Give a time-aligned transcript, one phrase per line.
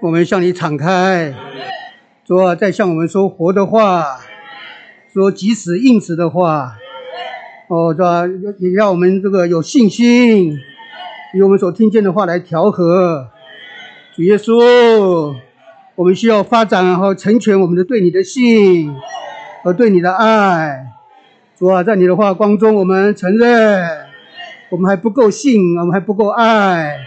[0.00, 1.34] 我们向你敞开，
[2.24, 4.20] 主啊，在向我们说活的话，
[5.12, 6.76] 说即使应时的话，
[7.68, 8.26] 哦，是吧？
[8.58, 10.58] 也让我们这个有信心，
[11.34, 13.28] 以我们所听见的话来调和。
[14.14, 15.34] 主耶稣，
[15.94, 18.94] 我们需要发展和成全我们的对你的信
[19.62, 20.88] 和对你的爱。
[21.58, 23.88] 主啊，在你的话光中，我们承认
[24.68, 26.98] 我们还不够信，我们还不够爱。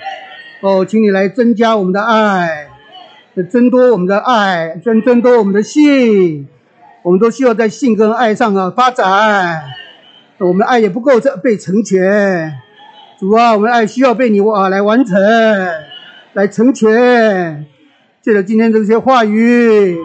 [0.62, 2.69] 哦，请你来增加我们的爱。
[3.50, 6.48] 增多我们的爱，增增多我们的信，
[7.04, 9.64] 我们都需要在性跟爱上啊发展。
[10.40, 12.54] 我们的爱也不够这被成全，
[13.20, 15.18] 主啊，我们的爱需要被你啊来完成，
[16.34, 17.66] 来成全。
[18.22, 19.98] 借着今天这些话语，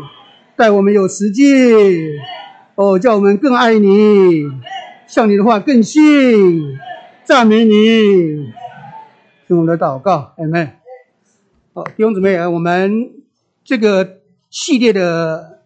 [0.56, 2.18] 带我们有实际，
[2.76, 4.44] 哦，叫我们更爱你，
[5.06, 6.78] 像你的话更信，
[7.24, 8.52] 赞美你，
[9.48, 10.83] 听我的祷告，阿门。
[11.76, 13.10] 好，弟兄姊妹啊，我们。
[13.64, 15.62] 这个系列的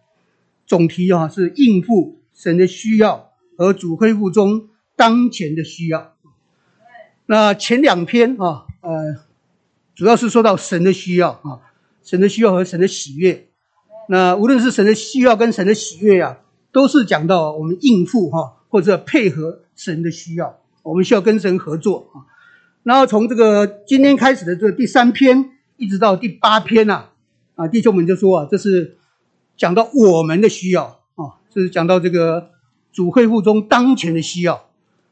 [0.65, 6.15] 总题啊，是应付神的需要和主恢复中当前的需要。
[7.27, 9.17] 那前两篇啊，呃，
[9.93, 11.61] 主要是说到神的需要啊，
[12.01, 13.47] 神的需要和神的喜悦。
[14.07, 16.39] 那无论是神的需要跟神的喜悦啊，
[16.71, 22.25] 都是讲到我们应付哈，或者配合神的需要，我们需要跟神合作啊。
[22.81, 27.05] 然后从这个今天开始的这第三篇，一直到第八篇呐。
[27.55, 28.97] 啊，弟兄们就说啊，这是
[29.57, 32.51] 讲到我们的需要啊，这是讲到这个
[32.93, 34.69] 主会复中当前的需要。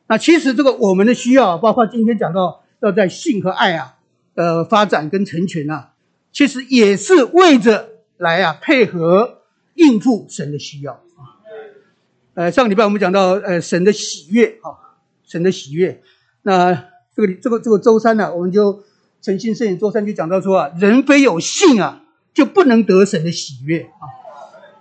[0.08, 3.96] 那其实这个我们的需要，包括今天讲到要在性和爱啊
[4.36, 5.92] 呃发展跟成全啊，
[6.32, 9.42] 其实也是为着来啊配合
[9.74, 11.44] 应付神的需要啊。
[12.36, 16.02] 呃，上礼拜我们讲到呃神的喜悦啊，神的喜悦。
[16.44, 16.74] 那
[17.14, 18.82] 这个这个这个周三呢，我们就
[19.28, 22.02] 诚心摄影周三就讲到说啊，人非有信啊。
[22.34, 24.06] 就不能得神的喜悦啊，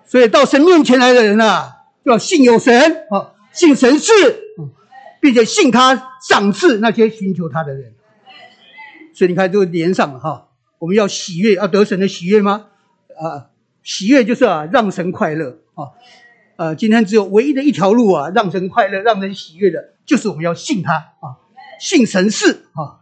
[0.05, 4.13] 所以到神面前来的人啊，就要信有神啊，信神是，
[5.23, 7.95] 并且信他赏赐那些寻求他的人。
[9.15, 10.49] 所以你看，就连上了哈。
[10.79, 12.67] 我们要喜悦，要得神的喜悦吗？
[13.19, 13.49] 啊，
[13.83, 15.97] 喜悦就是啊，让神快乐啊。
[16.57, 21.41] 呃，今天只有唯一的一条路啊，让神快乐、让人喜悦的，就是我们要信他啊，
[21.81, 23.01] 信神是啊。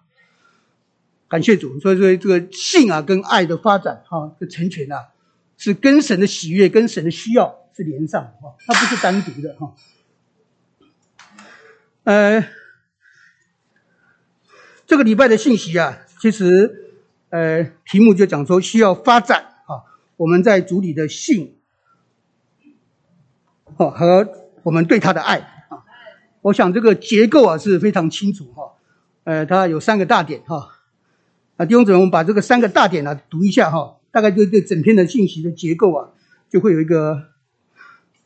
[1.26, 5.08] 感谢主，所以说这个性啊，跟爱的发展哈，的成全啊，
[5.56, 9.74] 是跟神的喜悦、跟神的需要是连上哈，它不是单独的哈。
[12.04, 12.46] 呃，
[14.86, 16.94] 这个礼拜的信息啊，其实
[17.30, 19.82] 呃题目就讲说需要发展啊，
[20.16, 21.56] 我们在主里的性，
[23.76, 24.28] 哦和
[24.62, 25.38] 我们对他的爱
[25.70, 25.82] 啊，
[26.42, 28.74] 我想这个结构啊是非常清楚哈，
[29.24, 30.73] 呃，它有三个大点哈。
[31.56, 36.09] 啊，弟兄姊妹，我们把这个三个大点呢读一下哈，大概就对整篇的信息的结构啊，
[36.50, 37.16] 就会有一个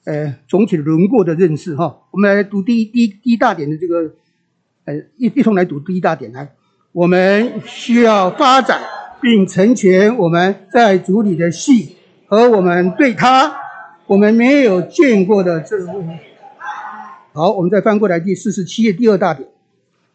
[0.05, 1.99] 呃总体的轮廓的认识哈。
[2.11, 4.15] 我们来读第一第一第一大点的这个，
[4.87, 6.55] 呃一一同来读第一大点来。
[6.93, 8.81] 我们需要发展
[9.21, 11.97] 并成全我们在主里的信
[12.29, 13.55] 和我们对他
[14.07, 15.87] 我们没有见过的这个。
[17.35, 19.47] 好，我们再翻过来第四十七页第二大点，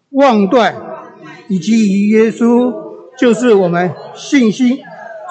[0.10, 0.76] 望断
[1.48, 2.82] 以及与耶稣。
[3.18, 4.80] 就是我们信心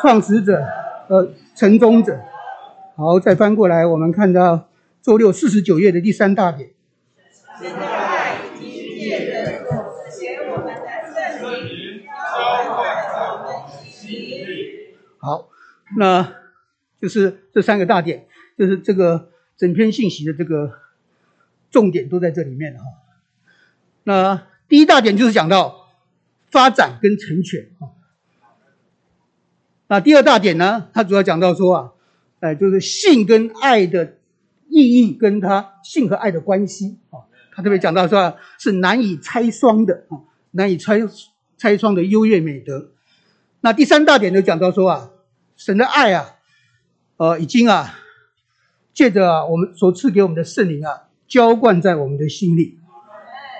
[0.00, 0.65] 创始者
[1.09, 2.19] 和成终者。
[2.97, 4.69] 好，再翻过来，我们看到
[5.03, 6.70] 周六四十九页的第三大点。
[15.19, 15.49] 好，
[15.99, 16.34] 那
[17.00, 18.26] 就是这三个大点，
[18.56, 20.72] 就是这个整篇信息的这个
[21.70, 22.84] 重点都在这里面哈。
[24.04, 25.81] 那第一大点就是讲到。
[26.52, 27.96] 发展跟成全啊，
[29.88, 30.90] 那第二大点呢？
[30.92, 31.92] 他主要讲到说啊，
[32.40, 34.18] 哎，就是性跟爱的
[34.68, 37.24] 意义，跟它性和爱的关系啊。
[37.54, 40.20] 他特别讲到说啊，是难以拆双的啊，
[40.50, 41.00] 难以拆
[41.56, 42.92] 拆双的优越美德。
[43.62, 45.10] 那第三大点就讲到说啊，
[45.56, 46.37] 神的爱啊，
[47.16, 47.98] 呃，已经啊，
[48.93, 52.78] 借着我们所赐给我们的圣灵啊，浇灌在我们的心里。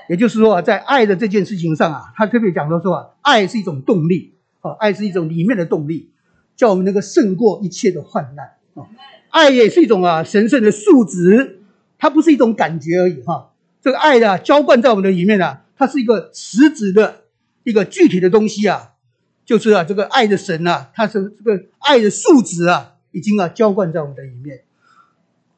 [0.09, 6.11] 也就是说啊，在爱的这件事情上啊，他特别讲到说啊，爱是一种动力啊，爱是一种里面的动力，
[6.57, 8.89] 叫我们能够胜过一切的患难啊。
[9.31, 11.63] 爱也是一种啊神圣的素质，
[11.99, 13.51] 它不是一种感觉而已哈。
[13.81, 17.23] 这个爱的浇灌在我们的里面啊，它是一个实质的
[17.65, 18.91] 一个具体的东西啊，
[19.45, 24.63] 就是啊这个爱的神啊，它是这个爱的素质啊，已经啊浇灌在我们的里面。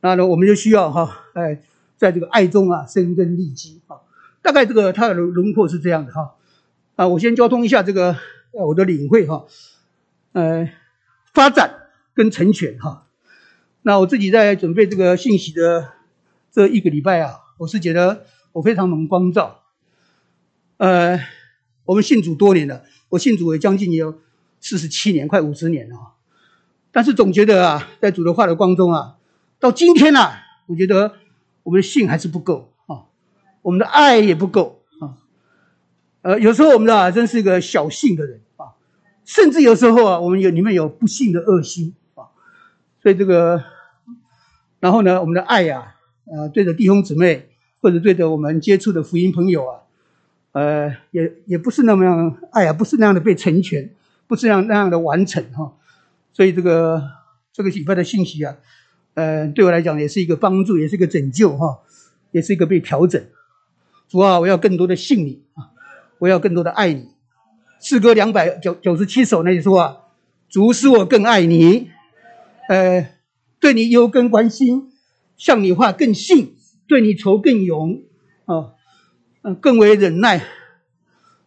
[0.00, 1.58] 那呢，我们就需要哈，哎，
[1.96, 3.96] 在这个爱中啊生根立基啊。
[4.44, 6.34] 大概这个它的轮廓是这样的哈，
[6.96, 8.14] 啊，我先交通一下这个
[8.52, 9.46] 呃我的领会哈，
[10.32, 10.68] 呃，
[11.32, 13.06] 发展跟成全哈。
[13.80, 15.92] 那我自己在准备这个信息的
[16.52, 19.62] 这一个礼拜啊，我是觉得我非常能光照。
[20.76, 21.18] 呃，
[21.86, 24.20] 我们信主多年了，我信主也将近有
[24.60, 25.96] 四十七年，快五十年了。
[26.92, 29.16] 但是总觉得啊，在主的话的光中啊，
[29.58, 31.14] 到今天啊，我觉得
[31.62, 32.73] 我们的信还是不够，
[33.64, 35.16] 我们的爱也不够啊。
[36.20, 38.76] 呃，有时候我们的啊，真是一个小信的人啊，
[39.24, 42.28] 甚至有时候啊，我们有里面有不幸的恶心啊。
[43.02, 43.64] 所以这个，
[44.80, 45.94] 然后呢，我们的爱呀，
[46.26, 47.48] 呃，对着弟兄姊妹
[47.80, 49.80] 或者对着我们接触的福音朋友啊。
[50.52, 53.90] 呃，也也不是那么样，爱呀，不是那样的被成全，
[54.28, 55.72] 不是那样那样的完成哈，
[56.32, 57.02] 所以这个
[57.52, 58.56] 这个礼拜的信息啊，
[59.14, 61.80] 呃，对我来讲也是一个帮助，也是一个拯救哈，
[62.30, 63.20] 也是一个被调整。
[64.08, 65.70] 主啊，我要更多的信你啊，
[66.18, 67.08] 我要更多的爱你。
[67.80, 69.96] 诗歌两百九九十七首那里说啊，
[70.48, 71.90] 主使我更爱你，
[72.68, 73.08] 呃，
[73.60, 74.90] 对你忧更关心，
[75.36, 76.54] 向你话更信，
[76.86, 78.02] 对你仇更勇
[78.46, 78.72] 啊。
[79.46, 80.42] 嗯，更为忍耐，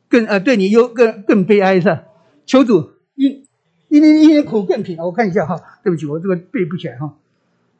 [0.07, 2.03] 更呃，对你忧更更悲哀是吧？
[2.45, 3.47] 求主因
[3.87, 4.97] 因因因苦更平。
[4.99, 7.15] 我看一下哈，对不起，我这个背不起来哈。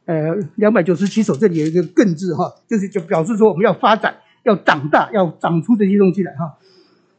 [0.06, 4.18] 呃，两百九十七首这里有一个“更”字哈，就是就表示说我们要发展，
[4.48, 6.58] 要长大，要长出这些东西来哈。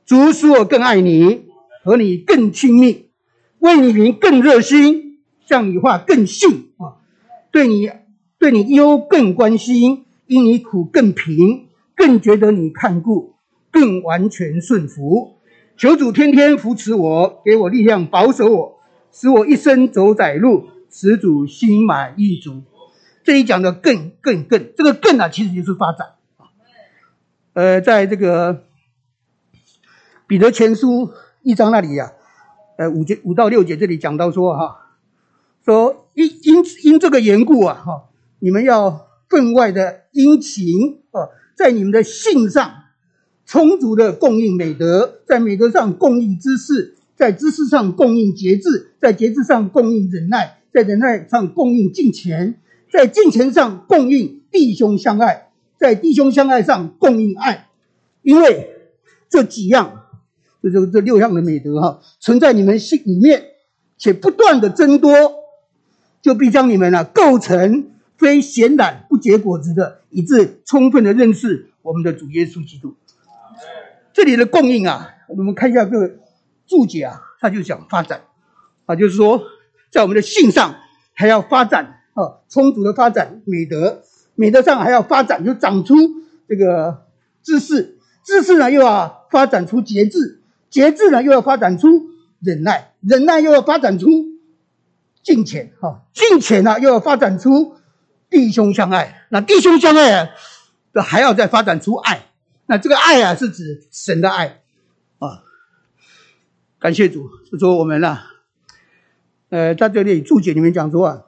[0.07, 1.45] 主使我更爱你，
[1.85, 3.11] 和你更亲密，
[3.59, 6.97] 为你名更热心，向你话更信啊，
[7.53, 7.91] 对你
[8.39, 11.67] 对你忧更关心，因你苦更平。
[11.95, 13.35] 更觉得你看顾，
[13.73, 15.39] 更完全顺服。
[15.77, 18.79] 求主天天扶持我，给我力量，保守我，
[19.11, 22.63] 使我一生走窄路，使主心满意足。
[23.25, 26.07] 这里讲的更更更，这个更啊，其实就是发展
[27.58, 28.62] 呃，在这个
[30.28, 31.10] 彼得前书
[31.43, 32.12] 一章那里呀，
[32.76, 34.94] 呃，五节五到六节这里讲到说哈，
[35.64, 41.34] 说因因因这个缘故啊哈，你们要分外的殷勤啊。
[41.56, 42.70] 在你们的性上
[43.44, 52.60] 充足的供应美德，在美德上供应知识，在知识上供应节制，在节制上供应忍耐，在忍耐上供应敬虔，
[52.93, 55.48] 在敬虔上供应弟兄相爱，
[55.79, 57.69] 在弟兄相爱上供应爱。
[58.23, 58.91] 因为
[59.31, 60.05] 这几样，
[60.63, 63.45] 这这这六样的美德哈，存在你们心里面，
[63.97, 65.11] 且不断的增多，
[66.21, 67.93] 就必将你们呢构成。
[68.19, 72.97] 非闲懒不结果子的，以致充分的认识我们的主耶稣基督。
[74.13, 76.17] 这里的供应啊，我们看一下这个
[76.67, 78.23] 注解啊，他就讲发展
[78.87, 79.41] 啊，就是说
[79.93, 80.75] 在我们的性上
[81.15, 84.03] 还要发展啊，充足的发展美德，
[84.38, 85.96] 美德上还要发展，就长出
[86.49, 87.06] 这个
[87.43, 90.40] 知识，知识呢又要发展出节制，
[90.70, 91.88] 节制呢又要发展出
[92.40, 94.06] 忍耐，忍耐又要发展出
[95.25, 97.75] 敬虔，哈，敬虔呢又要发展出。
[98.31, 100.29] 弟兄相爱，那弟兄相爱啊，
[100.93, 102.26] 这还要再发展出爱。
[102.67, 104.61] 那这个爱啊，是指神的爱
[105.19, 105.44] 啊。
[106.79, 108.19] 感谢主，就说我们呢，
[109.49, 111.23] 呃，在这里注解里面讲说啊，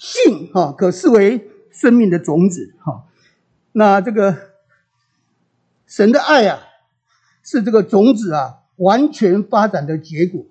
[0.00, 3.04] 性哈可视为生命的种子哈。
[3.72, 4.36] 那这个
[5.86, 6.60] 神的爱啊，
[7.44, 10.46] 是这个种子啊完全发展的结果。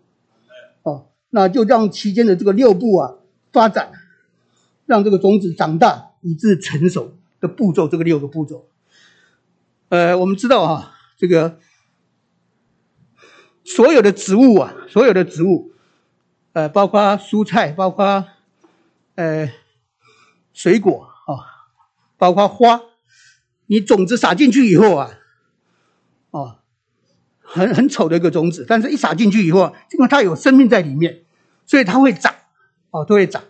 [0.84, 3.16] 哦，那就让期间的这个六步啊
[3.52, 3.92] 发展。
[4.86, 8.68] 让这个种子长大以致成熟的步骤，这个六个步骤。
[9.90, 11.60] 呃，我们知道啊，这个
[13.64, 15.74] 所有的植物啊，所有的植物，
[16.54, 18.26] 呃，包括蔬菜，包括
[19.20, 19.52] 呃
[20.54, 21.68] 水果啊，
[22.18, 22.80] 包括花，
[23.66, 25.12] 你种子撒进去以后啊，
[26.32, 26.60] 哦，
[27.42, 31.26] 很很丑的一个种子，但是一撒进去以后，因为它有生命在里面，
[31.66, 32.34] 所以它会长，
[32.92, 33.44] 哦，都会长。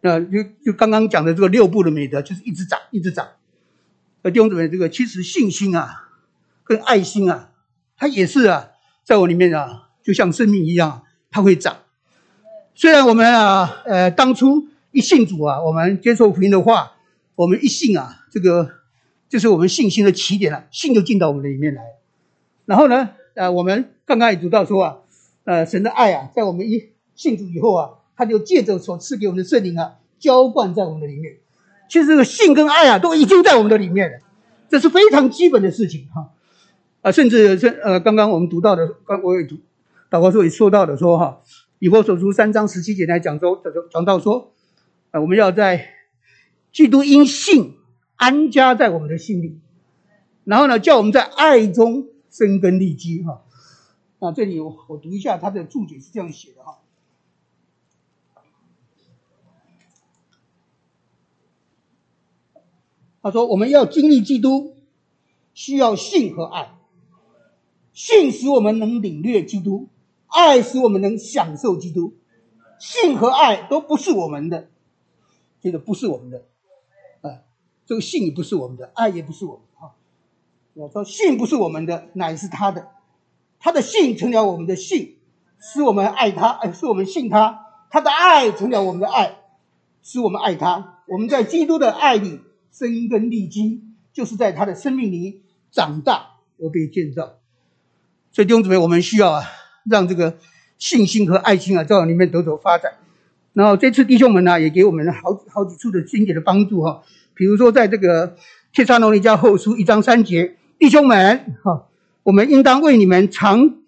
[0.00, 3.28] 那就就刚刚讲的这个六步的美德，就是一直长，一直长。
[4.22, 6.08] 呃，弟兄姊妹，这个其实信心啊，
[6.64, 7.52] 跟爱心啊，
[7.96, 8.70] 它也是啊，
[9.04, 11.76] 在我里面啊，就像生命一样，它会长。
[12.74, 16.92] 虽然我们啊，呃，当初一信主啊，我们接受福音的话，
[17.34, 18.70] 我们一信啊，这个
[19.28, 21.82] 就是我们信心的起点了，信就进到我们的里面来。
[22.66, 24.96] 然后呢，呃，我们刚刚也读到说啊，
[25.44, 27.90] 呃，神的爱啊，在我们一信主以后啊。
[28.20, 31.36] 他就借着所赐给我们的圣灵啊，浇灌在我们的里面。
[31.88, 34.18] 其实这个性跟爱啊，都已经在我们的里面了，
[34.68, 36.32] 这是非常基本的事情哈。
[37.02, 39.54] 啊，甚至是呃，刚刚我们读到的，刚我也读
[40.10, 41.38] 祷告书也说到的说哈，
[41.78, 44.52] 以弗所书三章十七节来讲说，讲到说，
[45.18, 45.94] 我们要在
[46.72, 47.74] 基督因信
[48.16, 49.60] 安家在我们的心里。
[50.44, 53.42] 然后呢叫我们在爱中生根立基哈。
[54.18, 56.78] 那这里我我读一下他的注解是这样写的哈。
[63.20, 64.76] 他说我们要经历基督
[65.52, 66.78] 需要性和爱。
[67.92, 69.88] 性使我们能领略基督
[70.28, 72.14] 爱使我们能享受基督。
[72.78, 74.70] 性和爱都不是我们的
[75.60, 76.46] 这个不是我们的，
[77.22, 77.42] 啊，
[77.86, 79.94] 这个信也不是我们的，爱也不是我们啊。
[80.74, 82.88] 我说信不是我们的，乃是他的，
[83.58, 85.18] 他的信成了我们的信，
[85.58, 87.64] 使我们爱他，哎，使我们信他。
[87.90, 89.38] 他的爱成了我们的爱，
[90.02, 91.02] 使我们爱他。
[91.06, 97.38] 我们在基督的爱里生根立基，就是在他的生命里长大而被建造。
[98.30, 99.42] 所以弟兄姊妹，我们需要啊，
[99.90, 100.36] 让这个
[100.76, 102.92] 信心和爱心啊，在里面得着发展。
[103.58, 107.02] 然后这次弟兄们呢，也给我们好好几处的经典的帮助哈。
[107.34, 108.36] 比如说，在这个
[108.72, 111.88] 帖撒罗尼迦后书一章三节，弟兄们哈，
[112.22, 113.78] 我们应当为你们常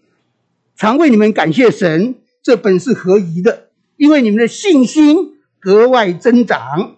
[0.74, 6.96] 常为你们感谢神，这本是合宜的，因为你们的信心格外增长，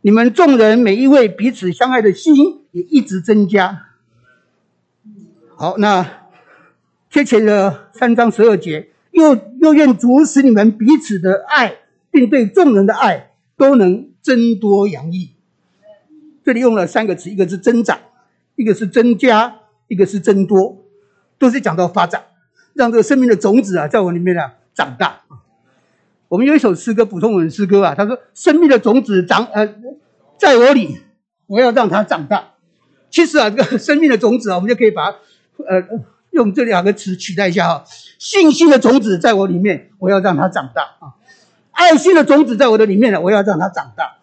[0.00, 3.82] 你们众人每一位彼此相爱的心也一直增加。
[5.56, 6.22] 好，那。
[7.08, 11.76] 贴前的三章十二节，又又愿主使你们彼此的爱，
[12.16, 15.34] 并对众人的爱都能增多洋溢。
[16.42, 17.98] 这里用了三个词，一个是增长，
[18.54, 19.54] 一个是增加，
[19.86, 20.82] 一个是增多，
[21.38, 22.24] 都是讲到发展，
[22.72, 24.40] 让这个生命的种子啊，在我里面呢
[24.72, 25.20] 长大。
[26.28, 29.74] 我们有一首诗歌，普通文诗歌啊，他说：“生命的种子长呃，
[30.38, 30.96] 在我里，
[31.48, 32.54] 我要让它长大。”
[33.12, 35.86] 其实啊，这个生命的种子啊，我们就可以把呃。
[36.32, 37.84] 用这两个词取代一下哈，
[38.18, 41.15] 信心的种子在我里面，我要让它长大啊；
[41.76, 44.16] 爱心的种子在我的里面呢，我要让它长大。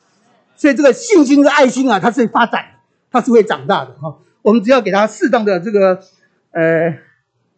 [0.56, 2.66] 所以这个信心和爱心啊，它是发展，
[3.12, 4.18] 它是会长大的哈。
[4.42, 6.02] 我们只要给它适当的这个
[6.52, 6.98] 呃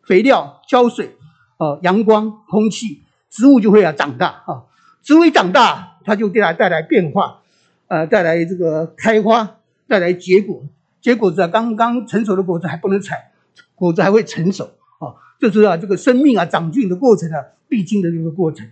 [0.03, 1.15] 肥料、浇水、
[1.57, 4.63] 哦阳光、空气，植物就会啊长大啊。
[5.01, 7.39] 植物一长大，它就给它带来变化，
[7.87, 10.63] 呃，带来这个开花，带来结果。
[11.01, 13.31] 结果子啊，刚刚成熟的果子还不能采。
[13.75, 14.63] 果子还会成熟
[14.99, 18.65] 啊，就是啊，这个生命啊长进的过程啊，必经的这个过程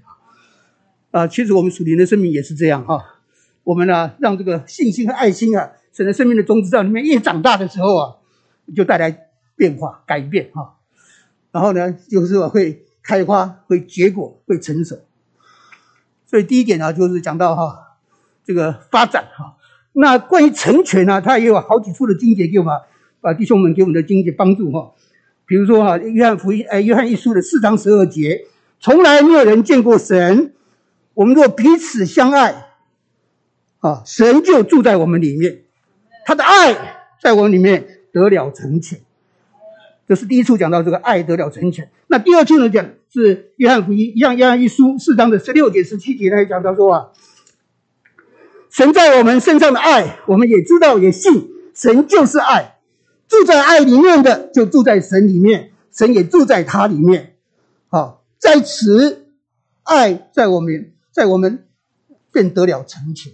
[1.13, 3.21] 啊，其实我们属灵的生命也是这样哈。
[3.63, 8.15] 我们呢，让这个信心和爱心啊，使得生命的种子在里面越长大的时候啊，
[8.75, 10.79] 就带来变化改变哈。
[11.51, 14.97] 然后呢，就是会开花、会结果、会成熟。
[16.25, 17.97] 所以第一点呢，就是讲到哈，
[18.43, 19.57] 这个发展哈。
[19.91, 22.73] 那关于成全呢，它也有好几处的经节给我们。
[23.21, 24.91] 把弟兄们给我们的经济帮助哈，
[25.45, 28.41] 比如说哈，约翰福音哎，约翰一书的四章十二节，
[28.81, 30.53] 从来没有人见过神。
[31.13, 32.67] 我们若彼此相爱，
[33.79, 35.63] 啊，神就住在我们里面，
[36.25, 38.99] 他的爱在我们里面得了成全。
[40.07, 41.89] 这是第一处讲到这个爱得了成全。
[42.07, 47.11] 那第二处呢，讲是约翰福音，一样约翰一书四章的十六节、十七节呢，讲到说啊，
[48.69, 52.71] 神在我们身上的爱，我们也知道也信，神就是爱。
[53.29, 57.35] 住在爱里面的，就住在神里面，神也住在他里面。
[57.87, 59.27] 好，在此，
[59.83, 61.65] 爱在我们，在我们
[62.33, 63.31] 便得了成全。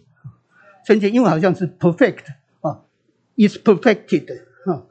[0.86, 2.26] 成全，因为好像是 perfect
[2.62, 2.82] 啊
[3.36, 4.86] ，is perfected 哈，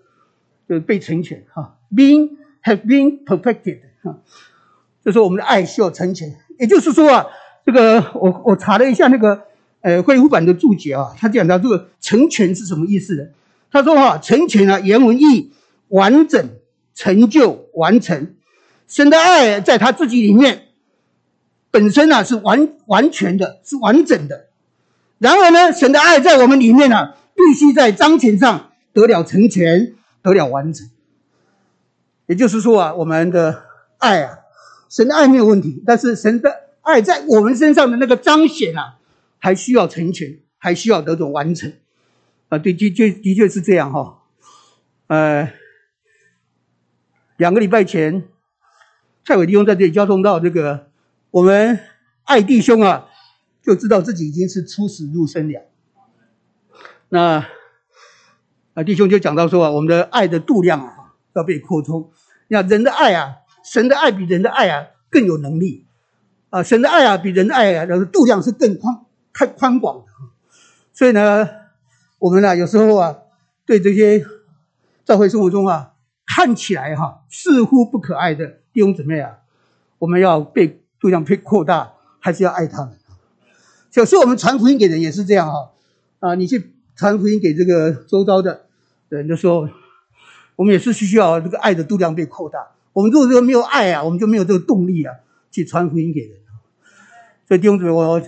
[0.69, 2.31] 就是被成全哈，being
[2.65, 4.19] have been perfected 哈，
[5.05, 6.37] 就是我们的爱需要成全。
[6.59, 7.27] 也就是说啊，
[7.65, 9.45] 这个我我查了一下那个
[9.83, 13.31] 呃恢复版的注解啊，他讲到这个成全是什么意思的？
[13.71, 15.53] 他说：“哈，成全啊，原文意
[15.89, 16.49] 完整、
[16.95, 18.35] 成就、完成。
[18.87, 20.68] 神的爱在他自己里面
[21.71, 24.49] 本身呢是完完全的，是完整的。
[25.19, 30.89] 然而呢，神的爱在我们里面呢，必须在彰显上得了成全，得了完成。
[32.27, 33.65] 也就是说啊，我们的
[33.99, 34.39] 爱啊，
[34.89, 36.51] 神的爱没有问题，但是神的
[36.83, 38.99] 爱在我们身上的那个彰显啊，
[39.39, 41.73] 还需要成全，还需要得种完成。”
[42.49, 44.23] 啊，对，的确的确是这样哈。
[45.09, 45.53] 呃，
[47.37, 48.25] 两个礼拜前，
[49.25, 50.88] 蔡伟利用在这里交通到这个，
[51.31, 51.79] 我们
[52.25, 53.09] 爱弟兄啊，
[53.63, 55.63] 就知道自己已经是出死入生了。
[57.09, 57.45] 那
[58.75, 62.11] 啊，弟兄就讲到说啊，我们的爱的度量啊，要被扩充。
[62.49, 65.87] 那人的爱啊，神的爱比人的爱啊更有能力
[66.51, 70.13] 啊，神的爱啊比人的爱啊，那个度量是更宽、太宽广的。
[70.93, 71.49] 所以呢。
[72.21, 73.17] 我们呢，有时候啊，
[73.65, 74.27] 对这些
[75.05, 75.93] 教会生活中啊，
[76.27, 79.39] 看起来哈似乎不可爱的弟兄姊妹啊，
[80.01, 82.97] 我们要被度量被扩大，还是要爱他们。
[83.95, 85.71] 有时候我们传福音给人也是这样哈
[86.21, 88.67] 啊，你去传福音给这个周遭的
[89.09, 89.69] 人的时候，
[90.57, 92.59] 我们也是需要这个爱的度量被扩大。
[92.93, 95.15] 我们如果说没有爱啊，我们就没有这个动力啊，
[95.51, 96.39] 去传福音给人。
[97.47, 98.23] 所以弟兄姊妹，我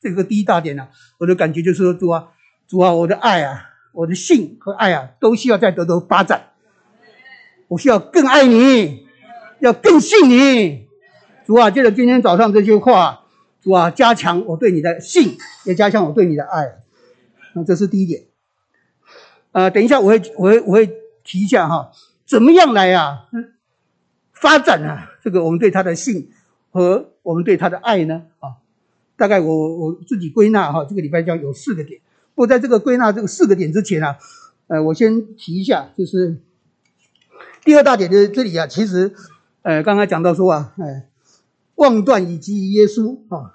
[0.00, 2.28] 这个第一大点呢，我的感觉就是说主啊。
[2.68, 6.50] 主啊，我的爱啊，我的性和爱啊，都需要在得到发展。
[7.68, 9.06] 我需要更爱你，
[9.60, 10.85] 要更信你。
[11.46, 13.22] 主啊，借着今天早上这些话，
[13.62, 16.82] 主啊，加强我对你的信，也加强我对你的爱。
[17.54, 18.24] 那这是第一点。
[19.52, 20.86] 呃，等一下我会我会我会
[21.24, 21.92] 提一下哈，
[22.26, 23.28] 怎么样来啊
[24.32, 26.30] 发展啊这个我们对他的信
[26.70, 28.24] 和我们对他的爱呢？
[28.40, 28.60] 啊，
[29.16, 32.00] 大概我我自己归纳哈，这个礼拜将有四个点。
[32.34, 34.18] 不过在这个归纳这个四个点之前啊，
[34.66, 36.38] 呃，我先提一下，就是
[37.64, 39.14] 第二大点就是这里啊，其实
[39.62, 41.08] 呃刚才讲到说啊，哎，
[41.76, 43.54] 望断以及耶稣啊，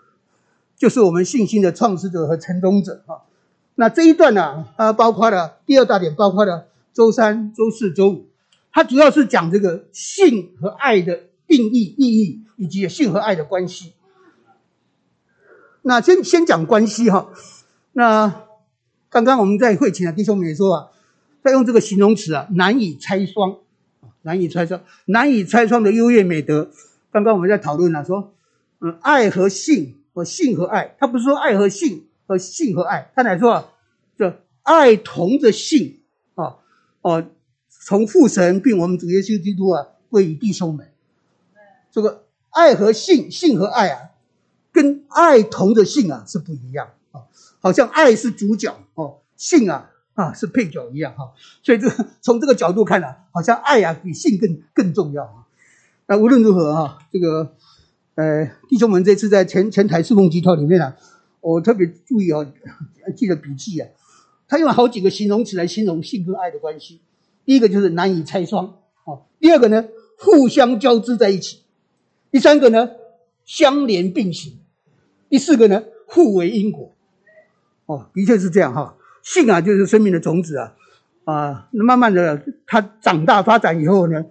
[0.76, 3.28] 就是我们信心的创始者和成功者啊。
[3.76, 8.30] 那这一段呢，它包括了第二大点，包括了周三、周四周五，
[8.72, 13.94] 它主要是讲这个性和爱的定义、意义以及性和爱的关系。
[15.82, 17.30] 那先先讲关系哈，
[17.92, 18.44] 那。
[19.14, 20.88] 刚刚我们在会前啊，弟兄们也说啊，
[21.44, 23.58] 在用这个形容词啊，难以拆双，
[24.22, 26.70] 难以拆双，难以拆双的优越美德。
[27.12, 28.34] 刚刚我们在讨论啊，说，
[28.80, 33.70] 嗯，爱和性和性和爱，他不是说爱和性和性和爱，他乃说啊，
[34.18, 36.00] 这爱同着性
[36.36, 36.56] 啊，
[37.02, 37.26] 哦，
[37.68, 40.88] 从父神并我们主耶稣基督啊归于弟兄们。
[41.92, 44.12] 这个爱和性，性和爱啊，
[44.72, 47.24] 跟爱同着性啊是不一样啊。
[47.60, 51.90] 好像爱是主角哦，性啊啊是配角一样哈，所以这
[52.22, 55.41] 从这个角度看呢，好像爱啊比性更更重要啊。
[56.08, 57.54] 那无论如何哈，这个
[58.16, 60.96] 呃弟兄们这次在前前台侍奉集团里面啊，
[61.40, 62.46] 我特别注意哦，
[63.16, 63.88] 记得笔记啊，
[64.48, 67.02] 他用了好几个形容词来形容性跟爱的关系。
[67.46, 68.66] 第一个就是难以拆双
[69.06, 69.86] 哦，第二个呢
[70.18, 71.62] 互相交织在一起，
[72.30, 72.90] 第三个呢
[73.46, 74.60] 相连并行，
[75.30, 76.94] 第四个呢互为因果。
[77.86, 78.96] 哦，的确是这样哈。
[79.24, 80.74] 性啊，就是生命的种子啊，
[81.26, 84.26] 啊，那慢慢的它长大发展以后呢，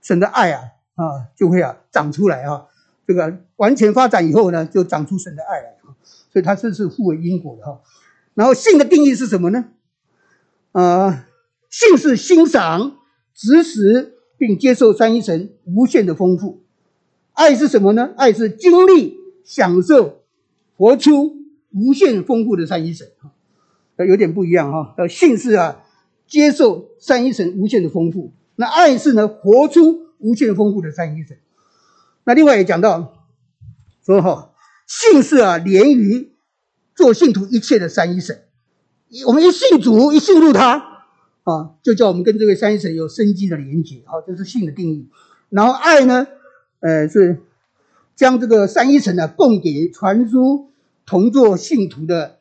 [0.00, 0.62] 神的爱啊
[0.96, 2.66] 啊就会啊长出来啊。
[3.06, 5.94] 这个完全发展以后呢，就长出神的爱来啊。
[6.32, 7.80] 所以它这是互为因果的哈。
[8.34, 9.66] 然后性的定义是什么呢？
[10.72, 11.26] 啊，
[11.70, 12.96] 性是欣赏、
[13.32, 16.64] 指使并接受三一神无限的丰富。
[17.32, 18.10] 爱是什么呢？
[18.16, 20.22] 爱是经历、享受、
[20.76, 21.36] 活出。
[21.72, 23.28] 无限丰富的三一神啊，
[24.06, 24.94] 有点不一样哈。
[24.96, 25.84] 呃，性是啊，
[26.26, 31.38] 接受三一神无限的丰富；那爱是呢，活出无限丰富的三一神。
[32.24, 33.26] 那另外也讲到
[34.04, 34.52] 说哈，
[34.86, 36.32] 信是啊，连于
[36.94, 38.44] 做信徒一切的三一神。
[39.26, 41.04] 我们一信主，一信入他
[41.44, 44.02] 啊，就叫我们跟这位三一神有生机的连接。
[44.06, 45.08] 好，这是信的定义。
[45.48, 46.26] 然后爱呢，
[46.80, 47.42] 呃，是
[48.14, 50.70] 将这个三一神呢供给传输。
[51.08, 52.38] 同做信徒的，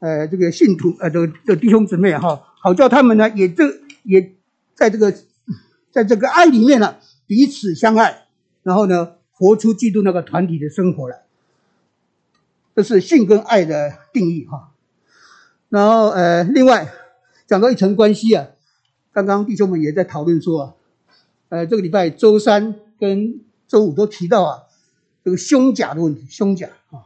[0.00, 3.62] 呃，这个信徒，呃，这个这弟兄姊妹哈，好叫他们呢，也这
[4.02, 4.34] 也
[4.74, 5.14] 在这个，
[5.92, 6.96] 在这个爱里面呢，
[7.28, 8.26] 彼此相爱，
[8.62, 11.22] 然后呢，活出基督那个团体的生活来。
[12.74, 14.72] 这是性跟爱的定义哈。
[15.68, 16.90] 然后呃，另外
[17.46, 18.46] 讲到一层关系啊，
[19.12, 20.74] 刚刚弟兄们也在讨论说啊，
[21.50, 24.62] 呃，这个礼拜周三跟周五都提到啊，
[25.22, 27.04] 这个胸甲的问题，胸甲啊。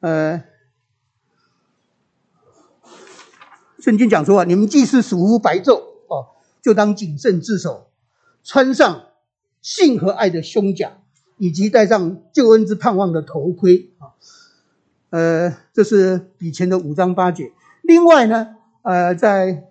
[0.00, 0.44] 呃，
[3.78, 7.91] 圣经讲说啊，你们既是属乎白昼哦，就当谨慎自守，
[8.44, 9.04] 穿上
[9.60, 10.98] 性和爱的胸甲，
[11.38, 14.12] 以及戴上救恩之盼望的头盔啊。
[15.10, 17.52] 呃，这是以前的五章八节。
[17.82, 19.68] 另外呢，呃，在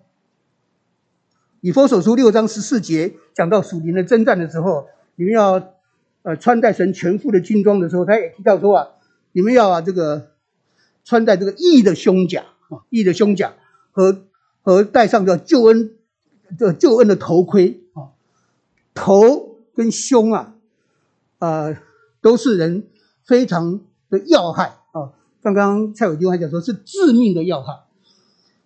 [1.60, 5.74] 以佛所书六章十四节讲到属灵的征战的时候，你们要
[6.22, 8.88] 呃穿戴神全副的军装的时候，他也提到说啊。
[9.34, 10.32] 你们要啊，这个
[11.04, 13.54] 穿戴这个义的胸甲啊，义的胸甲
[13.90, 14.26] 和
[14.60, 15.92] 和戴上个救恩
[16.58, 17.81] 的救恩的头盔，
[18.94, 20.54] 头跟胸啊，
[21.38, 21.82] 啊，
[22.20, 22.88] 都是人
[23.24, 25.12] 非常的要害啊。
[25.42, 27.72] 刚刚蔡伟军还讲说是致命的要害，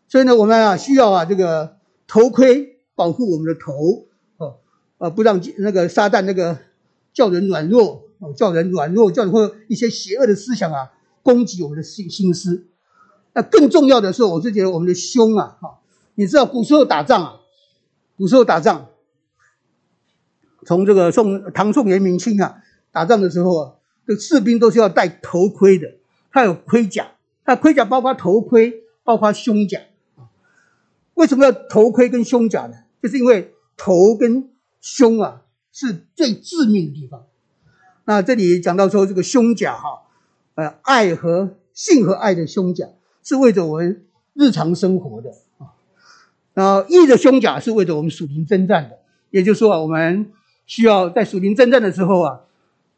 [0.08, 4.06] 所以呢，我们啊需要啊这个头盔保护我们的头
[4.38, 4.56] 哦，
[4.98, 6.58] 啊，不让那个撒旦那个
[7.12, 8.02] 叫人软弱。
[8.18, 10.90] 哦，叫人软弱，叫人或一些邪恶的思想啊，
[11.22, 12.66] 攻击我们的心心思。
[13.34, 15.80] 那更重要的是，我是觉得我们的胸啊，哈，
[16.14, 17.40] 你知道古时候打仗啊，
[18.16, 18.88] 古时候打仗，
[20.66, 22.57] 从这个宋唐宋元明清啊，
[22.90, 23.72] 打仗的时候啊，
[24.07, 25.94] 这士兵都是要戴头盔的，
[26.33, 27.12] 他有盔甲，
[27.46, 29.81] 那盔甲包括头盔，包括胸甲。
[31.14, 32.74] 为什么要头盔跟胸甲呢？
[33.00, 34.50] 就是因为头跟
[34.81, 37.24] 胸啊是最致命的地方。
[38.05, 40.02] 那这里讲到说，这个胸甲哈，
[40.57, 42.88] 呃，爱和性和爱的胸甲
[43.22, 45.72] 是为着我们日常生活的啊。
[46.55, 48.98] 然后义的胸甲是为着我们属灵征战的，
[49.31, 50.31] 也就是说，我们
[50.66, 52.40] 需要在属灵征战的时候啊，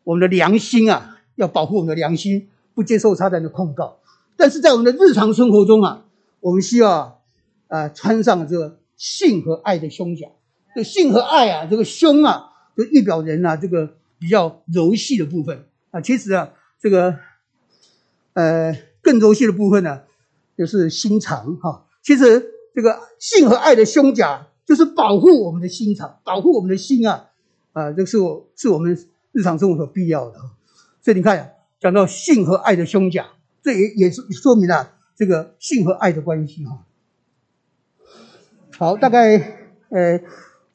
[0.04, 3.98] 我们的良心啊，要保护我们的良心，不接受撒旦的控告。
[4.36, 6.04] 但是在我们的日常生活中啊，
[6.40, 7.20] 我们需要
[7.68, 10.26] 啊穿上这个性和爱的胸甲。
[10.74, 16.00] 这性和爱啊，这个胸啊，就预表人啊这个比较柔细的部分啊。
[16.00, 16.50] 其实啊，
[16.80, 17.16] 这个
[18.34, 20.02] 呃更柔细的部分呢。
[20.56, 27.27] 就是心肠哈，其实这个性和爱的胸甲就是保护我们的心肠，保护我们的心啊
[27.78, 28.98] 啊，这是我是我们
[29.30, 30.40] 日常生活所必要的。
[31.00, 33.26] 所以你看，讲到性和爱的胸甲，
[33.62, 36.84] 这也也是说明了这个性和爱的关系哈。
[38.76, 39.36] 好，大概
[39.90, 40.20] 呃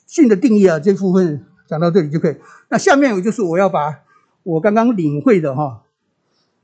[0.05, 2.37] 性的定义啊这部分讲到这里就可以。
[2.69, 4.03] 那下面我就是我要把
[4.43, 5.83] 我刚刚领会的哈，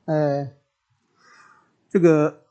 [0.06, 0.48] 呃
[1.90, 2.42] 这个。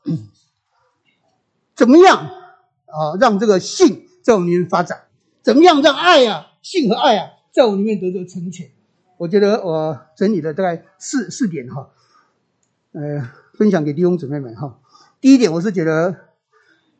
[1.75, 3.15] 怎么样啊？
[3.21, 5.03] 让这个性在我们里面发展？
[5.41, 8.69] 怎么样让爱啊，性和爱啊，在我里面得到成全？
[9.17, 11.89] 我觉得我整理了大概四四点哈，
[12.93, 14.79] 呃，分享给弟兄姊妹们哈。
[15.19, 16.15] 第一点，我是觉得，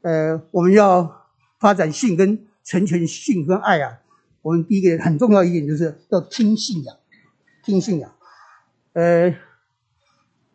[0.01, 1.29] 呃，我们要
[1.61, 3.99] 发展性跟成全性跟爱啊。
[4.41, 6.93] 我们第一个很重要一点就是要听信仰，
[7.63, 8.11] 听信仰。
[8.91, 9.33] 呃，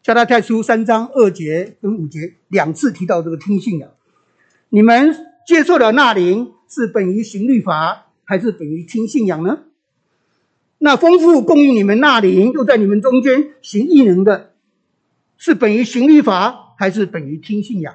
[0.03, 3.91] 加拉太书三章二节跟五节两次提到这个听信仰。
[4.69, 9.61] 你们接受的那灵是本于行律法，还是本于听信仰呢？
[10.79, 14.51] 那丰富供应你们那灵又在你们中间行异能的，
[15.37, 17.95] 是本于行律法，还是本于听信仰？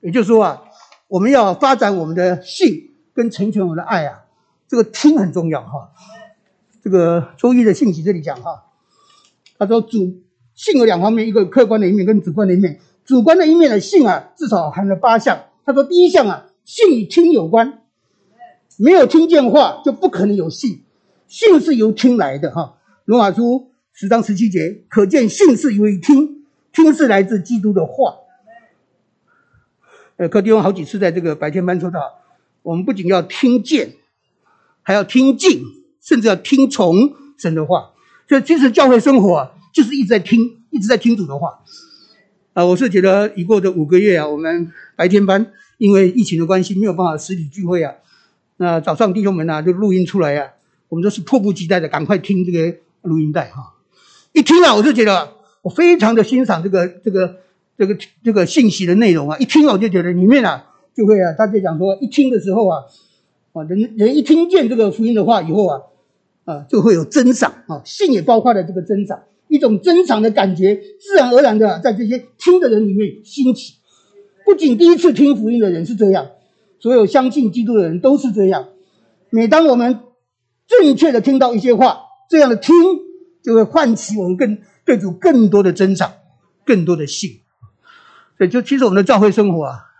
[0.00, 0.62] 也就是说啊，
[1.08, 4.24] 我们要发展我们的信跟成全我们的爱啊，
[4.68, 5.90] 这个听很重要哈。
[6.82, 8.64] 这个周易的信息这里讲哈，
[9.58, 10.22] 他说主
[10.54, 12.80] 信有两方面，一个客观的一面跟主观的一面。
[13.04, 15.44] 主观的一面的性啊，至少含了八项。
[15.66, 17.82] 他说，第一项啊，性与听有关，
[18.78, 20.82] 没有听见话就不可能有性，
[21.34, 22.76] 信是由听来的哈。
[23.06, 28.14] 罗马书十章十七节，可见信是由于听，听是来自基督的话。
[30.14, 32.20] 呃，柯弟兄好几次在这个白天班说到，
[32.62, 33.94] 我们不仅要听见，
[34.82, 35.60] 还要听进，
[36.00, 36.94] 甚至要听从
[37.36, 37.90] 神的话。
[38.28, 41.58] 所以，其实教会生活啊，就是一直在听，一直在听主的话。
[42.52, 47.92] 啊，我是觉得已过的五个月啊，我们白天班因为疫情的关系没有办法实体聚会啊，
[48.58, 50.52] 那早上弟兄们啊就录音出来呀，
[50.94, 53.74] 我们都是迫不及待的赶快听这个录音带哈。
[54.32, 55.28] 一听啊，我就觉得
[55.60, 57.34] 我非常的欣赏这个这个
[57.76, 62.78] 这个这个信息的内容啊，一听我就觉得里面啊就会啊，他就讲说一听的时候啊，
[63.54, 65.80] 啊人人一听见这个福音的话以后啊，
[66.44, 69.20] 啊就会有增长啊，信也包括了这个增长。
[69.48, 73.74] 一种增长的感觉，自然而然的在这些听的人里面兴起。
[74.44, 76.28] 不仅第一次听福音的人是这样，
[76.78, 78.68] 所有相信基督的人都是这样。
[79.30, 80.00] 每当我们
[80.66, 81.98] 正确的听到一些话，
[82.28, 82.74] 这样的听
[83.42, 86.12] 就会唤起我们更对主更多的增长，
[86.64, 87.40] 更多的信。
[88.36, 89.92] 所以，就其实我们的教会生活啊，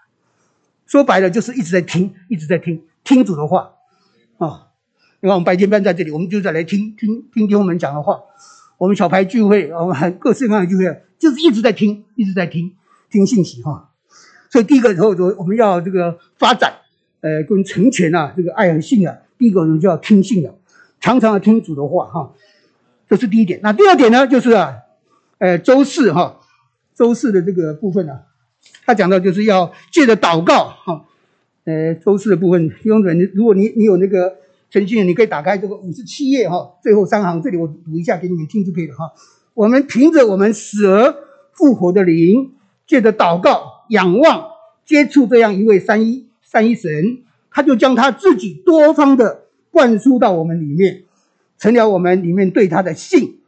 [0.87, 3.75] 说白了就是一直在听，一直在听听主的话
[4.39, 4.69] 啊。
[5.21, 8.21] 你看，我们白天班在这里，我们就在来听听听弟兄们讲的话。
[8.77, 12.75] 我们小牌聚会，我们各式各样的聚会，就是一直在听，一直在听
[13.09, 13.93] 听信息哈。
[14.51, 16.75] 所以第一个时候说，我们要这个发展，
[17.21, 19.17] 呃，跟成全啊，这个爱和信啊。
[19.45, 20.55] 一个人就要听信仰，
[21.01, 22.33] 常常要听主的话哈。
[23.09, 23.61] 这是第一点。
[23.63, 24.75] 那第二点呢，就是啊，
[25.39, 26.41] 呃，周四哈，
[26.95, 28.21] 周四的这个部分呢，
[28.87, 31.05] 他讲到就是要借着祷告哈，
[31.65, 34.37] 呃，周四的部分，弟兄姊妹，如果你你有那个。
[34.71, 39.13] 陈先你可以打开这个五十七页哈，最后三行，这里我读一下给你们听就可以了哈。
[39.53, 41.15] 我们凭着我们死而
[41.53, 42.55] 复活的灵，
[42.85, 44.49] 借着祷告、仰望、
[44.85, 46.91] 接触这样一位三一三一神，
[47.55, 51.05] 他就将他自己多方的灌输到我们里面，
[51.57, 53.41] 成了我们里面对他的信，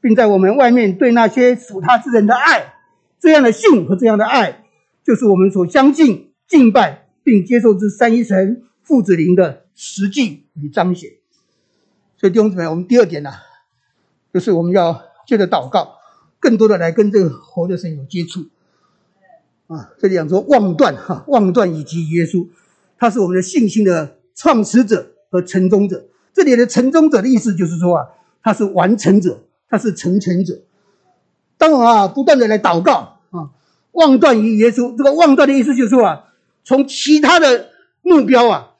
[0.00, 2.74] 并在我们外面对那些属他之人的爱。
[3.18, 4.64] 这样的信和这样的爱，
[5.02, 9.64] 就是我们所相信、敬拜并接受之三一神父子灵的。
[9.76, 11.10] 实际与彰显，
[12.16, 13.32] 所以弟兄姊妹，我们第二点呢，
[14.32, 15.96] 就是我们要借着祷告，
[16.38, 18.46] 更多的来跟这个活的神有接触。
[19.66, 22.46] 啊，这里讲说望断哈，望断以及耶稣，
[23.04, 26.06] 他是我们的信心的创始者和成终者。
[26.32, 28.06] 这里的成终者的意思就是说啊，
[28.42, 30.62] 他是完成者，他是成全者。
[31.58, 33.50] 当然啊不断的来祷告啊，
[33.92, 36.32] 妄断于耶稣，这个妄断的意思就是说啊，
[36.64, 37.68] 从其他的
[38.00, 38.70] 目标啊。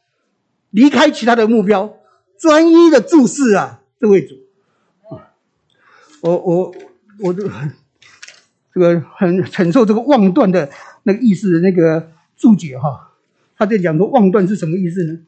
[0.70, 1.94] 离开其他的目标，
[2.36, 4.34] 专一的注视啊，这位主，
[6.20, 6.74] 我我
[7.20, 7.70] 我这很
[8.72, 10.68] 这个很承受这个妄断的
[11.04, 13.12] 那个意思的那个注解哈，
[13.56, 15.18] 他在讲说妄断是什么意思呢？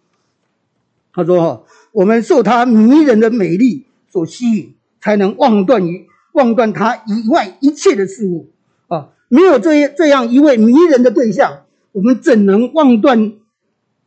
[1.13, 1.63] 他说哈，
[1.93, 8.51] 我们受他迷人的美丽所吸引，才能妄断于妄断他以外一切的事物
[8.89, 9.11] 啊！
[9.29, 11.63] 没有这这样一位迷人的对象，
[11.93, 13.33] 我们怎能妄断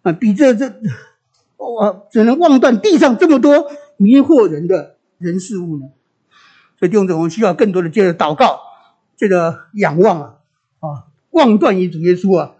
[0.04, 0.12] 啊？
[0.12, 0.72] 比这这，
[1.58, 5.88] 我只能妄断地上这么多迷惑人的人事物呢？
[6.78, 8.60] 所以弟兄姊妹，我们需要更多的借着祷告，
[9.18, 10.36] 借着仰望啊
[10.80, 10.88] 啊，
[11.32, 12.54] 妄断于主耶稣啊，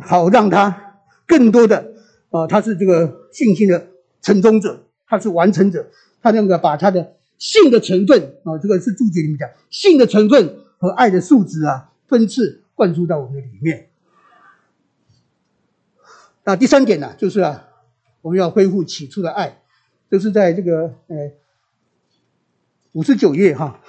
[0.00, 1.92] 好让他更多的
[2.30, 3.88] 啊，他是这个信心的
[4.20, 5.86] 成终者，他是完成者，
[6.22, 7.14] 他那个把他的。
[7.36, 13.88] 性的成分啊，这个是注解里面讲性的成分和爱的素质啊，分次灌输到我们的里面。
[16.44, 17.68] 那第三点呢，就是啊，
[18.22, 19.60] 我们要恢复起初的爱，
[20.08, 21.32] 就是在这个呃
[22.92, 23.80] 五十九页哈，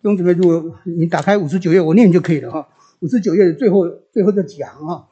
[0.00, 2.68] 兄弟们，如果你打开五十九页，我念就可以了哈。
[3.00, 5.08] 五十九页的最后最后的讲啊，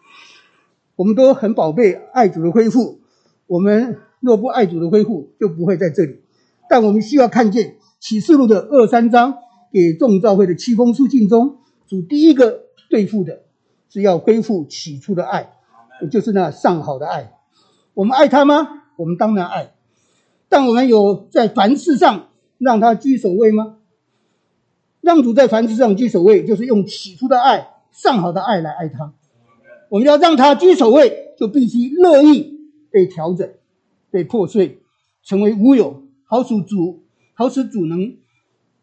[0.99, 2.99] 我们都很宝贝爱主的恢复，
[3.47, 6.23] 我们若不爱主的恢复，就不会在这里。
[6.69, 9.39] 但我们需要看见启示录的二三章
[9.73, 13.43] 给众教会的七封书信中，主第一个对付的
[13.89, 15.53] 是要恢复起初的爱，
[16.03, 17.33] 也就是那上好的爱。
[17.95, 18.83] 我们爱他吗？
[18.97, 19.75] 我们当然爱，
[20.49, 23.77] 但我们有在凡事上让他居首位吗？
[25.01, 29.13] 让主在凡事上居首位，就是用起初的爱、上好的爱来爱他。
[29.89, 32.59] 我们要让他居首位，就必须乐意
[32.91, 33.49] 被调整、
[34.11, 34.81] 被破碎，
[35.23, 36.03] 成为无有。
[36.25, 38.17] 好使主，好使主能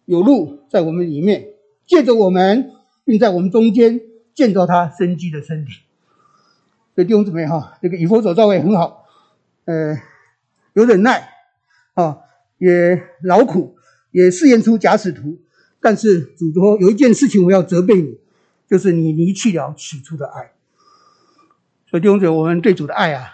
[0.06, 1.50] 有路在我们里面，
[1.86, 2.72] 借着我们，
[3.04, 4.02] 并在我们中间
[4.34, 5.74] 建造他生机的身体。
[6.96, 9.06] 所以弟兄姊妹哈，这个以佛所造位很好，
[9.66, 9.96] 呃，
[10.74, 11.30] 有忍耐
[11.94, 12.18] 啊，
[12.58, 13.76] 也劳苦，
[14.10, 15.38] 也试验出假使徒。
[15.80, 18.18] 但是主说有一件事情我要责备你，
[18.68, 20.55] 就是你离弃了起初的爱。
[21.90, 23.30] 所以弟兄姊妹，我们对主的爱啊，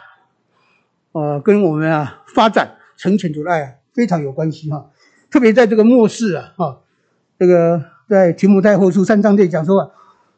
[1.14, 3.74] 呃，跟我们啊发展成全主的爱啊。
[3.94, 4.90] 非常有关系哈，
[5.30, 6.80] 特别在这个末世啊，哈，
[7.38, 9.92] 这个在提摩太后书三章里讲说啊，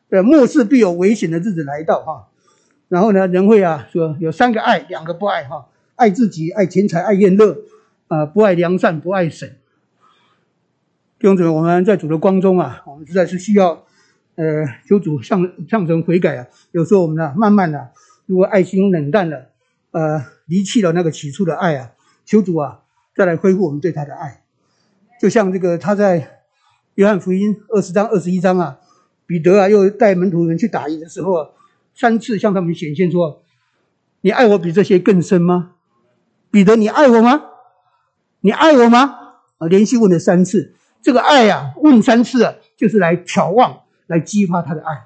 [0.10, 2.30] 呃，末世必有危险的日子来到哈，
[2.88, 7.60] 然后呢，人会啊说有三个爱，两个不爱哈，爱自己，爱钱财，爱宴乐，
[8.08, 9.56] 啊，不爱良善，不爱神。
[11.19, 13.84] 弟兄姊妹，我们在主的光中啊，我们实在是需要，
[14.34, 16.47] 呃，求主向向神悔改啊。
[16.71, 17.91] 有时候我们呢，慢慢的，
[18.26, 19.50] 如果爱心冷淡了，
[19.92, 21.92] 呃，离弃了那个起初的爱啊，
[22.26, 22.80] 求主啊。
[23.16, 24.42] 再来恢复我们对他的爱，
[25.22, 26.42] 就像这个他在
[26.96, 28.80] 约翰福音二十章二十一章啊，
[29.28, 31.50] 彼得啊又带门徒们去打鱼的时候啊，
[31.94, 33.44] 三次向他们显现说
[34.22, 35.74] ：“你爱我比这些更深吗？”
[36.50, 37.44] 彼得，你爱我吗？
[38.42, 39.16] 你爱我吗？
[39.60, 45.06] 啊，连续问了三次，这个爱呀，问三次啊，就是来眺望，来激发他的爱。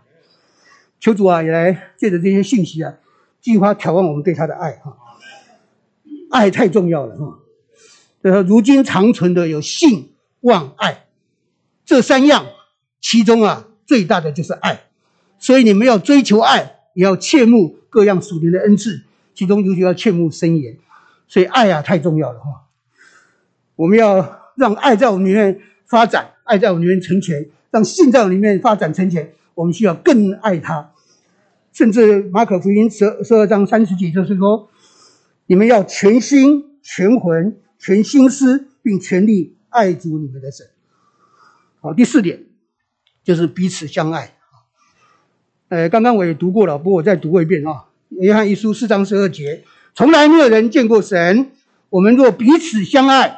[1.02, 2.94] 求主啊，也来借着这些信息啊，
[3.48, 4.98] 激发挑望我们对他的爱哈。
[6.30, 7.40] 爱太重要了哈。
[8.24, 11.06] 呃，如今长存的有信、望、爱
[11.86, 12.46] 这三样，
[13.00, 14.82] 其中啊最大的就是爱，
[15.40, 20.78] 所以你们要追求爱，也要切慕各样属灵的恩赐，其中尤其要切慕深言，
[21.30, 22.68] 所以爱啊太重要了哈。
[23.78, 30.92] 我们要让爱在我们里面发展，爱在我们里面成全，让信在我们里面发展成全，我们需要更爱他。
[31.78, 34.68] 甚至马可福音十十二章三十节就是说，
[35.46, 37.60] 你们要全心全魂。
[37.80, 40.66] 全心思并全力爱主你们的神。
[41.80, 42.46] 好，第四点
[43.24, 44.34] 就是彼此相爱。
[45.70, 47.86] 呃，刚刚我也读过了，不过我再读一遍啊。
[48.10, 49.64] 约翰一书四章十二节，
[49.94, 51.52] 从来没有人见过神。
[51.92, 53.38] 我们若彼此相爱，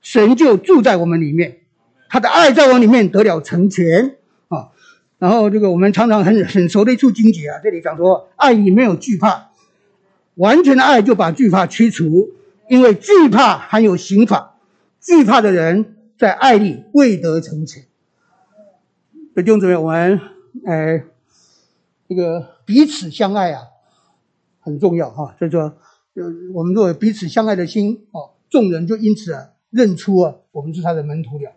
[0.00, 1.60] 神就住在我们里面，
[2.08, 4.16] 他的爱在我们里面得了成全。
[5.22, 9.52] 然后这个我们常常很很熟的一处经节啊，这里讲说，爱里没有惧怕，
[10.34, 12.32] 完全的爱就把惧怕驱除。
[12.68, 14.58] 因为惧怕含有刑法，
[15.00, 17.84] 惧怕的人在爱里未得成全。
[19.36, 20.18] 弟兄姊妹，我们
[20.66, 21.04] 呃，
[22.08, 23.62] 这个彼此相爱啊，
[24.58, 25.36] 很重要哈。
[25.38, 25.76] 所以说，
[26.14, 31.52] 呃，我们若有彼此相爱的心哦，众人就因此啊认出啊我们是他的门徒了。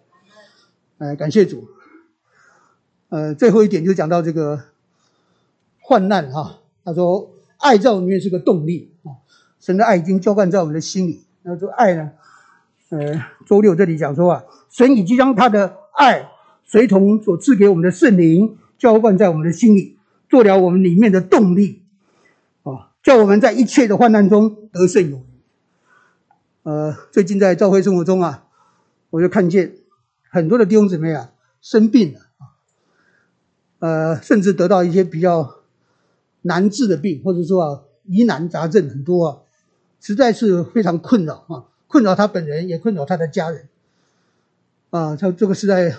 [0.99, 1.67] 呃，感谢主。
[3.09, 4.59] 呃，最后一点就讲到这个
[5.79, 6.59] 患难哈。
[6.83, 9.23] 他说，爱在我们里面是个动力啊。
[9.59, 11.23] 神的爱已经浇灌在我们的心里。
[11.43, 12.11] 那这爱呢？
[12.89, 16.29] 呃，周六这里讲说啊，神已经将他的爱
[16.63, 19.97] 随同所赐给我们的圣灵浇灌在我们的心里，
[20.29, 21.81] 做了我们里面的动力
[22.63, 25.23] 啊，叫我们在一切的患难中得胜有余。
[26.63, 28.45] 呃，最近在教会生活中啊，
[29.09, 29.75] 我就看见
[30.29, 32.24] 很多的弟兄姊妹啊生病了，
[33.85, 35.57] 呃，甚至得到一些比较
[36.41, 39.37] 难治的病，或者说啊疑难杂症很多啊，
[40.01, 43.69] 实在是非常困扰啊，困扰他本人，也困扰他的家人。
[44.89, 45.95] 啊，他这个时代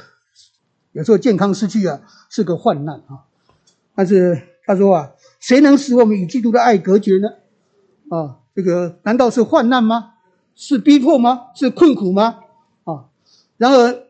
[0.91, 3.23] 有时候健康失去啊是个患难啊，
[3.95, 7.29] 但是他说啊，谁能使我们与基督的爱隔绝呢？
[8.11, 10.15] 啊，这个难道是患难吗？
[10.57, 11.53] 是逼迫吗？
[11.55, 12.41] 是困苦吗？
[12.83, 13.05] 啊，
[13.59, 14.06] 然而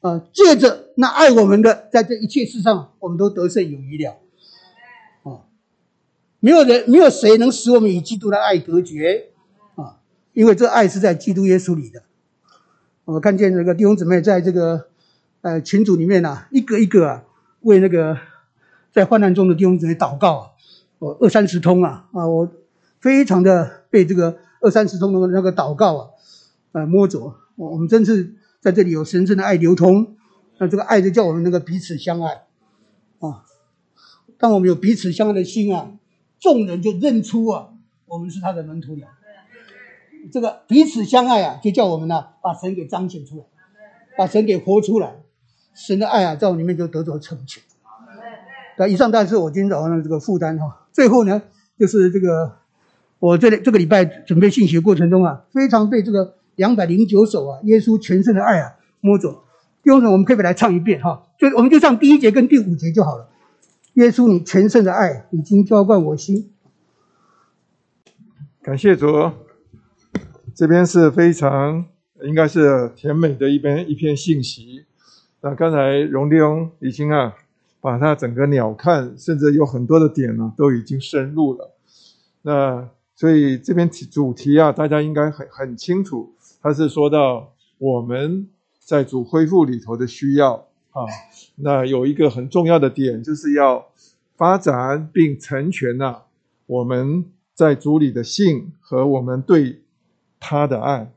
[0.00, 4.16] 啊，借着那爱我们的，在这一切事上，我们都得胜有余了。
[5.24, 5.46] 啊，
[6.40, 9.30] 没有人，没有谁能使我们与基督的爱隔绝
[9.74, 9.98] 啊，
[10.32, 12.02] 因为这爱是在基督耶稣里的。
[13.04, 14.88] 我看见那个弟兄姊妹在这个
[15.40, 17.24] 呃群组里面呐，一个一个啊
[17.60, 18.18] 为那个
[18.92, 20.50] 在患难中的弟兄姊妹祷告啊，
[20.98, 22.48] 我二三十通啊啊，我
[23.00, 26.08] 非常的被这个二三十通的那个祷告啊
[26.72, 30.16] 呃摸着，我们真是在这里有神圣的爱流通，
[30.58, 32.44] 那这个爱就叫我们那个彼此相爱
[33.20, 33.44] 啊，
[34.38, 35.92] 当我们有彼此相爱的心啊，
[36.40, 37.70] 众人就认出啊
[38.06, 39.08] 我们是他的门徒了。
[40.32, 43.44] 这个彼此相爱啊，就叫我们呢把神给彰显出来，
[44.18, 45.22] 把神给活出来。
[45.74, 47.62] 神的爱啊，在我里面就得着成全。
[48.78, 50.86] 那以上大概是我今天早上的这个负担哈。
[50.90, 51.42] 最后呢，
[51.78, 52.56] 就是这个
[53.18, 59.44] 我这里这个礼拜准备信息过程中啊，非常被这个两百零九首啊，耶稣全身的爱啊摸着。
[59.84, 63.28] 用我们可以来唱一遍哈，就我们就唱第一节跟第五节就好了。
[63.94, 66.50] 耶稣，你全身的爱已经浇灌我心。
[68.60, 69.30] 感谢主。
[70.56, 71.84] 这边是非常
[72.22, 74.86] 应该是甜美的一边一篇信息。
[75.42, 77.34] 那刚才荣弟兄已经啊，
[77.80, 81.74] 把它整个鸟瞰，甚至有很多的点呢，都已经深入了。
[82.42, 86.34] 那所以这边题主题啊，大家应该很很清楚，
[86.66, 88.48] 他是说到我们
[88.80, 91.06] 在主恢复里头的需要啊。
[91.54, 93.86] 那有一个很重要的点，就是要
[94.36, 96.22] 发展并成全呐
[96.66, 97.24] 我们
[97.54, 99.82] 在主里的信和我们对。
[100.38, 101.12] 他的爱，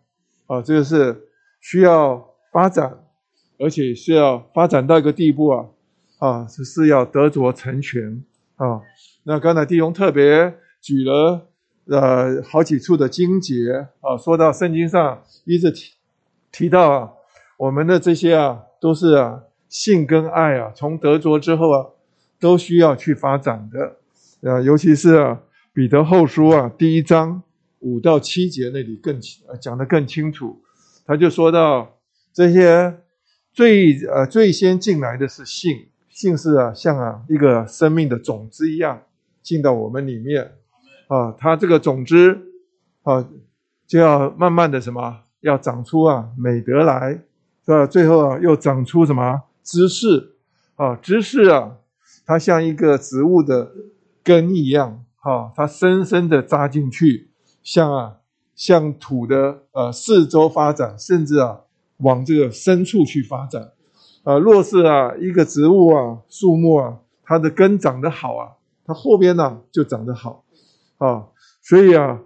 [0.47, 1.27] 啊，这个是
[1.59, 3.03] 需要发展，
[3.59, 5.65] 而且需要发展到一个地步啊，
[6.19, 8.23] 啊，是是要得着成全
[8.55, 8.81] 啊。
[9.23, 11.48] 那刚才弟兄特别举了
[11.89, 15.93] 呃好几处的经节啊，说到圣经上一直提
[16.51, 17.11] 提到啊，
[17.57, 21.85] 我们的这些啊都是啊性跟爱啊，从得着之后啊，
[22.39, 25.41] 都需要去发展的啊，尤其是啊
[25.73, 27.43] 彼得后书啊第一章。
[27.81, 29.15] 五到七节那里更
[29.47, 30.61] 呃讲得更清楚，
[31.05, 31.97] 他就说到
[32.33, 32.93] 这些
[33.53, 39.01] 最呃最先进来的是性，性是啊像啊一个生命的种子一样
[39.41, 40.55] 进到我们里面
[41.09, 42.39] 啊，它这个种子
[43.03, 43.27] 啊
[43.85, 47.11] 就要慢慢的什么要长出啊美德来，
[47.65, 47.85] 是吧？
[47.85, 50.35] 最后啊又长出什么知识
[50.75, 51.77] 啊知识啊，
[52.25, 53.71] 它像一个植物的
[54.23, 57.25] 根一样哈，它深深的扎进去。
[57.61, 58.15] 向啊，
[58.55, 61.59] 向土的呃四周发展，甚至啊
[61.97, 63.71] 往这个深处去发展，
[64.23, 68.53] 啊，若是啊一个植物啊树木啊，它的根长得好啊，
[68.85, 70.45] 它后边呢就长得好，
[70.99, 71.25] 啊，
[71.61, 72.21] 所以啊，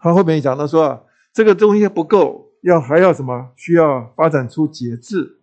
[0.00, 3.50] 他后面讲到说啊，这个东西不够，要还要什么？
[3.54, 5.36] 需要发展出节制，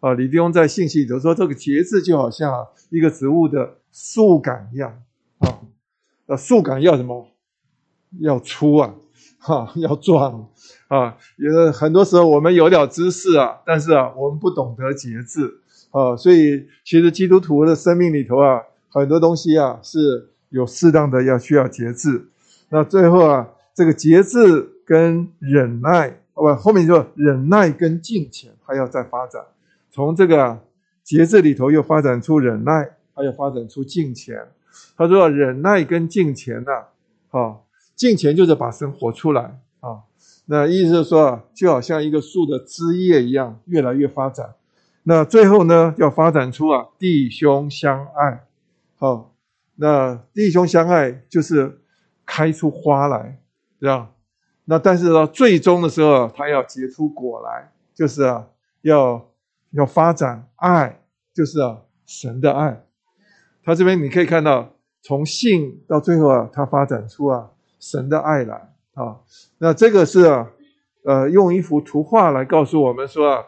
[0.00, 5.02] 啊，李弟兄在信息里头说，这个节制就好像一个植物的树干一样，
[5.38, 5.60] 啊，
[6.24, 7.28] 那树干要什么？
[8.18, 8.92] 要粗啊，
[9.38, 10.48] 哈，要壮
[10.88, 11.16] 啊！
[11.36, 15.60] 有很多时候我们有点知识啊，但是啊，我们不懂得节制
[15.92, 16.16] 啊。
[16.16, 22.28] 所以其实基督徒的生命里头啊，很多东西啊是有适当的要需要节制。
[22.68, 29.42] 那最后啊，这个节制跟忍耐，不，后面说忍耐跟敬虔还要再发展。
[29.90, 30.60] 从这个
[31.02, 34.46] 节制里头又发展出忍耐，还要发展出敬虔。
[34.96, 36.84] 他说忍耐跟敬虔呐，
[37.30, 37.66] 好。
[37.96, 40.00] 敬虔就是把神活出来啊，
[40.46, 44.54] 那意思是说啊，就好像一个树的枝叶一样，越来越发展。
[45.02, 48.46] 那最后呢，要发展出啊弟兄相爱，
[48.96, 49.29] 好，
[49.80, 51.80] 那弟兄相爱就是
[52.26, 53.40] 开出花来，
[53.80, 54.10] 对吧？
[54.66, 58.46] 那但是呢最终的时候，它要结出果来，就是啊，
[58.82, 59.26] 要
[59.70, 61.00] 要发展爱，
[61.32, 62.84] 就是啊神的爱。
[63.64, 67.50] 他这边你可以看到，从性到最后啊，它发展出啊。
[67.78, 69.20] 神的爱来啊，
[69.56, 70.50] 那这个是啊，
[71.06, 73.46] 呃，用一幅图画来告诉我们说啊，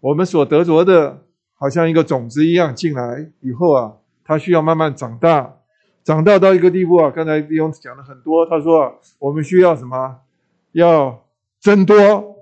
[0.00, 1.22] 我们所得着的，
[1.54, 5.57] 好像一个种子一样进来以后啊，它需要慢慢长大，
[6.08, 7.12] 长大到一个地步啊。
[7.14, 10.16] 刚才弟兄讲了很多，他说，我们需要什么？
[10.72, 11.22] 要
[11.60, 12.34] 增多，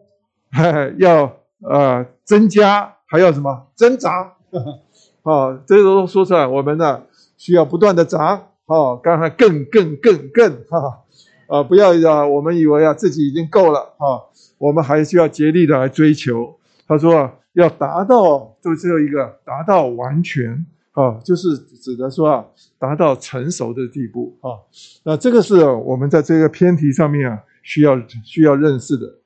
[0.99, 3.67] 要呃增加，还要什么？
[3.75, 4.13] 增长
[5.25, 5.61] 啊？
[5.67, 7.03] 这都说出来，我们呢
[7.37, 11.03] 需要不断的长，哈，刚才更更更更哈，
[11.49, 14.27] 啊， 不要啊，我们以为啊自己已经够了哈，
[14.59, 16.57] 我们还需要竭力的来追求。
[16.87, 20.65] 他说啊，要达到，就只有一个达到完全
[20.97, 22.47] 啊，就是指的说啊，
[22.79, 24.65] 达到成熟的地步啊。
[25.05, 29.17] 那这个是我们在这个偏题上面啊，需要需要认识的。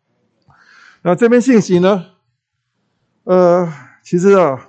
[1.02, 2.06] 那这边信息呢，
[3.22, 4.68] 呃，其实啊，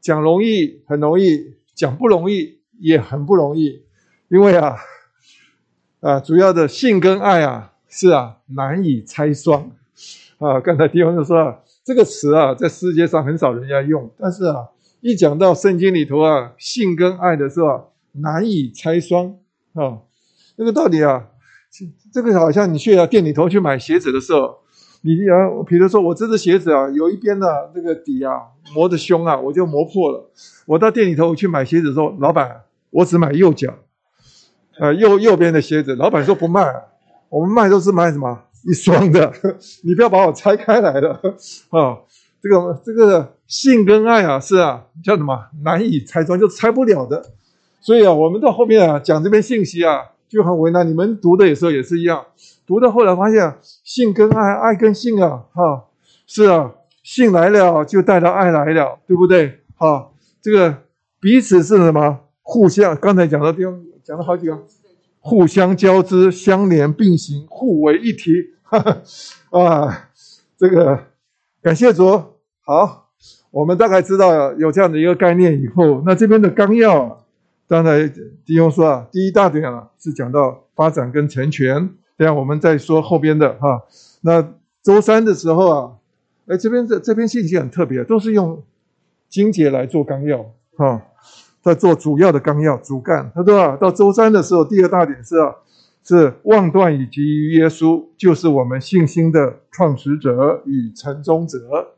[0.00, 3.84] 讲容易很容易，讲不容易也很不容易，
[4.28, 4.76] 因为啊，
[6.00, 9.70] 啊，主要的性跟爱啊，是啊，难以拆双
[10.38, 10.58] 啊。
[10.60, 14.66] 刚才弟兄就说啊，这个词啊，在世界上很少人家用，但是啊，
[15.00, 19.36] 一讲到圣经里头啊，性跟爱的时候，难以拆双
[19.74, 19.98] 啊。
[20.56, 21.28] 那个道理啊，
[22.12, 24.58] 这个好像你去啊店里头去买鞋子的时候。
[25.02, 28.32] 你啊，比如说我这只鞋子啊，有一边的那个底啊
[28.74, 30.30] 磨得凶啊，我就磨破了。
[30.66, 33.74] 我到店里头去买鞋子的时候，老板，我只买右脚，
[34.78, 35.96] 呃，右右边的鞋子。
[35.96, 36.70] 老板说不卖，
[37.30, 38.38] 我们卖都是卖什么
[38.68, 39.32] 一双的，
[39.82, 41.18] 你不要把我拆开来了
[41.70, 41.96] 啊。
[42.42, 47.22] 这个这个性跟爱啊，是啊，叫什么难以拆穿，就拆不了的。
[47.80, 50.88] 所以啊，我们到后面啊讲这边信息啊，就很为难。
[50.88, 52.24] 你们读的有时候也是一样。
[52.66, 55.84] 读到后来发现，性跟爱，爱跟性啊，哈，
[56.26, 56.72] 是啊，
[57.02, 59.60] 性来了就带到爱来了，对不对？
[59.76, 60.10] 哈，
[60.40, 60.76] 这个
[61.18, 62.20] 彼此是什么？
[62.42, 64.58] 互相，刚才讲的地方讲了好几个，
[65.20, 68.32] 互相交织、相连、并行、互为一体，
[68.62, 69.00] 哈哈，
[69.50, 70.08] 啊，
[70.56, 70.98] 这个
[71.62, 72.22] 感谢主。
[72.64, 73.10] 好，
[73.50, 77.26] 我们大概知道有这样的一个概念以后，那这边的纲要，
[77.68, 78.08] 刚才
[78.46, 81.90] 弟兄说啊，第一大点啊是讲到发展跟成全。
[82.16, 83.82] 等下我们再说后边的哈。
[84.22, 85.92] 那周三的时候啊，
[86.46, 88.62] 哎，这边这这篇信息很特别，都是用
[89.28, 90.46] 经节来做纲要
[90.76, 91.02] 哈，
[91.62, 93.30] 在做主要的纲要主干。
[93.34, 95.54] 他说啊，到周三的时候，第二大点是啊，
[96.02, 101.94] 是望断以及耶稣，就是我们信心的创始者与成终者。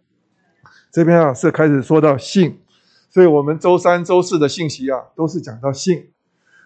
[0.91, 2.59] 这边啊是开始说到信，
[3.09, 6.11] 所以我们周三、周四的信息啊，都是讲到信。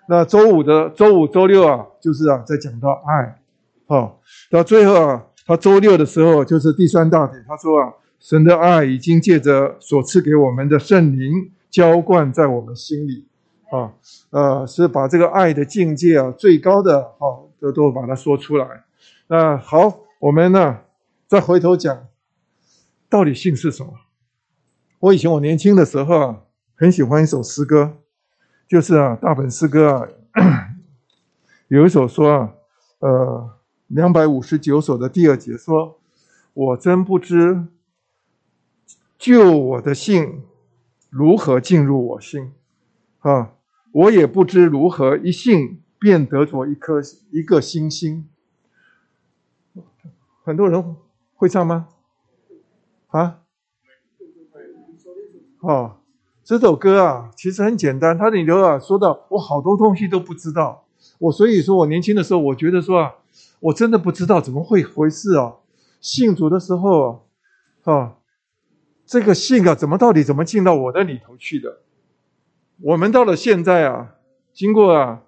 [0.09, 3.41] 那周五的周五、周六啊，就是啊在讲到爱。
[3.87, 4.21] 好，
[4.51, 7.45] 到最后啊，他周六的时候就是第三大点。
[7.47, 13.27] 他说啊，神的爱已经借着所赐给我们的圣灵浇灌在我们心里，
[13.71, 13.95] 啊，
[14.31, 18.85] 呃，是把这个爱的境界啊，最高的，啊，都都把它说出来。
[19.29, 20.81] 那好，我们呢
[21.27, 22.07] 再回头讲，
[23.09, 23.93] 到底性是什么？
[25.01, 26.43] 我以前我年轻的时候啊，
[26.75, 27.99] 很喜欢一首诗歌，
[28.69, 30.09] 就是啊，大本诗歌啊，
[31.69, 32.55] 有一首说啊，
[33.01, 33.51] 呃。
[33.89, 36.01] 两百五十九首的第二节说
[36.53, 37.69] ：“我真不知
[39.17, 40.43] 救我的性
[41.09, 42.53] 如何进入我心，
[43.21, 43.53] 啊，
[43.97, 48.29] 我也不知如何一信便得着一颗一个星星。
[50.45, 50.97] 很多人
[51.35, 51.89] 会唱吗？
[53.09, 53.39] 啊？
[55.61, 55.97] 哦，
[56.45, 58.19] 这首歌啊，其实很简单。
[58.19, 60.85] 它里头啊，说到我好多东西都不知道。
[61.19, 63.15] 我所以说我年轻的时候，我觉得说啊。”
[63.59, 65.57] 我真的不知道怎么会回事啊！
[65.99, 67.27] 信主的时候，
[67.85, 68.17] 啊，
[69.07, 71.79] 这个信啊，怎么到底怎么进到我的里头去的？
[72.83, 74.15] 我们到了现在啊，
[74.53, 75.23] 经过啊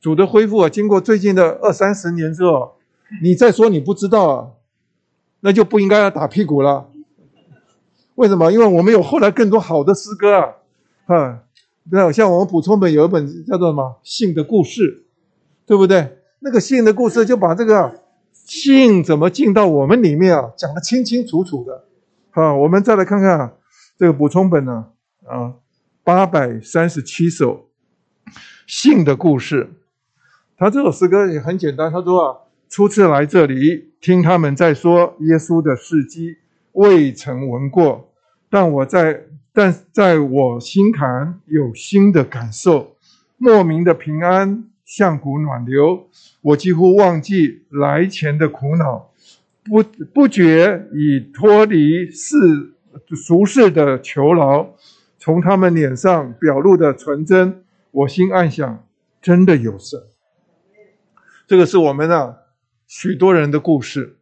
[0.00, 2.74] 主的恢复啊，经过最近的二三十年之后，
[3.22, 4.50] 你再说你不知道啊，
[5.40, 6.88] 那就不应该要打屁股了。
[8.16, 8.52] 为什么？
[8.52, 10.54] 因为我们有后来更多好的诗歌啊，
[11.06, 11.42] 啊，
[11.90, 14.82] 对，像我们补充本有一本叫做什么《信的故事》，
[15.66, 16.18] 对不对？
[16.40, 21.84] 那个信的故事就把这个信怎么进到我们里面啊，讲得清清楚楚的。
[22.30, 23.56] 好，我们再来看看
[23.98, 24.86] 这个补充本呢，
[25.26, 25.54] 啊，
[26.04, 27.68] 八百三十七首
[28.66, 29.70] 信的故事。
[30.56, 32.36] 他这首诗歌也很简单，他说啊，
[32.68, 36.36] 初次来这里听他们在说耶稣的事迹，
[36.72, 38.12] 未曾闻过，
[38.48, 42.96] 但我在但在我心坎有新的感受，
[43.36, 44.64] 莫名的平安。
[44.82, 46.08] 像股暖流，
[46.40, 49.12] 我几乎忘记来前的苦恼，
[49.62, 52.36] 不不觉已脱离世
[53.14, 54.66] 俗世的囚牢，
[55.20, 57.62] 从他们脸上表露的纯真，
[57.92, 58.84] 我心暗想：
[59.22, 60.00] 真的有神。
[61.46, 62.38] 这个是我们啊
[62.88, 64.16] 许多人的故事。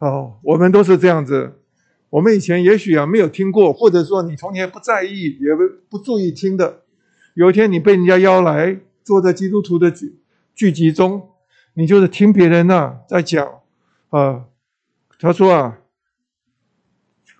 [0.00, 1.62] 哦，我们都是这样子。
[2.10, 6.82] 我们以前也许啊没有听过，或者说你从前不在意，也不不注意听的。
[7.32, 8.80] 有一天你被人家邀来。
[9.02, 10.20] 坐在基督徒的聚
[10.54, 11.30] 聚集中，
[11.72, 13.60] 你就是听别人呐在讲
[14.10, 14.44] 啊，
[15.18, 15.78] 他说啊，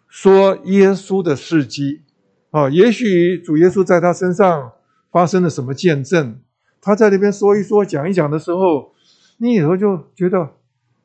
[0.08, 2.02] 说耶稣的事迹
[2.50, 4.72] 啊，也许主耶稣在他身上
[5.10, 6.40] 发生了什么见证，
[6.80, 8.92] 他在那边说一说、讲一讲的时候，
[9.38, 10.50] 你有时候就觉得，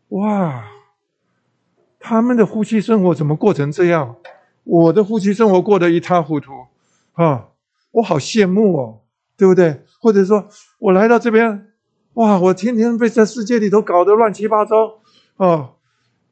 [0.09, 0.65] 哇，
[1.99, 4.15] 他们的夫妻生活怎么过成这样？
[4.63, 6.51] 我的夫妻生活过得一塌糊涂，
[7.13, 7.49] 啊，
[7.91, 9.01] 我好羡慕哦，
[9.37, 9.83] 对不对？
[10.01, 10.47] 或者说
[10.79, 11.67] 我来到这边，
[12.15, 15.01] 哇，我天天被在世界里头搞得乱七八糟，
[15.37, 15.69] 啊，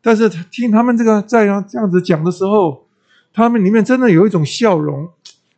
[0.02, 2.88] 但是听他们这个这样这样子讲的时候，
[3.34, 5.10] 他们里面真的有一种笑容，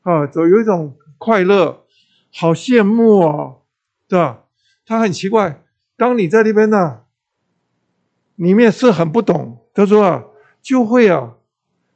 [0.01, 1.83] 啊，有有一种快乐，
[2.33, 3.63] 好羡慕哦，
[4.07, 4.43] 对吧？
[4.85, 5.63] 他很奇怪，
[5.97, 7.01] 当你在那边呢，
[8.35, 10.23] 里面是很不懂，他说啊，
[10.61, 11.35] 就会啊，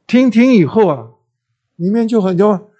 [0.06, 1.08] 听听以后啊，
[1.76, 2.70] 里面就很多，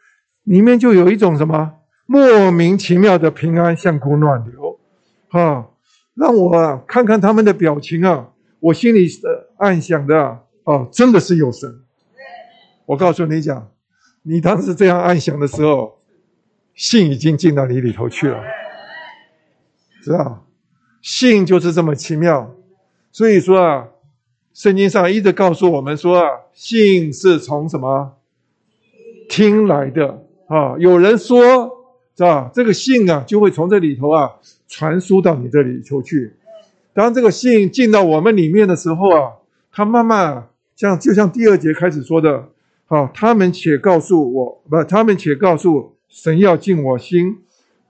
[0.44, 1.72] 里面就有一种什么
[2.04, 4.78] 莫名其妙的平安，像股暖流，
[5.28, 5.68] 啊，
[6.14, 11.84] 让我啊看看他们的表情啊，我心里的暗想的啊，真的是有神。
[12.90, 13.70] 我告诉你讲，
[14.22, 16.00] 你当时这样暗想的时候，
[16.74, 18.42] 信已经进到你里头去了。
[20.02, 20.44] 知道，
[21.00, 22.52] 信就是这么奇妙，
[23.12, 23.86] 所以说啊，
[24.52, 28.16] 圣经上一直告诉我们说啊，信是从什么
[29.28, 30.74] 听来的啊？
[30.76, 31.70] 有人说，
[32.16, 32.50] 是吧？
[32.52, 34.32] 这个信啊，就会从这里头啊
[34.66, 36.34] 传输到你这里头去。
[36.92, 39.34] 当这个信进到我们里面的时候啊，
[39.70, 42.48] 它慢慢像就像第二节开始说的，
[42.90, 47.38] 啊，他们且告诉我，不，他们且告诉神要进我心，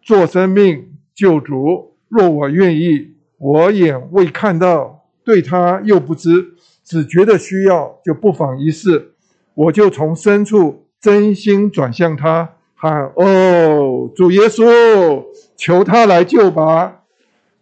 [0.02, 1.96] 做生命救主。
[2.08, 9.14] 若我愿意，我眼未看到，对他又不知，只觉得需要，就不妨一试。
[9.54, 15.24] 我就从深处真心转向他，喊：“哦，主耶稣，
[15.56, 17.04] 求他来救吧！”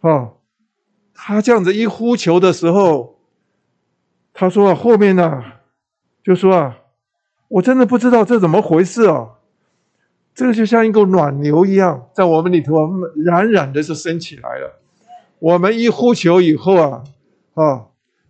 [0.01, 0.31] 啊，
[1.13, 3.19] 他这样子一呼求的时候，
[4.33, 5.41] 他说：“后面呢，
[6.21, 6.78] 就说啊，
[7.49, 9.31] 我真的不知道这怎么回事啊。”
[10.35, 14.79] 这个就像一个暖流一样，在我们里头冉冉的就升起来了。
[15.39, 17.03] 我们一呼求以后啊，
[17.55, 17.87] 啊，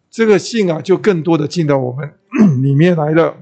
[0.10, 2.12] 这个信啊就更多的进到我们
[2.64, 3.38] 里面来了。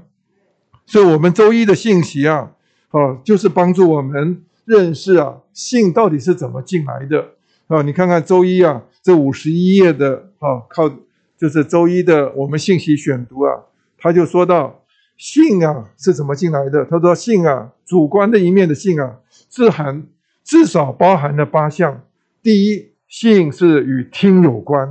[0.84, 2.50] 所以，我们周一的信息啊，
[2.90, 7.24] 啊，就是帮助我们认识啊，信到底是怎么进来的
[7.68, 7.80] 啊。
[7.80, 10.90] 你看看周一啊，这五十一页的啊，靠，
[11.38, 13.62] 就是周一的我们信息选读啊，
[13.96, 14.77] 他就说到。
[15.18, 16.86] 性啊是怎么进来的？
[16.86, 19.18] 他说性啊，主观的一面的性啊，
[19.50, 20.06] 是含
[20.42, 22.00] 至少包含了八项。
[22.42, 24.88] 第一，性是与听有关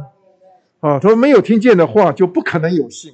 [0.82, 1.00] 啊。
[1.00, 3.14] 他说没有听见的话，就不可能有性。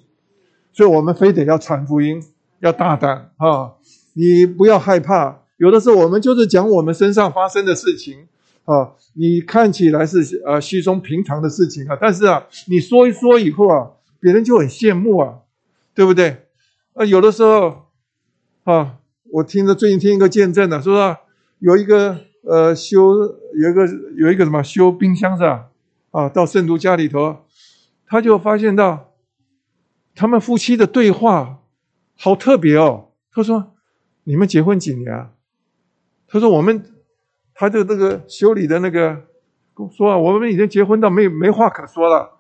[0.74, 2.22] 所以我们非得要传福音，
[2.60, 3.74] 要大胆啊！
[4.14, 5.42] 你不要害怕。
[5.58, 8.28] 有的时候我们就是讲我们身上发生的事情
[8.66, 15.36] 啊，你看起来是呃稀松平常的事情啊，但是啊，你说一说以后啊，别人就很羡慕啊，
[15.94, 16.43] 对不对？
[16.94, 17.88] 啊，有的时候，
[18.66, 18.98] 啊，
[19.32, 21.18] 我听着最近听一个见证的，说
[21.58, 23.16] 有一个呃修
[23.56, 25.70] 有一个有一个什么修冰箱是吧？
[26.12, 27.38] 啊，到圣徒家里头，
[28.06, 29.12] 他就发现到
[30.14, 31.62] 他们夫妻的对话
[32.16, 33.10] 好特别哦。
[33.34, 33.74] 他说
[34.26, 35.32] ：“你们结婚几年啊？”
[36.30, 36.86] 他说：“我们，
[37.56, 39.24] 他就那个修理的那个
[39.98, 42.34] 说啊，我们已经结婚到没没话可说了，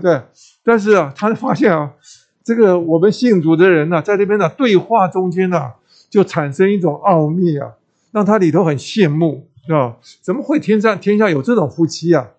[0.00, 0.22] 对。
[0.64, 1.92] 但是啊，他发现啊。”
[2.44, 5.72] 这个我们信主的人呢，在这边的对话中间呢，
[6.10, 7.74] 就产生一种奥秘啊，
[8.10, 9.96] 让他里头很羡慕，是吧？
[10.20, 12.30] 怎么会天上天下有这种夫妻啊？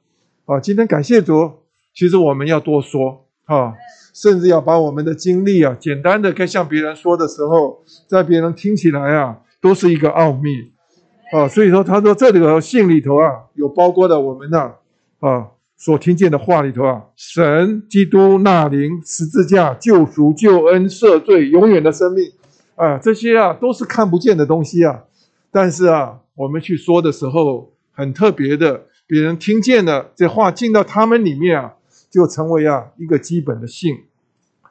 [0.46, 1.52] 啊，今天感谢主，
[1.94, 3.74] 其实我们要多说啊，
[4.14, 10.50] 甚至要把我们的经历啊，简单的跟向别人说的时候，在别人听起来啊，都是一个奥秘
[11.32, 11.48] 啊。
[11.48, 14.74] 所以说，他说这里头信里头啊，有包括的我们呢
[15.20, 15.48] 啊。
[15.84, 22.32] 所听见的话里头啊，神、基督、纳灵、十字架、救赎、救恩、赦罪、永远的生命，
[22.76, 25.04] 啊，这些啊都是看不见的东西啊。
[25.52, 31.74] 但是啊，我们去说的时候，很特别的，别人听见了这话进到他们里面啊，
[32.10, 33.94] 就成为啊一个基本的信。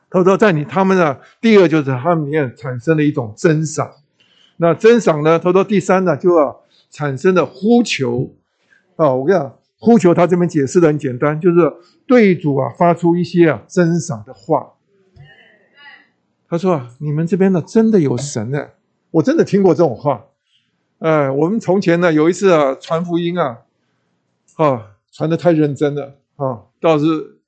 [0.09, 3.87] 他说，在你他们呢，第二就是他们里面产生了一种珍赏。
[4.57, 8.33] 那珍赏呢，他说第三呢，就要产生的呼求
[8.97, 9.13] 啊。
[9.13, 9.53] 我跟你讲。
[9.85, 11.57] 呼求他这边解释的很简单，就是
[12.07, 14.75] 对主啊发出一些啊真赏的话。
[16.49, 18.69] 他说啊，你们这边呢真的有神呢，
[19.11, 20.27] 我真的听过这种话。
[21.01, 23.59] 哎，我们从前呢有一次啊传福音啊，
[24.55, 27.41] 啊传的太认真了啊，倒是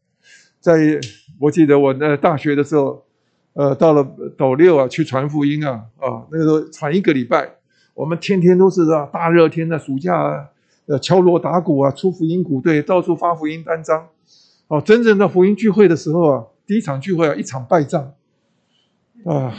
[0.58, 0.98] 在
[1.38, 3.04] 我记得我那大学的时候，
[3.52, 4.04] 呃到了
[4.36, 7.48] 斗六啊去传福音啊啊那个时候传一个礼拜，
[7.94, 10.50] 我们天天都是啊大热天的暑假啊。
[10.86, 14.08] 呃，敲锣打鼓啊，出福音鼓队，到处发福音单张。
[14.68, 18.14] 哦，真正的福音聚会的时候啊，第一场聚会啊，一场败仗
[19.24, 19.54] 啊，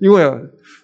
[0.00, 0.38] 因为啊，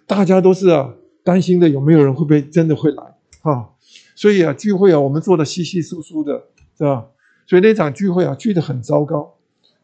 [0.07, 0.95] 大家都是啊，
[1.25, 3.03] 担心的有没有人会不会真的会来
[3.43, 3.71] 啊。
[4.15, 6.45] 所以啊，聚会啊，我们做的稀稀疏疏的，
[6.77, 7.07] 是吧？
[7.47, 9.35] 所以那场聚会啊，聚得很糟糕。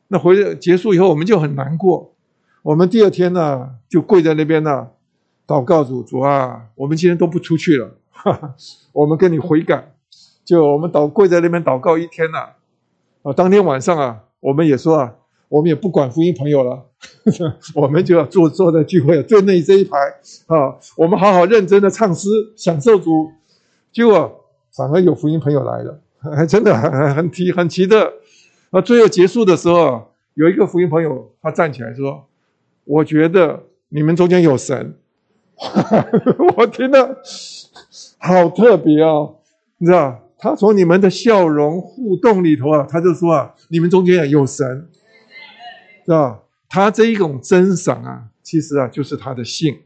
[0.08, 2.14] 那回结束以后，我们就很难过。
[2.62, 4.88] 我们第二天呢，就跪在那边呢，
[5.46, 8.54] 祷告主主啊，我们今天都不出去了，哈哈，
[8.92, 9.94] 我们跟你悔改。
[10.52, 12.50] 就我们祷跪在那边祷告一天呐，
[13.22, 15.14] 啊，当天晚上啊，我们也说啊，
[15.48, 16.84] 我们也不管福音朋友了，
[17.74, 19.96] 我们就要坐坐在聚会最内这一排
[20.48, 23.30] 啊，我们好好认真的唱诗，享受主。
[23.90, 24.44] 结果
[24.76, 25.98] 反而有福音朋友来了，
[26.36, 28.12] 还 真的 很很奇很奇特。
[28.72, 32.26] 啊，最后结束的时候，有一个福音朋友他站起来说
[32.84, 34.94] ：“我觉得你们中间有神。”
[36.56, 37.16] 我听了
[38.18, 39.36] 好特别哦，
[39.78, 40.18] 你知道？
[40.42, 44.88] 他从你们的笑容互动里头啊，他就说啊，你们中间有神，
[46.04, 46.40] 是吧？
[46.68, 49.78] 他这一种真赏啊，其实啊就是他的性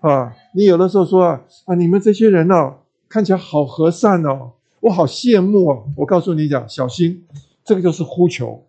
[0.00, 0.30] 啊。
[0.54, 2.74] 你有的时候说啊啊，你们这些人呢，
[3.08, 5.84] 看起来好和善哦，我好羡慕哦。
[5.96, 7.24] 我告诉你讲，小心，
[7.64, 8.66] 这个就是呼求，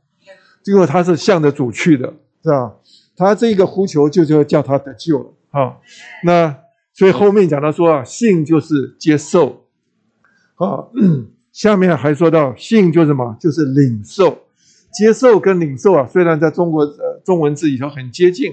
[0.64, 2.14] 因为他是向着主去的，
[2.44, 2.76] 是吧？
[3.18, 5.76] 他这个呼求就就叫他得救了啊。
[6.24, 6.56] 那
[6.94, 9.65] 所以后面讲到说啊，性就是接受。
[10.56, 10.86] 啊，
[11.52, 13.36] 下面还说到信就是什么？
[13.40, 14.38] 就是领受、
[14.94, 16.06] 接受跟领受啊。
[16.06, 18.52] 虽然在中国呃中文字里头很接近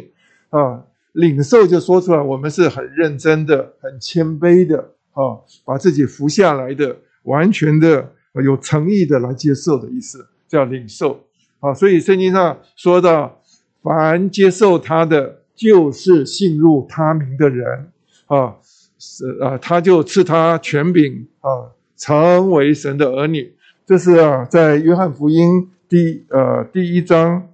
[0.51, 4.79] 啊，领受就说出来，我们是很认真的、很谦卑的
[5.13, 8.13] 啊，把自己服下来的，完全的
[8.45, 11.25] 有诚意的来接受的意思，叫领受
[11.61, 11.75] 啊。
[11.75, 13.41] 所以圣经上说到，
[13.83, 17.93] 凡接受他的，就是信入他名的人
[18.27, 18.57] 啊，
[18.99, 21.71] 是啊，他就赐他权柄啊。
[22.03, 23.55] 成为神的儿女，
[23.87, 27.47] 这是啊，在约翰福音第呃第一章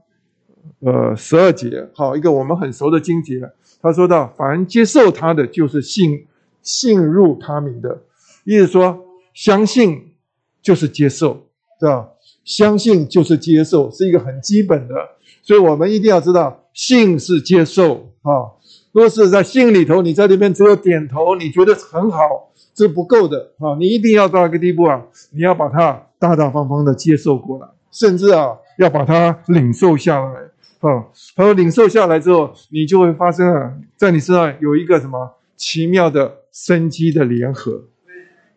[0.80, 3.50] 呃十二节，好一个我们很熟的经节。
[3.82, 6.26] 他说到：凡接受他的，就是信
[6.62, 8.00] 信入他名的，
[8.44, 10.14] 意思说相信
[10.62, 11.46] 就是接受，
[11.78, 12.08] 是吧？
[12.42, 14.94] 相信就是接受，是一个很基本的。
[15.42, 18.56] 所以我们一定要知道，信是接受啊。
[18.92, 22.46] 若是在信里头，你在那边只有点头，你觉得很好。
[22.76, 23.74] 是不够的啊！
[23.76, 25.02] 你一定要到一个地步啊！
[25.32, 30.30] 你要把它大大方方的接受过来，甚至啊，要把它领受下来
[30.78, 31.04] 啊。
[31.34, 37.82] 他说，领受下来之后，你就会发生啊，在你身上有一个什么奇妙的生机的联合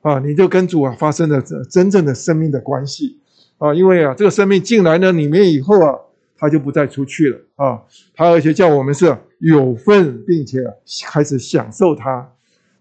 [0.04, 0.20] 啊！
[0.20, 3.18] 你就跟主啊发生了真正的生命的关系
[3.58, 3.74] 啊！
[3.74, 5.96] 因为啊，这个生命进来呢里面以后啊，
[6.42, 7.82] 他就不再出去了啊！
[8.14, 10.60] 他而且叫我们是有份，并且
[11.06, 12.34] 开始享受它，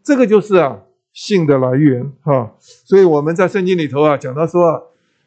[0.02, 0.80] 这个就是啊。
[1.12, 4.80] 性的来源，哈，所以我们在圣经里头啊，讲到说啊，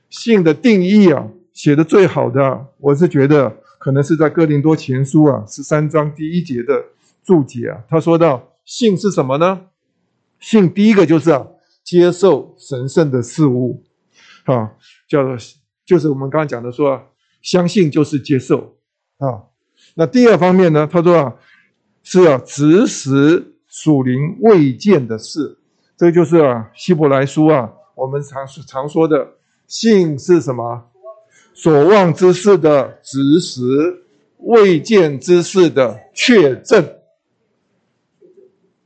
[0.10, 6.86] 性的定义啊，写的最好的，我是觉得可能是在哥林多前书啊十三章第一节的
[7.22, 9.66] 注解啊，他说到性是什么呢？
[10.40, 11.46] 性第一个就是啊，
[11.84, 13.84] 接受神圣的事物，
[14.46, 14.72] 啊，
[15.10, 15.36] 叫做
[15.86, 17.00] 就是我们刚刚讲的说，
[17.44, 18.76] 相信就是接受
[19.20, 19.44] 啊。
[19.94, 21.36] 那第二方面呢，他说啊，
[22.02, 25.60] 是要指使属灵未见的事。
[25.96, 29.34] 这就是啊，希伯来书啊，我们常常说的
[29.68, 30.90] 信是什么？
[31.54, 33.62] 所望之事的直实，
[34.38, 36.84] 未见之事的确证。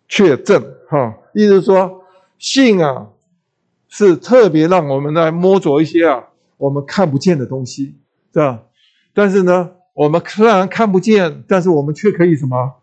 [0.10, 2.02] 确证哈，意思是说，
[2.40, 3.10] 信啊，
[3.90, 6.24] 是特别让我们来摸着一些啊，
[6.58, 7.96] 我们看不见的东西，
[8.34, 8.64] 是吧？
[9.14, 12.76] 但是呢，我们虽然看不见，但是我们却可以什么？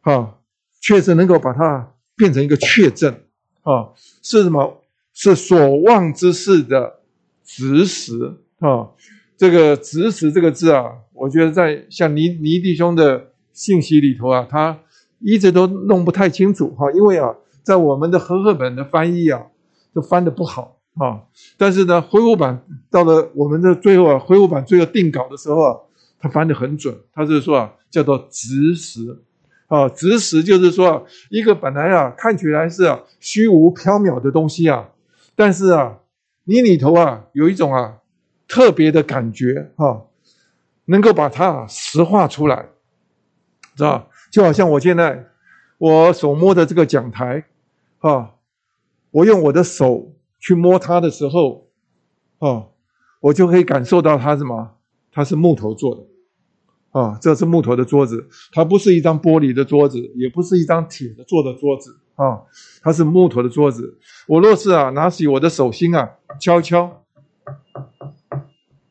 [0.00, 0.38] 哈，
[0.80, 3.14] 确实能够把它变成一个确证。
[3.62, 3.90] 啊，
[4.22, 4.82] 是什么？
[5.12, 7.00] 是所望之事的
[7.44, 8.88] 直实啊！
[9.36, 14.78] 这个“直实”这个字啊，我觉得在像倪倪弟兄的信息里头啊，他
[15.18, 16.90] 一直都弄不太清楚哈。
[16.92, 19.46] 因为啊，在我们的和合本的翻译啊，
[19.92, 21.22] 都翻的不好啊。
[21.56, 25.76] 但是呢，恢复版到了我们的最后啊，恢复版最后定稿的时候啊，
[26.18, 26.94] 他翻的很准。
[27.12, 29.22] 他是说啊，叫做“直实”。
[29.68, 34.88] 啊，直实就是说，一个本来啊看起来是啊虚无缥缈的东西啊，
[35.36, 35.98] 但是啊，
[36.44, 37.98] 你里头啊有一种啊
[38.46, 40.00] 特别的感觉啊，
[40.86, 42.70] 能够把它实化出来，
[43.76, 45.26] 知道就好像我现在
[45.76, 47.44] 我手摸的这个讲台
[47.98, 48.30] 啊，
[49.10, 51.68] 我用我的手去摸它的时候
[52.38, 52.66] 啊，
[53.20, 54.76] 我就可以感受到它什么？
[55.12, 56.02] 它是木头做的。
[56.90, 62.42] 啊，这是木头的桌子，它不是一张玻璃的桌子，也不是一张铁的做的桌子啊，
[62.82, 63.98] 它是木头的桌子。
[64.26, 67.04] 我若是啊，拿起我的手心啊，敲敲，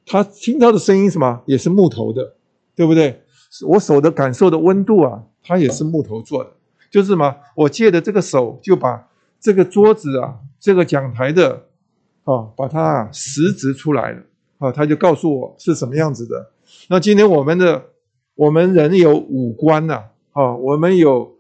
[0.06, 2.36] 它听到的声音什么，也是木头的，
[2.76, 3.24] 对不对？
[3.66, 6.52] 我手的感受的温度啊，它也是木头做的，
[6.92, 7.36] 就是什么？
[7.56, 9.07] 我借的这个手，就把
[9.40, 11.64] 这个桌子啊，这个讲台的，
[12.24, 14.22] 啊，把它啊实质出来了，
[14.60, 16.52] 啊，他就告诉我是什么样子的。
[16.90, 17.86] 那今天我们的
[18.36, 21.36] 我们人有五官呐，啊，我们有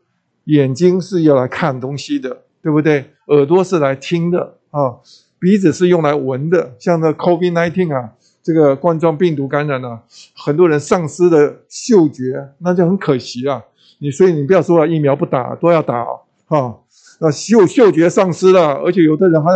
[0.45, 3.11] 眼睛是要来看东西的，对不对？
[3.27, 4.95] 耳朵是来听的，啊，
[5.39, 6.75] 鼻子是用来闻的。
[6.79, 10.01] 像那 COVID-19 啊，这个冠状病毒感染啊，
[10.35, 13.61] 很多人丧失了嗅觉，那就很可惜啊。
[13.99, 16.05] 你所以你不要说疫苗不打都要打，
[16.45, 16.79] 哈，
[17.19, 19.51] 啊嗅嗅觉丧失了，而且有的人还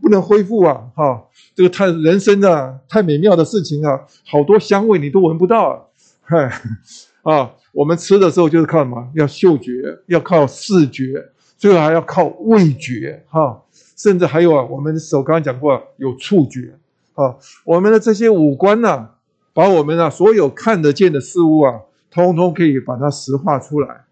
[0.00, 1.24] 不能恢复啊，哈。
[1.54, 5.80] 这个太人生的太美妙的事情啊，好多香味你都闻不到啊，
[6.22, 6.50] 嗨，
[7.22, 9.08] 啊，我们吃的时候就是靠什么？
[9.14, 9.72] 要嗅觉，
[10.06, 11.24] 要靠视觉，
[11.56, 13.62] 最后还要靠味觉，哈，
[13.96, 16.74] 甚至还有啊，我们手刚刚讲过有触觉，
[17.14, 19.10] 啊，我们的这些五官呐，
[19.52, 24.04] 把我们啊所有看得见的事物啊，通通可以把它实化出来，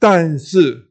[0.00, 0.86] 但是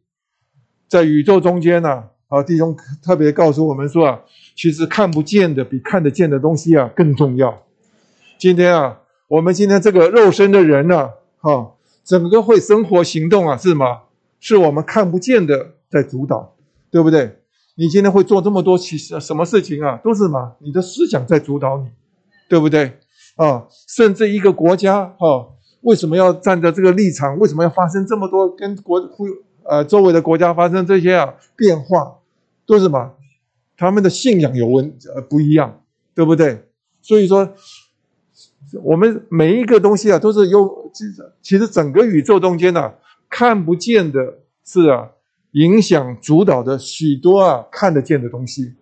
[0.91, 4.19] 在宇宙中间呢，啊，弟兄特别告诉我们说啊。
[4.53, 7.63] 其实看不见的比看得见的东西啊更重要。
[8.37, 11.71] 今天啊，我们今天这个肉身的人呢，哈，
[12.03, 14.01] 整个会生活行动啊，是什么？
[14.41, 16.53] 是我们看不见的在主导，
[16.91, 17.37] 对不对？
[17.75, 20.57] 你今天会做这么多其实什么事情啊，都是什么？
[20.59, 21.85] 你的思想在主导你，
[22.49, 22.99] 对不对？
[23.37, 25.47] 啊，甚至一个国家哈，
[25.83, 27.39] 为什么要站在这个立场？
[27.39, 29.29] 为什么要发生这么多跟国会
[29.71, 32.17] 呃周围的国家发生这些啊变化？
[32.65, 33.13] 都是什么？
[33.77, 35.81] 他们的信仰有问呃不一样，
[36.13, 36.67] 对不对？
[37.01, 37.53] 所以说，
[38.83, 42.93] 我们每一个东西啊，都是有其实其实整个宇宙中间呢，
[43.29, 45.09] 看不见的是啊，
[45.51, 48.75] 影响主导的许多啊看得见的东西。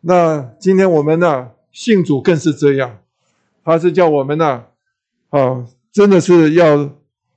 [0.00, 3.00] 那今天我们呢，信主更是这样，
[3.64, 4.64] 他是叫我们呢，
[5.30, 6.90] 啊，真的是要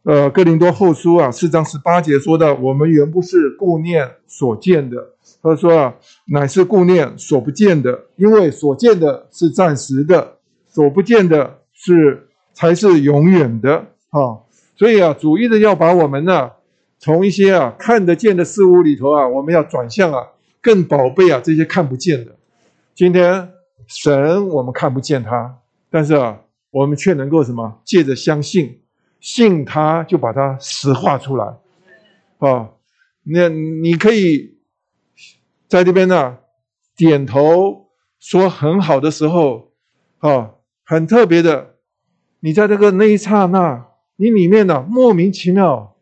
[0.04, 5.14] 呃，哥林多后书啊四章十八节说的，我们原不是顾念所见的。
[5.42, 5.96] 他说啊，
[6.26, 13.78] 乃是顾念所不见的，因为所见的是暂时的，所不见的是才是永远的
[14.10, 14.44] 啊。
[14.76, 16.52] 所以啊，主一直要把我们呢，
[17.00, 20.28] 从一些啊看得见的事物里头啊，我们要转向啊
[20.62, 22.36] 更宝贝啊这些看不见的。
[22.94, 23.50] 今天
[23.88, 26.42] 神我们看不见他，但是啊，
[26.72, 27.80] 我们却能够什么？
[27.86, 28.80] 借着相信，
[29.24, 31.56] 信他就把他实化出来
[32.40, 32.70] 啊。
[33.24, 34.52] 那你可以。
[35.70, 36.38] 在这边呢，
[36.96, 37.88] 点头
[38.20, 39.72] 说很好的时候，
[40.20, 40.52] 啊，
[40.86, 41.78] 很特别的，
[42.42, 45.96] 你在这个那一刹那，你里面呢莫名其妙，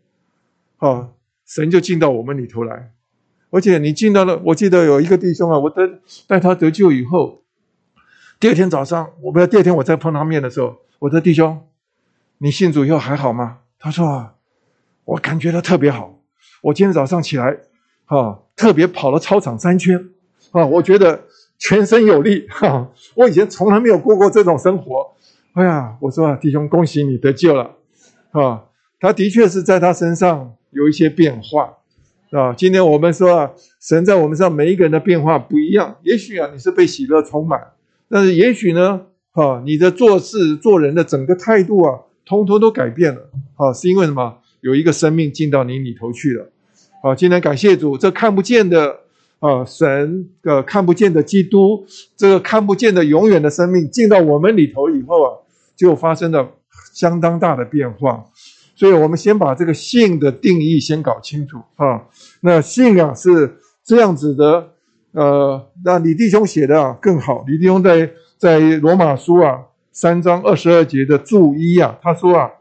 [0.76, 1.12] 啊，
[1.46, 2.92] 神就进到我们里头来，
[3.50, 5.84] 而且你进到了，我记得有一个弟兄啊，我带
[6.28, 7.46] 带他得救以后，
[8.42, 11.66] 第二天早上，我不知道第二天我再碰他面的时候，我的弟兄，
[12.44, 13.60] 你信主以后还好吗？
[13.78, 14.34] 他说啊，
[15.06, 16.20] 我感觉到特别好，
[16.64, 17.56] 我今天早上起来。
[18.06, 20.10] 啊，特别跑了操场三圈，
[20.52, 21.28] 啊，我觉得
[21.58, 25.14] 全身有力，哈，我以前从来没有过过这种生活，
[25.54, 27.78] 哎呀，我说啊，弟兄，恭喜你得救了，
[28.32, 28.66] 啊，
[29.00, 31.78] 他的确是在他身上有一些变化，
[32.32, 37.62] 啊，今天我们说啊，神在我们上每一个人的变化不一样，也许啊，你是被喜乐充满，
[38.10, 44.38] 但是也许呢，啊，你的做事做人的整个态度啊，通通都改变了，啊，是因为什么？
[44.62, 46.48] 有一个生命进到你里头去了。
[47.02, 48.96] 好，今天感谢主，这看不见的
[49.40, 51.84] 啊神的看不见的基督，
[52.16, 55.34] 这个看不见的永远的生命进到我们里头以后啊，
[55.76, 56.48] 就发生了
[56.94, 58.24] 相当大的变化。
[58.76, 62.06] 所以，我们先把这个信的定义先搞清楚啊。
[62.42, 64.70] 那信啊是这样子的，
[65.14, 67.44] 呃，那李弟兄写的啊更好。
[67.48, 69.60] 李弟兄在在罗马书啊
[69.92, 72.52] 三章二十二节的注一啊，他说啊，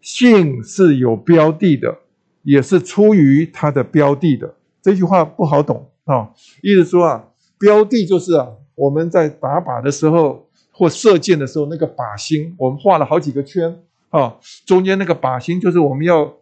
[0.00, 1.98] 信是有标的的。
[2.42, 6.30] 也是出于它的标的的这句话不好懂啊，
[6.62, 7.22] 意思说啊，
[7.58, 13.78] 标的就是啊，我们在打靶的时候或射箭的时候那个靶心，我们画了好几个圈
[14.08, 16.34] 啊，中间那个靶心就是我们要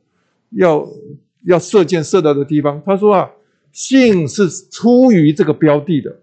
[0.51, 0.89] 要
[1.43, 2.81] 要射箭射到的地方。
[2.87, 3.29] 他说啊，
[3.73, 6.17] 信是出于这个标的的，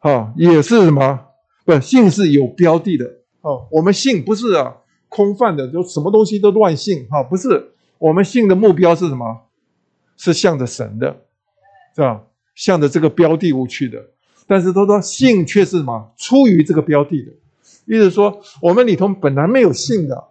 [0.00, 1.27] 啊，也是什么？
[1.68, 3.04] 不，信是有标的的
[3.42, 3.68] 哦。
[3.70, 4.74] 我们信不是啊
[5.10, 7.72] 空泛的，就什么东西都乱信哈，不是。
[7.98, 9.42] 我们信的目标是什么？
[10.16, 11.24] 是向着神的，
[11.94, 12.22] 是吧？
[12.54, 14.02] 向着这个标的物去的。
[14.46, 16.10] 但是他说信却是什么？
[16.16, 17.32] 出于这个标的的，
[17.84, 20.28] 意思说我们里头本来没有信的，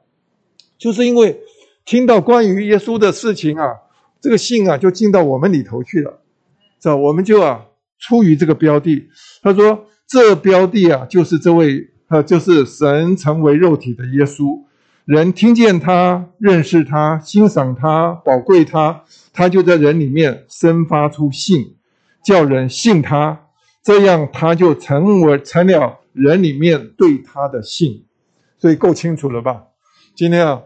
[0.79, 1.39] 就是因为
[1.85, 3.75] 听到关于耶稣的事情啊，
[4.19, 6.19] 这个信啊就进到我们里头去了，
[6.81, 6.95] 是吧？
[6.95, 7.63] 我们就啊
[7.99, 9.07] 出于这个标的。
[9.43, 14.61] 他说这标的啊就是这位，呃，就是神成为肉体的耶稣。
[15.03, 19.03] 人听见他、认识他、欣赏他、宝贵他，
[19.33, 21.75] 他就在人里面生发出信，
[22.23, 23.47] 叫人信他，
[23.83, 28.05] 这样他就成为成了人里面对他的信。
[28.57, 29.65] 所以够清楚了吧？
[30.15, 30.61] 今天啊，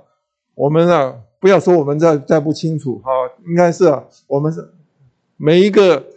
[0.53, 3.11] 我们啊，不要说我们再再不清楚哈，
[3.47, 4.71] 应该是啊，我们是
[5.35, 6.10] 每一个。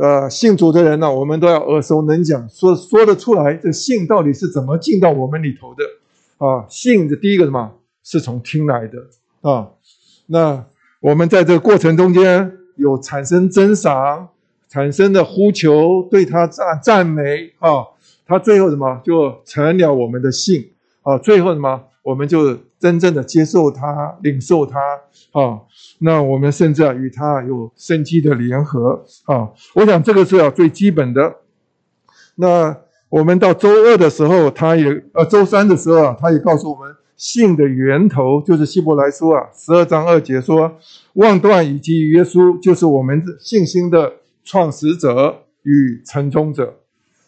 [0.00, 6.64] 呃，信主的人呢，我们都要耳熟能讲，说说得出来，这信到底是怎么进到我们里头的啊？
[6.68, 7.72] 信的第一个什么，
[8.04, 8.98] 是从听来的
[9.40, 9.70] 啊？
[10.26, 10.64] 那
[11.00, 14.28] 我们在这个过程中间有产生珍赏，
[14.68, 17.84] 产生的呼求，对他赞赞美啊，
[18.24, 20.70] 他最后什么就成了我们的信
[21.02, 21.18] 啊？
[21.18, 24.80] 最后什么，我们就真正的接受他，领受他
[25.32, 25.60] 啊？
[25.98, 31.36] 那我们甚至啊与他有生机的联合啊，我想这个是要最基本的。
[32.36, 32.74] 那
[33.10, 40.78] 我们到周二的时候，他也呃周三的时候啊，他也告诉我们信的源头就是希伯来书啊十二章二节说，
[41.12, 46.78] 望断以及耶稣就是我们信心的创始者与成终者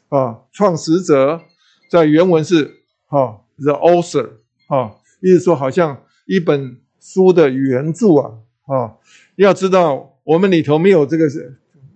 [0.08, 1.42] 啊，创始者
[1.90, 2.76] 在原文是
[3.08, 4.39] 啊 the author
[4.70, 8.32] 啊，意思说好像一本书的原著啊。
[8.66, 8.94] 啊，
[9.34, 11.24] 要知道我们里头没有这个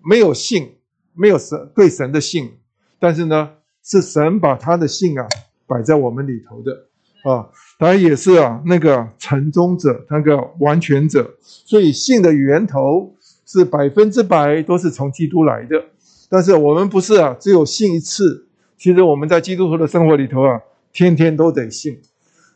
[0.02, 0.72] 没有信，
[1.14, 2.50] 没有神对神的信，
[2.98, 3.48] 但是呢，
[3.84, 5.24] 是神把他的信啊
[5.68, 6.72] 摆在我们里头的
[7.30, 7.48] 啊，
[7.78, 13.14] 当然也是啊那个成终者，那个完全者，所以信的源头
[13.46, 15.80] 是百分之百都是从基督来的，
[16.28, 20.60] 但是我们不是啊，只有信一次，其实我们在基督徒的生活里头啊，
[20.92, 22.00] 天天都得信，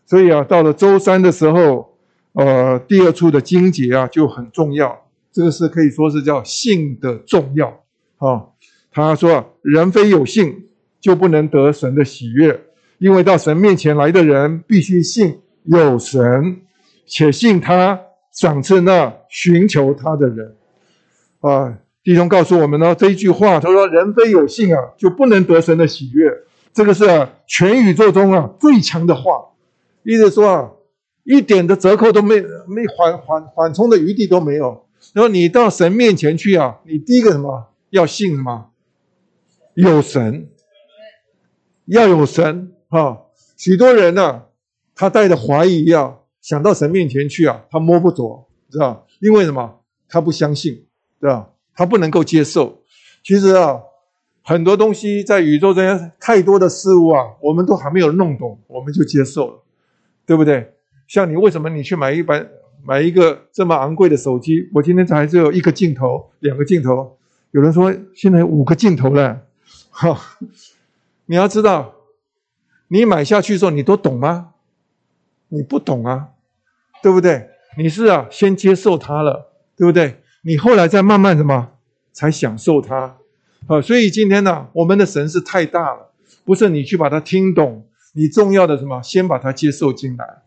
[0.09, 1.86] 所以啊，到了周三的时候。
[2.34, 4.96] 呃，第二处的经节啊就很重要，
[5.32, 7.66] 这个是可以说是叫信的重要
[8.18, 8.44] 啊。
[8.92, 10.68] 他说，人非有信
[11.00, 12.61] 就不能得神的喜悦，
[12.98, 16.61] 因为到神面前来的人必须信有神，
[17.06, 17.98] 且信他
[18.30, 20.54] 赏赐那寻求他的人。
[21.40, 26.30] 啊，弟兄告诉我们呢这一句话，他说人非有信啊就不能得神的喜悦，
[26.72, 27.04] 这个是
[27.48, 29.40] 全宇宙中啊最强的话，
[30.12, 30.72] 意思说啊。
[31.24, 34.86] 一点的折扣都没没缓缓缓冲的余地都没有。
[35.12, 38.70] 然后你到神面前去啊，你第一个什么要信什么？
[39.74, 40.48] 有神，
[41.84, 43.18] 要有神啊！
[43.59, 44.44] 许多人呢，
[44.94, 49.80] 他带着怀疑啊，想到神面前去啊，他摸不着，知道因为什么？
[50.09, 50.86] 他不相信，
[51.20, 51.50] 对吧？
[51.74, 52.82] 他不能够接受。
[53.22, 53.78] 其实啊，
[54.42, 59.62] 很多东西在宇宙中太多的事物啊，我们都还没有弄懂，我们就接受了，
[60.29, 60.74] 对不对？
[61.07, 62.51] 像你为什么你去买一本
[62.85, 64.68] 买一个这么昂贵的手机？
[64.74, 67.16] 我今天才只有一个镜头，两个镜头。
[67.53, 69.41] 有人说现在五个镜头了，
[69.89, 70.20] 哈！
[71.24, 71.95] 你要知道，
[72.89, 74.51] 你买下去的时候你都懂吗？
[75.49, 76.29] 你不懂啊，
[77.03, 77.49] 对不对？
[77.79, 80.20] 你是啊，先接受它了，对不对？
[80.43, 81.70] 你后来再慢慢什么
[82.12, 83.16] 才享受它
[83.66, 83.81] 啊？
[83.81, 86.12] 所以今天呢，我们的神是太大了，
[86.45, 87.87] 不是你去把它听懂，
[88.18, 90.42] 你重要的什么，先把它接受进来。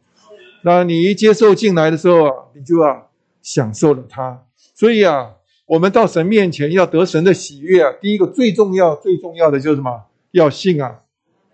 [0.64, 3.10] 那你一接受进来的时候啊，你就要
[3.42, 4.44] 享受了它。
[4.76, 10.04] 所以啊，我们到神面前要得神的喜悦啊，第一个最重要、最重要的就是什么？
[10.32, 10.98] 要信啊，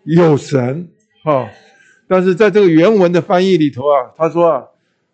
[0.05, 0.89] 有神
[1.23, 1.51] 啊。
[2.07, 4.65] 但是在这个原文的翻译里头啊，他说啊，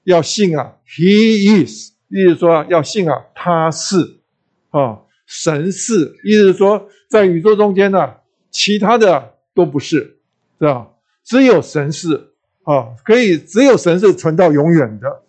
[0.06, 4.22] 要信啊，He is，意思说要信啊，他是
[4.70, 8.14] 啊，神是，意思是说在宇宙中间呢，
[8.50, 10.20] 其他的都不是，
[10.60, 10.88] 是吧？
[11.24, 12.30] 只有神是。
[12.66, 15.22] 啊，可以，只有神是存到永远的，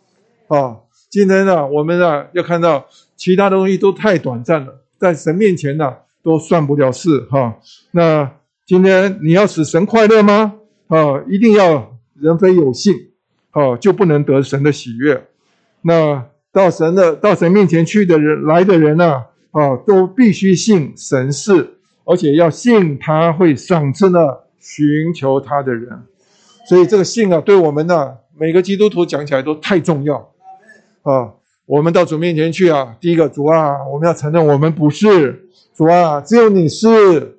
[0.47, 0.77] 啊，
[1.11, 2.87] 今天呢，我们呢要看到
[3.17, 5.93] 其他的东西都太短暂了，在神面前呢
[6.23, 7.57] 都算不了事，哈。
[7.91, 8.31] 那
[8.65, 10.55] 今天你要使神快乐吗？
[10.87, 12.95] 啊，一定要人非有信，
[13.53, 15.27] 哦，就不能得神的喜悦。
[15.83, 24.21] 那到神的到神面前去的人来的人呢，啊，都必须信神是，而且要信他会赏赐呢
[24.65, 26.07] 寻求他的人。
[26.67, 30.33] 所以这个信啊，对我们呢，每个基督徒讲起来都太重要
[31.03, 31.35] 啊！
[31.67, 37.39] 我们到主面前去啊，第一个主啊，我们要承认我们不是主啊，只有你是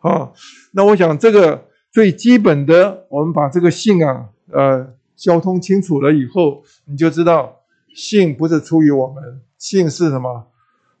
[0.00, 0.32] 啊。
[0.72, 7.60] 那我想这个最基本的，我们把这个信啊，呃，交通清楚了以后，你就知道
[7.94, 10.46] 信不是出于我们，信是什么？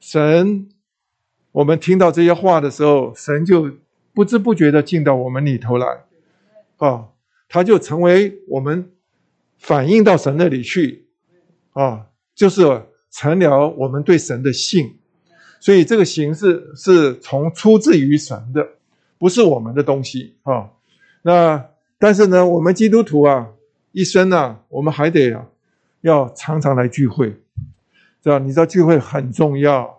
[0.00, 0.68] 神，
[1.52, 3.70] 我们听到这些话的时候，神就
[4.18, 5.86] 不知不觉的进到我们里头来
[6.78, 7.06] 啊。
[7.48, 8.90] 他就成为我们
[9.58, 11.06] 反映到神那里去，
[11.70, 14.98] 啊，就是成了我们对神的信，
[15.60, 18.66] 所以这个形式是从出自于神的，
[19.18, 20.68] 不是我们的东西啊。
[21.22, 21.64] 那
[21.96, 23.50] 但是呢，我们基督徒啊，
[23.92, 25.46] 一生呢，我们还得啊，
[26.00, 27.30] 要常常来聚会，
[28.20, 28.40] 知道？
[28.40, 29.97] 你知道聚会很重要。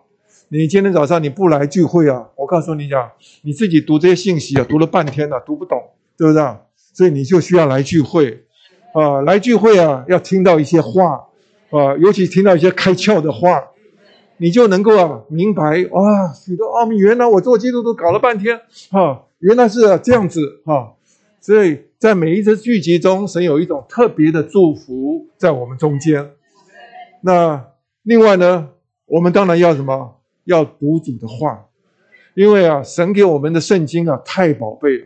[0.51, 3.11] 你今天早上你不来聚会啊，我告诉你讲，
[3.43, 5.79] 你自己读这些信息啊，读了半天了，读不懂，
[6.17, 6.43] 对不对？
[6.91, 8.45] 所以你就需要来聚会，
[8.93, 11.27] 啊，来聚会啊，要听到一些话，
[11.69, 13.63] 啊，尤其听到一些开窍的话，
[14.37, 16.97] 你就能够啊明白哇，许多奥秘。
[16.97, 20.93] 原来我做基督徒搞了半天，哈，原来是这样子，哈。
[21.39, 26.31] 所以在每一次聚集中，神有一种特别的祝福在我们中间。
[27.21, 27.67] 那
[28.01, 28.69] 另外呢，
[29.05, 30.15] 我们当然要什么？
[30.49, 31.67] 要读主的话，
[32.33, 35.05] 因为啊，神给我们的圣经啊太宝贝了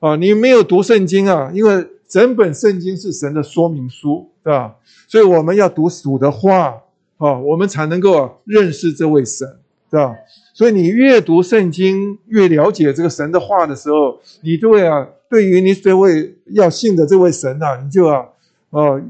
[0.00, 0.16] 啊！
[0.16, 4.74] 你没有读圣经啊，因为整本圣经是神的说明书，对吧？
[5.06, 6.82] 所以我们要读主的话
[7.18, 9.48] 啊，我们才能够认识这位神，
[9.88, 10.12] 对吧？
[10.52, 15.08] 所以你越读圣经，越了解这个神的话的时候，你就会啊。
[15.30, 18.34] 对于你这位要信的这位神呐，你就要，
[18.70, 19.00] 啊，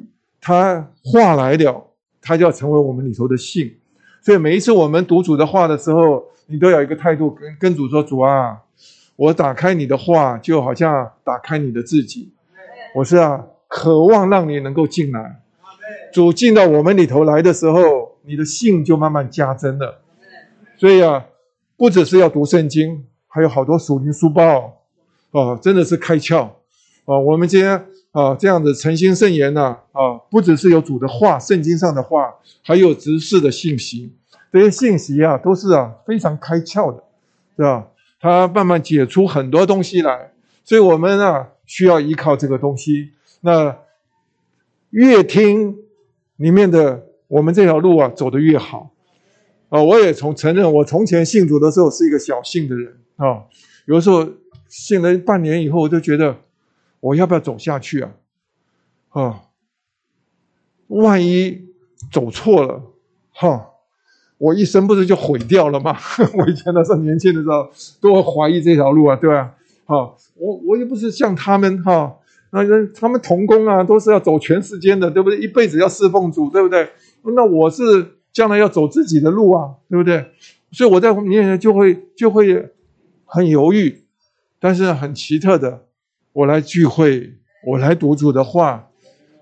[0.41, 1.85] 他话来了，
[2.21, 3.75] 他就要成为我们里头的信。
[4.23, 8.57] 所以每一次我们读主的话的时候，你都有一个态度，跟跟主说：“主啊，
[9.17, 12.33] 我打开你的话，就好像打开你的自己。
[12.95, 15.41] 我是啊，渴望让你能够进来。
[16.13, 20.01] 主进到我们里头来的时候，你的信就慢慢加增了。
[20.79, 21.25] 所以啊，
[21.77, 24.79] 不只是要读圣经，还有好多属灵书报。”
[25.33, 26.47] 哦，真的是开窍
[27.07, 27.19] 哦！
[27.19, 27.83] 我们今天
[28.13, 34.13] 啊，这样子诚心圣言呢，啊，不只是有主的话，圣经上的话，还有执事的信息。
[34.53, 37.03] 这些信息啊，都是啊非常开窍的，
[37.57, 37.89] 是吧？
[38.21, 40.33] 它慢慢解出很多东西来，
[40.63, 43.11] 所以我们啊需要依靠这个东西。
[43.41, 43.77] 那
[44.91, 45.77] 越听
[46.37, 48.91] 里面的，我们这条路啊走得越好
[49.71, 49.83] 啊！
[49.83, 53.45] 我也从承认，我从前信主的时候是一个小信的人啊，
[53.87, 54.29] 有的时候。
[54.69, 56.35] 信了半年以后，我就觉得
[57.03, 58.13] 我要不要走下去啊？
[59.11, 59.43] 啊，
[60.87, 61.67] 万一
[62.13, 62.83] 走错了，
[63.33, 63.71] 哈，
[64.39, 65.97] 我一生不是就毁掉了吗？
[66.39, 67.69] 我以前那时候年轻的时候
[68.01, 69.55] 都会怀疑这条路啊，对吧？
[69.85, 72.19] 好，我我又不是像他们哈，
[72.51, 75.41] 那人他们童工啊，都是要走全世界的，对不对？
[75.41, 76.89] 一辈子要侍奉主，对不对？
[77.23, 80.31] 那我是将来要走自己的路啊，对不对？
[80.71, 82.73] 所以我在面前就会就会
[83.27, 83.99] 很犹豫。
[84.65, 85.87] 但是很奇特的，
[86.33, 87.35] 我来聚会，
[87.67, 88.89] 我来读主的话，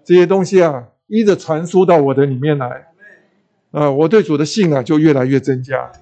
[0.05, 2.89] 这些东西啊，依着传输到我的里面来，
[3.71, 5.93] 啊，我对主的信啊就越来越增加，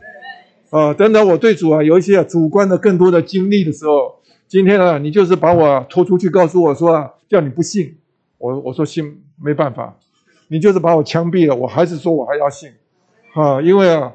[0.70, 7.99] 啊，等等我对主啊有一些主观的更多的经历的时候，今天啊，你就是把我拖出去告诉我说啊，叫你不信，
[8.39, 9.95] 我我说信没办法，
[10.49, 12.70] 你就是把我枪毙了，我还是说我还要信，
[13.34, 14.14] 啊，因为啊，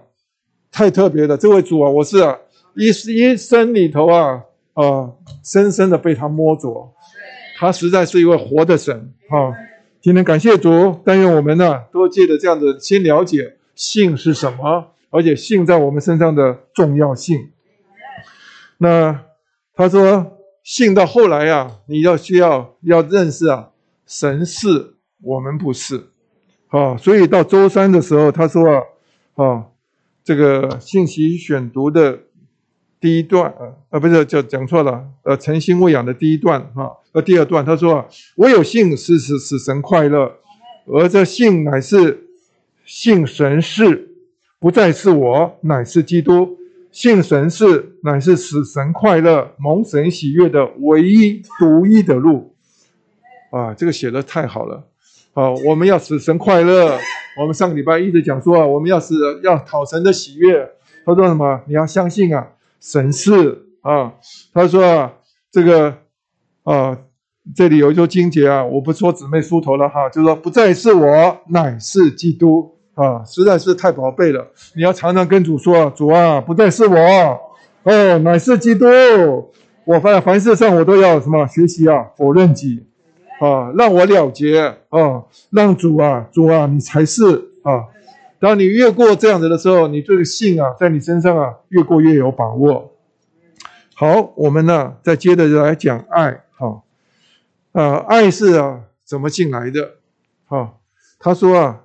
[0.72, 2.40] 太特别了，这位主啊，我是啊
[2.74, 4.42] 一一生里头啊。
[4.74, 5.12] 啊，
[5.44, 6.94] 深深的被他摸着，
[7.58, 9.54] 他实在是一位活的神啊！
[10.02, 17.52] 今天感谢主，但愿我们呢，都借着这样子先了解性是什么，而且性在我们身上的重要性。
[18.80, 19.24] 那
[19.76, 23.70] 他说，性到后来呀，你要需要要认识啊，
[24.08, 26.08] 神是，我们不是
[26.70, 26.98] 啊。
[26.98, 28.82] 所以到周三的时候，他说啊，
[29.36, 29.66] 啊，
[30.24, 32.18] 这个信息选读的。
[33.04, 38.06] 第一段呃呃不是，叫讲错了，呃，诚心喂养的第一段哈，呃，第二段他说啊，
[38.38, 40.32] 我有信是使使神快乐，
[40.88, 42.30] 而这信乃是
[42.86, 44.08] 信神是，
[44.58, 46.58] 不再是我，乃是基督，
[46.94, 52.56] 信神是乃是使神快乐、蒙神喜悦的唯一独一的路，
[53.52, 54.82] 啊，这个写的太好了，
[55.34, 56.98] 好，我们要使神快乐，
[57.38, 60.66] 我们上个礼拜一直讲说啊，我们要使要讨神的喜悦，
[61.06, 61.60] 他说什么？
[61.68, 62.48] 你要相信啊。
[62.84, 64.14] 神是啊，
[64.54, 65.14] 他说啊，
[65.50, 65.96] 这个
[66.64, 66.98] 啊，
[67.56, 74.46] 这里有一句经节啊，我不说姊妹梳头了哈，就说不再是我，乃是基督啊，实在是太宝贝了。
[74.76, 76.98] 你要常常跟主说，主啊，不再是我，
[77.84, 78.86] 哦，乃是基督。
[79.86, 82.86] 我凡凡事上我都要什么学习啊，否认己
[83.40, 84.60] 啊，让我了结
[84.90, 87.24] 啊，让主啊，主啊，你才是
[87.64, 87.93] 啊。
[88.44, 92.92] 当你越过这样子的时候，你这个信啊，在你身上啊，越过越有把握。
[93.96, 96.44] 好，我们呢，再接着来讲爱。
[96.52, 96.84] 好，
[97.72, 99.92] 啊，爱是啊，怎么进来的？
[100.44, 100.82] 好，
[101.20, 101.84] 他说啊，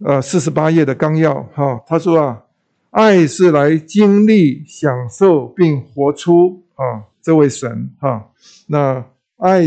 [0.00, 1.44] 呃，四十八页的纲要。
[1.54, 2.42] 哈，他说啊，
[2.90, 7.90] 爱是来经历、享受并活出啊，这位神。
[7.98, 8.30] 哈，
[8.66, 9.06] 那
[9.38, 9.62] 爱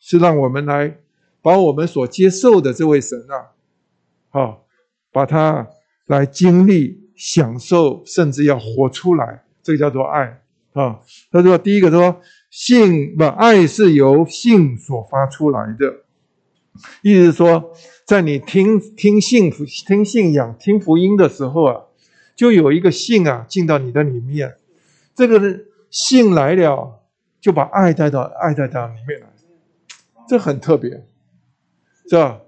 [0.00, 0.96] 是让我们来。
[1.42, 3.50] 把我们所接受的这位神啊，
[4.30, 4.64] 好，
[5.10, 5.68] 把它
[6.06, 10.40] 来经历、享受，甚至要活出来，这个叫做爱
[10.72, 11.00] 啊。
[11.30, 15.96] 他说：第一个说，性不爱是由性所发出来的。
[17.02, 17.72] 意思是说，
[18.06, 21.82] 在你听听信福、听信仰、听福音的时候啊，
[22.34, 24.54] 就有一个信啊进到你的里面，
[25.14, 27.02] 这个信来了，
[27.40, 29.26] 就把爱带到爱带到里面来，
[30.26, 31.04] 这很特别，
[32.08, 32.40] 是吧？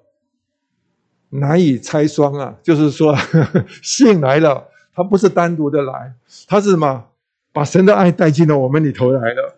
[1.31, 3.15] 难以拆双啊，就是说，
[3.83, 6.15] 信来了，它不是单独的来，
[6.47, 7.07] 它是什么？
[7.53, 9.57] 把神的爱带进了我们里头来了。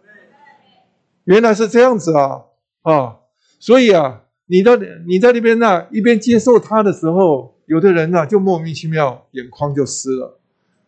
[1.24, 2.42] 原来是这样子啊
[2.82, 3.16] 啊！
[3.58, 4.76] 所以啊，你到
[5.06, 10.38] 你在那边呢，一边接受他的时候，有的人呢就莫名其妙眼眶就湿了，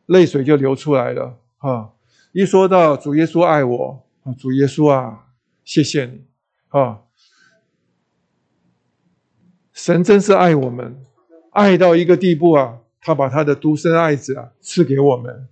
[0.06, 1.88] 泪水就流出来了啊！
[2.32, 5.26] 一说到主耶稣爱我啊，主耶稣啊，
[5.64, 6.24] 谢谢你
[6.68, 7.00] 啊！
[9.78, 10.96] 神真是爱我们，
[11.52, 15.46] 爱到一个地步啊，他把他的独生爱子啊赐给我们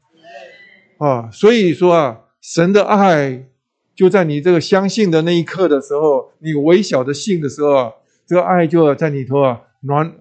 [0.99, 3.47] 啊，所以说啊，神的爱
[3.95, 7.93] 就在你这个相信的那一刻的时候，你微小的信的时候啊，
[8.27, 10.13] 这个爱就在里头啊暖，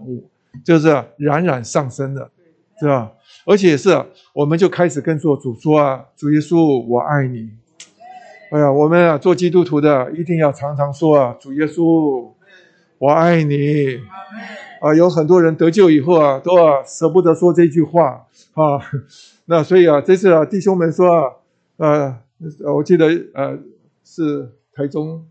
[0.64, 2.30] 就是冉冉上升的，
[2.80, 3.12] 是吧？
[3.47, 3.99] 而且是，
[4.34, 7.49] 我们就开始跟做主说啊，主耶稣，我爱你。
[8.51, 12.30] 哎呀，我们啊做基督徒的一定要常常说啊，主耶稣。
[12.98, 14.00] 我爱你
[14.82, 14.93] 啊！
[14.96, 18.80] 有很多人得救以后啊，都啊舍不得说这句话啊。
[19.46, 21.28] 那所以啊，这次啊，弟兄们说啊，
[21.78, 22.18] 呃，
[22.74, 23.60] 我记得呃，
[24.04, 25.28] 是台中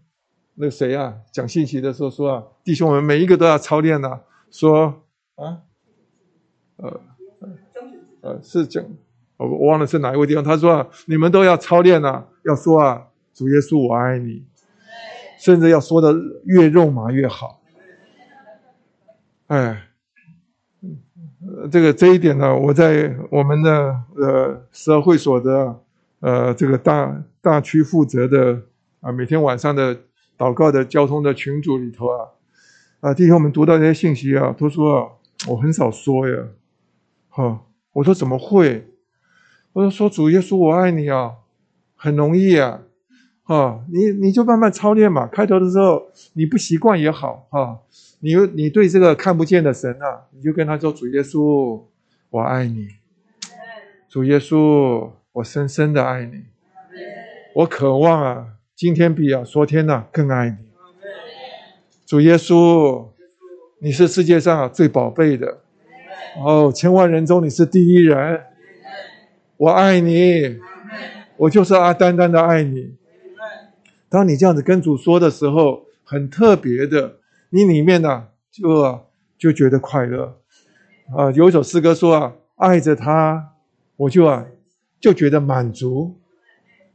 [0.56, 4.20] 那谁啊讲信息的时候说啊，弟兄们每一个都要操练呐。
[4.50, 5.02] 说
[5.36, 5.62] 啊，
[6.76, 7.00] 呃
[8.20, 8.84] 呃，是讲
[9.36, 10.44] 我我忘了是哪一位地方。
[10.44, 14.44] 他说啊，你们都要操练呐，要说啊，主耶稣我爱你。
[15.44, 16.14] 甚至要说的
[16.46, 17.60] 越肉麻越好，
[19.48, 19.88] 哎，
[21.70, 25.78] 这个这一点呢，我在我们的呃十二会所的
[26.20, 28.58] 呃这个大大区负责的
[29.00, 29.94] 啊，每天晚上的
[30.38, 32.28] 祷告的交通的群组里头啊，
[33.00, 36.38] 啊弟兄们读到这些信息啊，都说我很少说呀，
[37.28, 37.60] 哈，
[37.92, 38.88] 我说怎么会？
[39.74, 41.32] 我说说主耶稣我爱你啊，
[41.96, 42.80] 很容易啊。
[43.44, 45.26] 啊，你你就慢慢操练嘛。
[45.26, 47.78] 开头的时候你不习惯也好啊。
[48.20, 51.82] 你你对这个看不见的神啊，你就跟他说：“主耶稣，
[52.30, 52.88] 我爱你。
[54.08, 56.44] 主耶稣，我深深的爱你。
[57.54, 60.56] 我渴望啊，今天比啊昨天呢更爱你。
[62.06, 63.08] 主耶稣，
[63.80, 65.58] 你是世界上最宝贝的
[66.42, 68.40] 哦，千万人中你是第一人。
[69.58, 70.58] 我爱你，
[71.36, 72.94] 我就是阿单单的爱你。”
[74.08, 77.16] 当你这样子跟主说的时候，很特别的，
[77.50, 79.00] 你里面呢就
[79.36, 80.38] 就觉得快乐
[81.16, 81.30] 啊。
[81.32, 83.54] 有一首诗歌说啊，爱着他，
[83.96, 84.46] 我就啊
[85.00, 86.20] 就觉得满足，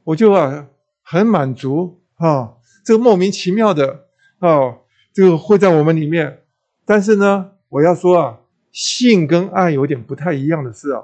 [0.04, 0.68] 我就啊
[1.02, 2.54] 很满足啊。
[2.86, 4.06] 这个莫名其妙的
[4.40, 4.78] 啊，
[5.12, 6.40] 这个会在我们里面。
[6.86, 8.40] 但是呢，我要说啊，
[8.72, 11.04] 性跟爱有点不太一样的是啊，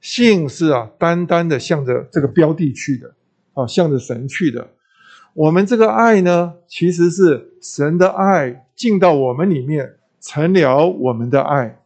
[0.00, 3.14] 性是啊单单的向着这个标的去的
[3.54, 4.68] 啊，向着神去的。
[5.34, 11.80] 我们这个爱呢，其实是神的爱进到我们里面，成了我们的爱。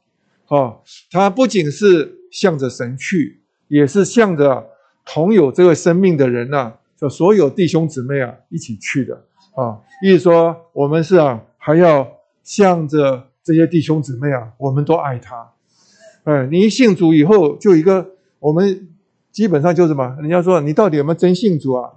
[0.48, 4.66] 哦，它不仅是向着神去，也是向着
[5.04, 9.14] 同有这个生命的人呐，就所有弟兄姊妹啊一起去的。
[9.54, 12.06] 啊，意思说我们是啊，还要
[12.42, 15.50] 向着这些弟兄姊妹啊，我们都爱他。
[16.24, 18.10] 哎，你一信主以后，就一个
[18.40, 18.88] 我们
[19.32, 20.16] 基本上就什么？
[20.20, 21.92] 人家说你到底有没有真信主啊？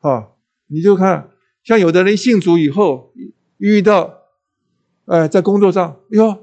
[0.00, 0.28] 啊？
[0.72, 1.28] 你就看，
[1.62, 3.12] 像有的人信主以后
[3.58, 4.14] 遇到，
[5.06, 6.38] 哎，在工作上，哟，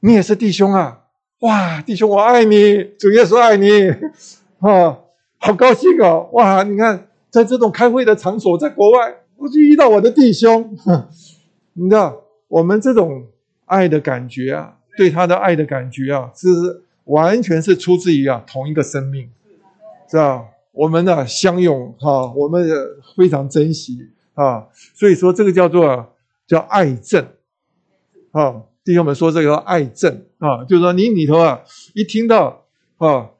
[0.00, 1.04] 你也是弟兄啊，
[1.40, 3.88] 哇，弟兄我爱你，主耶稣爱你，
[4.60, 4.98] 啊，
[5.38, 10.76] 好高兴哦，哇，你看在这种开会的场所，在国外，我就遇到我的弟兄，
[11.74, 13.26] 你知道，我们这种
[13.66, 16.48] 爱的感觉啊，对他的爱的感觉啊，是
[17.04, 19.28] 完全是出自于啊同一个生命，
[20.08, 20.48] 知道。
[20.72, 22.68] 我们呢相拥哈，我们
[23.16, 23.98] 非常珍惜
[24.34, 26.14] 啊，所以说这个叫做
[26.46, 27.24] 叫爱憎
[28.32, 31.60] 啊，弟兄们说这个爱憎啊，就是说你里头啊
[31.94, 32.64] 一听到
[32.98, 33.30] 啊，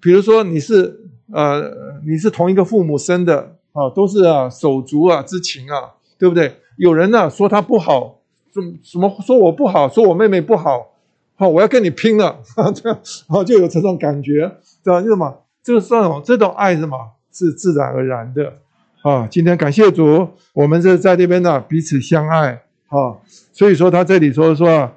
[0.00, 1.62] 比如说你是呃
[2.06, 6.56] 你是同一个父母生的啊，都是啊手足啊之情啊，对不对？
[6.76, 8.20] 有人呢说他不好，
[8.54, 10.92] 什什么说我不好，说我妹妹不好，
[11.34, 12.40] 好我要跟你拼了，
[12.72, 15.42] 这样啊就有这种感觉，知道为什么？
[15.74, 16.96] 这种这种爱是什么？
[17.30, 18.54] 是自然而然的
[19.02, 19.28] 啊！
[19.30, 23.14] 今天感谢主，我们是在这边呢，彼此相爱啊。
[23.52, 24.90] 所以说他这里说说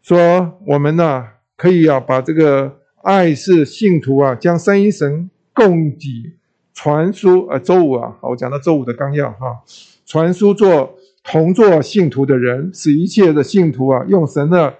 [0.00, 1.26] 说我们呢，
[1.56, 6.36] 可以啊，把这个爱是信徒啊，将三一神供给
[6.72, 9.60] 传输，啊，周五啊，好，我讲到周五的纲要哈，
[10.06, 14.74] 传输做同做信徒的人，使一切的信徒啊，用神的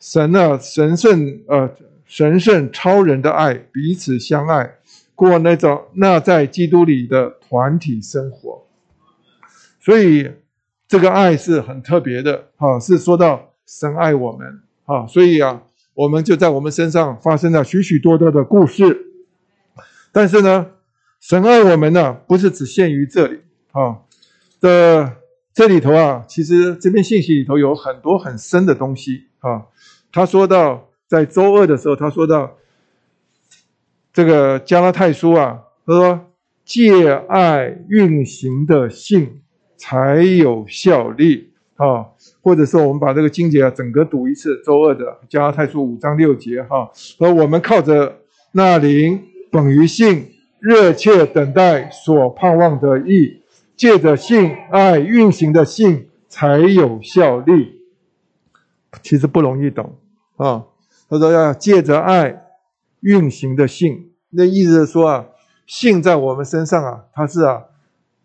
[0.00, 1.70] 神的神圣呃
[2.06, 4.76] 神圣超人的爱彼此相爱，
[5.14, 8.66] 过那种那在基督里的团体生活。
[9.80, 10.30] 所以
[10.86, 15.62] 这个爱是很特别的，哈，是说到神爱我们，哈，所以啊，
[15.94, 19.06] 我们就在我们身上发生了许许多多的故事。
[20.12, 20.70] 但是呢，
[21.20, 23.40] 神爱我们呢，不是只限于这里
[23.72, 23.98] 啊
[24.60, 25.16] 的
[25.52, 29.66] 这里头啊，其实这篇信息里头有很多很深的东西啊。
[30.12, 32.56] 他说到，在周二的时候，他说到
[34.12, 36.26] 这个加拉太书啊，他说
[36.64, 39.42] 借爱运行的信
[39.76, 42.06] 才有效力啊，
[42.40, 48.20] 或者说我们把这个经节啊整个读一次，周二的加拉太书五章六节哈，说我们靠着
[48.52, 49.22] 那灵。
[49.50, 53.40] 本于信，热切等待所盼望的意，
[53.76, 57.80] 借着信爱运行的信才有效力。
[59.00, 59.96] 其实不容易懂
[60.36, 60.64] 啊。
[61.08, 62.44] 他说要借着爱
[63.00, 65.26] 运行的性，那意思是说啊，
[65.66, 67.64] 性在我们身上啊，它是啊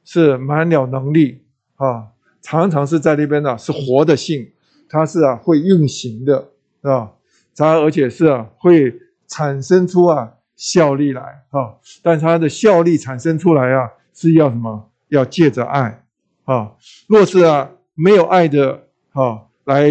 [0.03, 1.43] 是满了能力
[1.76, 2.07] 啊，
[2.41, 4.51] 常常是在那边呢是活的性，
[4.89, 6.49] 它是啊会运行的
[6.81, 7.11] 啊，
[7.56, 8.93] 它而且是啊会
[9.27, 10.34] 产生出啊。
[10.60, 14.91] 效力来啊，但它的效力产生出来啊，是要什么？
[15.07, 16.03] 要借着爱
[16.43, 16.73] 啊。
[17.07, 19.89] 若是啊没有爱的哈来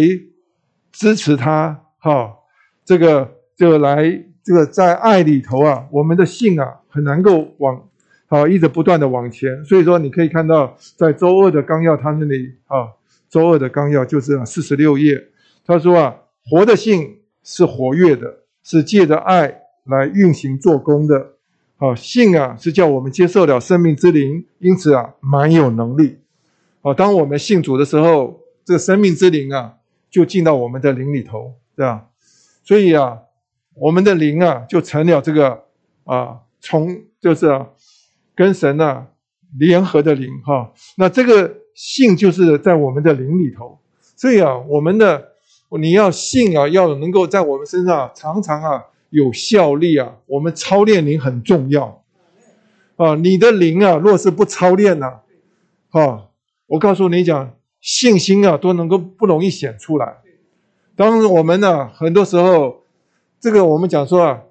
[0.91, 2.35] 支持他哈，
[2.89, 7.87] 这个就来这个在爱里头啊，我们的性啊很难够往
[8.25, 9.63] 好一直不断的往前。
[9.63, 12.89] 所以说你可以看到，在周二的纲要他那里啊，
[13.29, 15.23] 周二的纲要就是四十六页，
[15.67, 16.15] 他说啊，
[16.49, 19.61] 活的性是活跃的，是借着爱。
[19.85, 21.33] 来运行做工的，
[21.77, 26.17] 啊，性啊是叫我们接受了生命之灵，因此啊蛮有能力，
[26.81, 29.75] 啊，当我们信主的时候，这个生命之灵啊
[30.09, 32.05] 就进到我们的灵里头，对吧？
[32.69, 33.17] 所以啊，
[33.73, 35.63] 我们的灵啊就成了这个
[36.03, 37.67] 啊从就是啊
[38.35, 39.07] 跟神啊
[39.57, 43.79] 联合的灵哈，那这个信就是在我们的灵里头，
[44.15, 45.29] 所以啊我们的
[45.81, 48.85] 你要信啊要能够在我们身上常常啊。
[49.09, 50.17] 有效力啊！
[50.27, 52.03] 我们操练灵很重要
[52.95, 53.15] 啊！
[53.15, 55.07] 你的灵啊，若是不操练呢，
[55.89, 56.27] 啊，
[56.67, 60.17] 我告诉你讲，信心啊都能够不容易显出来。
[60.99, 62.83] 当我们呢，很多时候，
[63.39, 64.41] 这个我们讲说啊，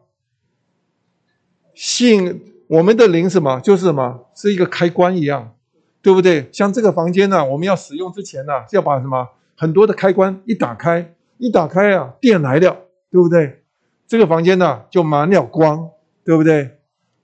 [1.75, 5.53] 信我们的灵什么，就是什么，是一个开关一样，
[6.01, 6.49] 对不对？
[6.51, 12.75] 像这个房间呢，我们要使用之前呢，要把什么很多的开关一打开，一打开啊，电来了，
[13.11, 13.62] 对不对？
[14.07, 15.91] 这个房间呢，就满了光，
[16.25, 16.79] 对不对？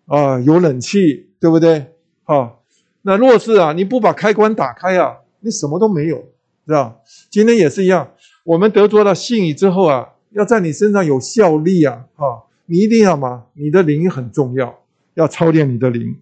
[0.04, 1.94] 啊，有冷气，对不对？
[2.24, 2.62] 好，
[3.00, 6.18] 那若是啊，你不把开关打开啊，你什么都没有，
[6.66, 6.96] 是吧？
[7.30, 8.10] 今天也是一样，
[8.44, 14.78] 我们得着了信义之后啊，要在你身上有效力啊，啊，你一定要嘛，你的灵很重要，
[15.14, 16.16] 要操练你的灵，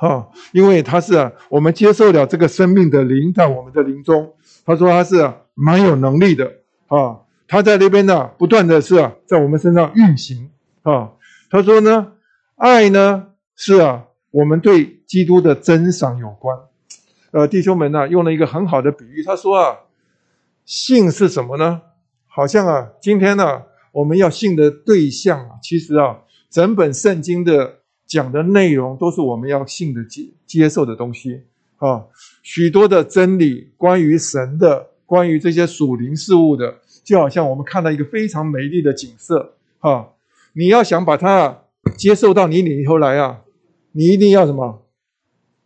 [0.00, 4.32] 啊，因为他是，我们接受了这个生命的灵在我们的灵中，
[4.64, 6.50] 他说他是蛮有能力的，
[6.88, 7.18] 啊。
[7.48, 10.48] 他在那边呢，不断的是，在我们身上运行
[10.84, 11.10] 啊。
[11.50, 12.12] 他说呢，
[12.56, 16.56] 爱呢是啊，我们对基督的珍赏有关。
[17.32, 19.76] 呃，弟兄们呢，用了一个很好的比喻，他说啊，
[20.64, 21.82] 信是什么呢？
[22.26, 23.62] 好像啊，今天呢，
[23.92, 26.20] 我们要信的对象啊，其实啊，
[26.50, 31.42] 整本圣经的讲的内容都是我们要信的接接受的东西
[31.76, 32.06] 啊。
[32.42, 36.78] 许多的真理，关于神的，关于这些属灵事物的。
[37.04, 40.06] 就好像我们看到一个非常美丽的景色，啊，
[40.52, 41.64] 你要想把它
[41.98, 43.40] 接受到你里头来啊，
[43.90, 44.86] 你一定要什么？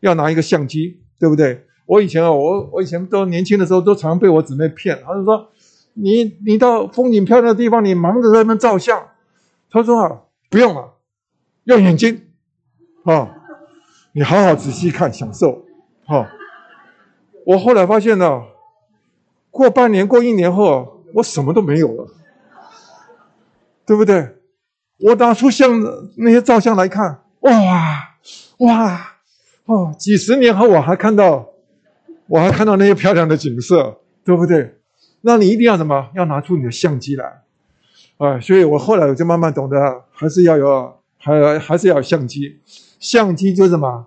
[0.00, 1.65] 要拿一个相机，对不对？
[1.86, 5.48] 我以前啊，我我以前都年轻的时候都常被我姊妹骗，她就说，
[5.94, 9.08] 你你到风景漂亮的地方，你忙着在那边照相，
[9.70, 10.94] 她说啊，不用了，
[11.64, 12.26] 用眼睛，
[13.04, 13.30] 啊，
[14.12, 15.64] 你好好仔细看，享受，
[16.04, 16.28] 哈。
[17.46, 18.42] 我后来发现呢，
[19.50, 20.94] 过半年，过一年后。
[21.14, 22.08] 我什么都没有了，
[23.86, 24.36] 对不对？
[24.98, 25.80] 我拿出相
[26.18, 27.50] 那些照相来看，哇
[28.58, 29.12] 哇
[29.64, 29.94] 哦！
[29.98, 31.48] 几十年后我还看到，
[32.28, 34.78] 我还看到那些漂亮的景色，对不对？
[35.20, 36.10] 那你一定要什么？
[36.14, 37.42] 要拿出你的相机来，
[38.18, 38.38] 啊！
[38.40, 42.60] 所以我后来我就慢慢懂得，还是要有，还还是要有相机。
[42.98, 44.06] 相机就是什么？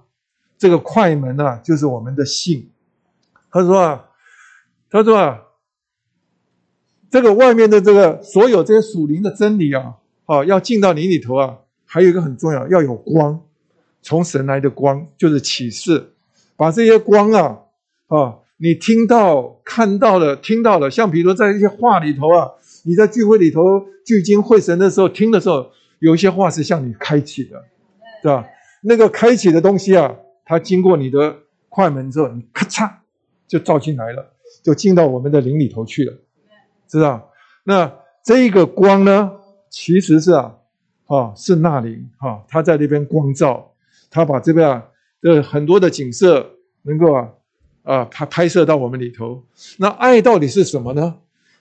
[0.57, 2.69] 这个快门呢，就是我们的信。
[3.51, 4.05] 他说啊，
[4.89, 5.41] 他说啊。
[7.11, 9.95] 这个外面的这个所有这些属灵的真理啊，
[10.27, 13.41] 啊，要进到你里头啊，还有一个很重要，要有光，
[14.03, 16.13] 从神来的光，就是启示，
[16.55, 17.61] 把这些光啊
[18.09, 22.51] 啊，你听到、看到了、听到了，像比如说在一些话里头啊，
[22.83, 23.61] 你在聚会里头
[24.05, 27.63] 聚精会神的时候听的时候，有一些话是向你开启的，
[28.21, 28.45] 对吧？
[28.81, 30.13] 那个开启的东西啊，
[30.45, 31.35] 它经过你的
[31.69, 32.91] 快门之后，你咔嚓
[33.47, 36.13] 就照进来了，就进到我们的灵里头去了，
[36.87, 37.31] 知道？
[37.63, 37.91] 那
[38.23, 39.31] 这个光呢，
[39.69, 40.55] 其实是啊。
[41.09, 43.73] 啊，是那灵哈，他在那边光照，
[44.11, 44.85] 它把这边啊
[45.21, 46.47] 的很多的景色
[46.83, 47.27] 能够啊
[47.83, 49.43] 啊拍拍摄到我们里头。
[49.77, 51.15] 那爱到底是什么呢？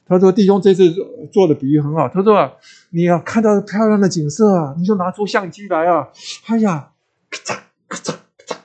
[0.06, 0.94] 他说弟兄这次
[1.30, 2.08] 做的比喻很好。
[2.08, 2.52] 他说啊，
[2.90, 6.08] 你要看到漂亮的景色啊，你就拿出相机来啊，
[6.46, 6.90] 哎呀，
[7.30, 7.58] 咔嚓
[7.88, 8.56] 咔嚓咔嚓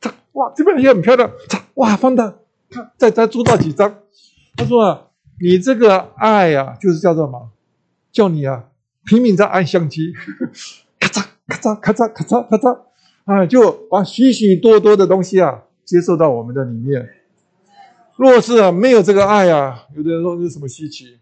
[0.00, 2.34] 咔嚓，哇，这边也很漂亮，嚓，哇，放大，
[2.70, 3.96] 看再再做到几张。
[4.56, 5.02] 他说啊，
[5.40, 7.50] 你这个爱啊，就是叫做什么？
[8.12, 8.66] 叫你啊。
[9.08, 10.12] 拼命在按相机，
[10.98, 12.78] 咔嚓咔嚓咔嚓咔嚓咔嚓，
[13.24, 17.08] 啊，就把许许多多的东西啊接受到我们的里面。
[18.16, 21.18] 若是啊没有这个爱啊，有的人说是什么稀奇，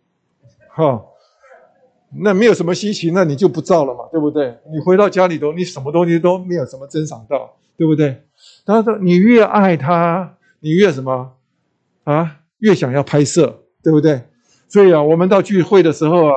[0.69, 1.05] 哈，
[2.19, 4.59] 那没有什么稀奇，那你就不造了嘛，对不对？
[4.73, 8.23] 你回到家里头，你什么东西都没有什么珍赏到，对不对？
[8.67, 11.35] 他说你越爱他，你越什么
[12.03, 12.41] 啊？
[12.59, 14.23] 越想要拍摄，对不对？
[14.67, 16.33] 所以啊，我们到聚会的时候啊。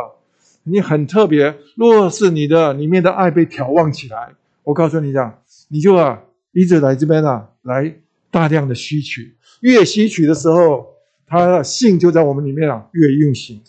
[0.70, 4.34] 你很特别，若是你的里面的爱被挑旺起来，
[4.64, 5.40] 我告诉你讲，
[5.70, 6.22] 你就啊
[6.52, 7.96] 一直来这边啊，来
[8.38, 10.86] 大量的吸取，越吸取的时候，
[11.26, 13.60] 他的性就在我们里面啊越运行，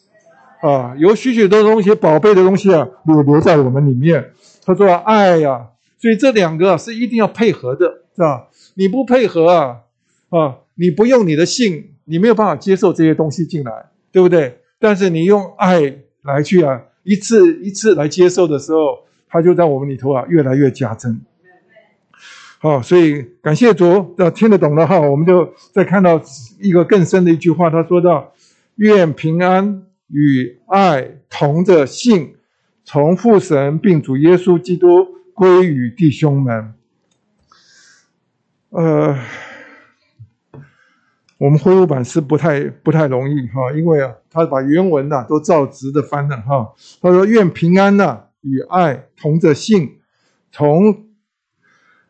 [0.60, 4.32] 啊，有许许多东西宝贝的东西啊，留留在我们里面。
[4.66, 8.48] 他说爱呀，所以这两个是一定要配合的，是吧？
[8.74, 9.76] 你不配合啊，
[10.28, 14.58] 啊，你不用你的性，你没有办法接受这些东西进来，对不对？
[14.78, 15.80] 但是你用爱
[16.24, 16.82] 来去啊。
[17.04, 18.98] 一次一次来接受的时候，
[19.30, 21.18] 他就在我们里头啊越来越加增。
[22.60, 26.20] 好，所以感谢主，要听得懂的哈，我们就再看到
[26.60, 28.32] 一个更深的一句话，他说到：
[28.76, 32.34] 愿平安与爱同着信，
[32.84, 36.74] 从父神并主耶稣基督归于弟兄们。
[38.70, 39.16] 呃。
[41.40, 46.74] 我们恢复版是不太不太容易哈，因为啊，他把原文呐都照直的翻了哈。
[47.00, 50.00] 他说：“愿平安呐与爱同着信，
[50.50, 51.06] 从，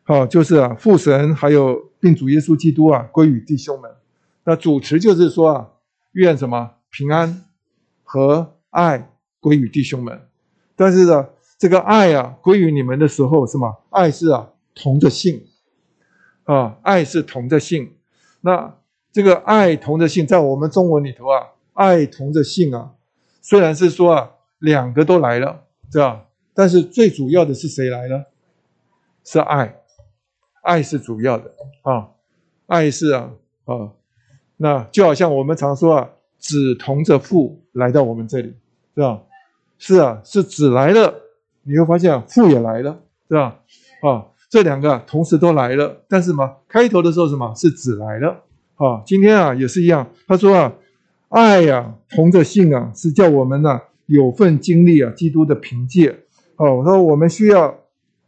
[0.09, 3.91] 好就是啊父神还有并主耶稣基督啊归于弟兄们。
[4.43, 5.69] 那主持就是说啊，
[6.13, 7.45] 愿什么平安
[8.03, 10.19] 和爱归于弟兄们。
[10.75, 11.29] 但是呢，
[11.59, 15.43] 这个爱啊归于你们的时候，什么爱是啊同着性
[16.45, 17.93] 啊，爱是同着性。
[18.41, 18.75] 那。
[19.11, 22.91] 这个爱同着性，在我们中文里头啊，爱同着性啊，
[23.41, 26.25] 虽然是说啊，两个都来了，是吧？
[26.53, 28.27] 但是最主要的是谁来了？
[29.25, 29.78] 是爱，
[30.61, 31.51] 爱是主要的
[31.83, 32.09] 啊，
[32.67, 33.31] 爱是啊
[33.65, 33.91] 啊，
[34.57, 38.53] 那就好像我们常说啊，子同着父来到我们这里，
[38.95, 39.21] 是吧？
[39.77, 41.13] 是啊，是子来了，
[41.63, 42.99] 你会发现父也来了，
[43.29, 43.59] 是吧？
[44.01, 46.57] 啊，这两个同时都来了，但是什么？
[46.67, 48.43] 开头的时候什么是子来了？
[48.75, 50.09] 啊，今天啊也是一样。
[50.27, 50.73] 他说啊，
[51.29, 56.09] 爱呀同着信啊，是叫我们呢有份经历啊基督的凭借。
[56.55, 57.79] 哦，我说我们需要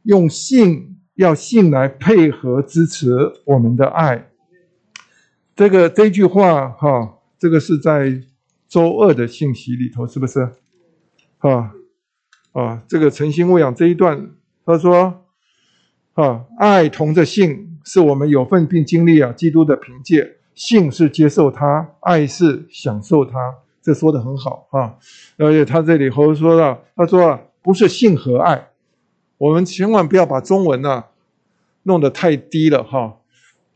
[0.04, 4.30] 用信，要信来配合支持我们的爱。
[5.56, 8.22] 这个这句话哈，这个是在
[8.68, 10.50] 周二的信息里头，是不是？
[11.40, 11.74] 啊
[12.54, 14.32] 啊，这个诚心喂养这一段，
[14.66, 15.26] 他说
[16.14, 20.38] 啊，爱同着信，是我们有份并经历啊基督的凭借。
[20.54, 24.98] 性是接受他，爱是享受他，这说的很好啊。
[25.38, 28.71] 而且他这里头说了，他说啊，不是性和爱，
[29.42, 31.06] 我们千万不要把中文呢
[31.82, 33.18] 弄得太低了哈。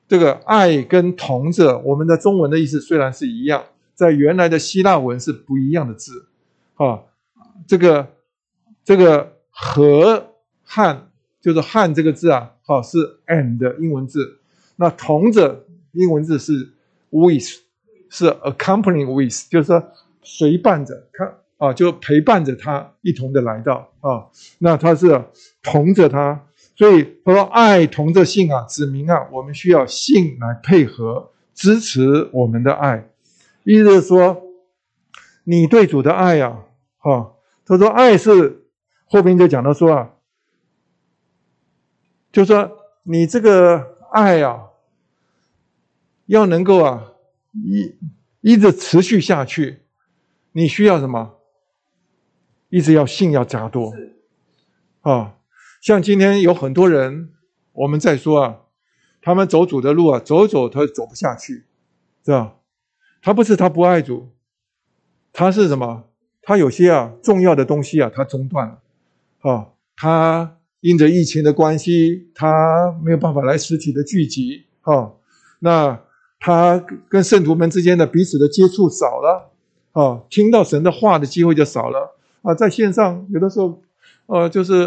[0.07, 3.63] 这个爱跟同着，我们的中文的意思虽然是一样，
[3.95, 6.27] 在原来的希腊文是不一样的字
[6.75, 7.01] 啊。
[7.65, 8.07] 这个
[8.83, 11.09] 这个和汉
[11.41, 14.37] 就是汉这个字啊，好是 and 英文字，
[14.75, 15.63] 那同着。
[15.97, 16.73] 英文字是
[17.09, 17.61] with，
[18.09, 19.81] 是 accompanying with，就是说
[20.21, 24.27] 随伴着他啊，就陪伴着他一同的来到啊。
[24.59, 25.25] 那他是
[25.63, 33.09] 同着他，所以他说爱同着性啊，指明啊，我们需要性来配合支持我们的爱。
[33.63, 34.41] 意思是说，
[35.43, 36.63] 你对主的爱呀，
[36.97, 37.33] 哈，
[37.65, 38.65] 他说爱是
[39.05, 40.11] 后边就讲到说啊，
[42.31, 42.71] 就说
[43.03, 44.61] 你这个爱呀。
[46.27, 47.11] 要能够啊，
[47.53, 47.95] 一
[48.41, 49.83] 一直持续下去，
[50.53, 51.34] 你需要什么？
[52.75, 53.93] 一直要信要加多
[54.99, 55.35] 啊！
[55.81, 57.29] 像今天有很多人
[57.71, 58.57] 我们在说啊，
[59.21, 61.63] 他们走主的路啊，走走他走不下去，
[62.25, 62.55] 是吧？
[63.21, 64.27] 他不是他不爱主，
[65.31, 66.03] 他是什么？
[66.41, 68.81] 他有些啊重要的东西啊，他中断了，
[69.49, 75.13] 啊，他因着疫情的关系，他没有办法来实体的聚集，啊，
[75.59, 76.03] 那
[76.41, 79.53] 他跟圣徒们之间的彼此的接触少了，
[79.93, 82.14] 啊，听到神的话的机会就少了，
[82.45, 83.81] 啊，在线上有的时候，
[84.27, 84.83] 呃，就是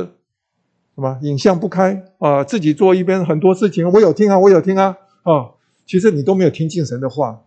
[0.95, 5.51] 什么影像不开啊，自己做一边很多事情，我有听啊，我有听啊，啊，
[5.85, 7.43] 其实你都没有听进神的话，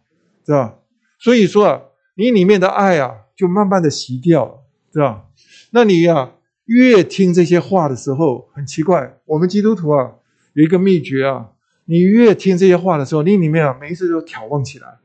[0.45, 0.75] 是吧？
[1.17, 1.81] 所以说啊，
[2.15, 3.17] 你里面的爱啊。
[3.33, 4.59] 就慢慢的熄掉了，
[4.93, 5.25] 是吧？
[5.71, 6.33] 那你呀，
[6.65, 10.11] 越听这些话的时候，很奇怪，我们基督徒啊，
[10.53, 11.49] 有一个秘诀啊，
[11.85, 14.99] 你越听这些话的时候，你里面啊，每一次都眺望起来，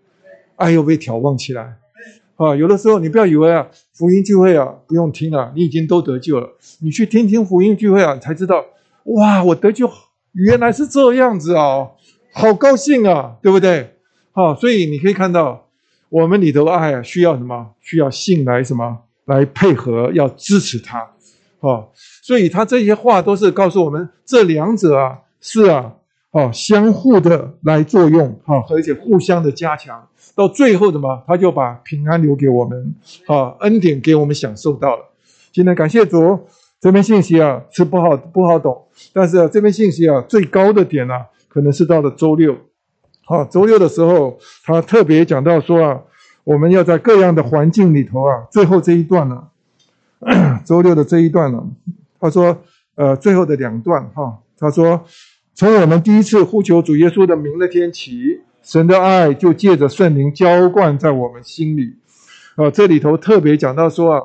[0.56, 1.78] 爱又被眺望起来，
[2.36, 6.48] 啊，有的时候你不要以为啊，福音聚会啊不用听了，你已经都得救了，
[6.80, 8.64] 你去听听福音聚会啊，才知道，
[9.04, 9.90] 哇，我得救
[10.32, 11.88] 原来是这样子啊，
[12.32, 13.96] 好高兴啊，对不对？
[14.32, 15.64] 好，所以你可以看到。
[16.08, 17.72] 我们里头爱啊，需要什么？
[17.80, 21.00] 需要信来什么来配合，要支持他，
[21.60, 21.82] 啊，
[22.22, 25.94] 所以他这些话都是告诉我们，这两者啊是啊，
[26.30, 32.94] 哦，相互的来作用，哈，而且互相的加强，到最后什么，他就把平安留给我们，
[33.26, 35.02] 啊，恩典给我们享受到了。
[35.50, 36.38] 今天感谢主，
[36.78, 41.14] 这篇信息啊是不好不好懂，但是这篇信息啊最高的点呢，
[41.48, 42.54] 可能是到了周六。
[43.24, 46.00] 好，周六的时候，他特别讲到说啊，
[46.44, 49.48] 我们要在各样的环境里头啊，最后这一段呢，
[50.66, 51.66] 周六的这一段呢，
[52.20, 52.58] 他说，
[52.94, 55.02] 呃，最后的两段哈，他说，
[55.54, 61.94] 从我们第一次呼求主耶稣的名那天起，神的爱就借着圣灵浇灌在我们心里，
[62.56, 64.22] 啊，这里头特别讲到说啊，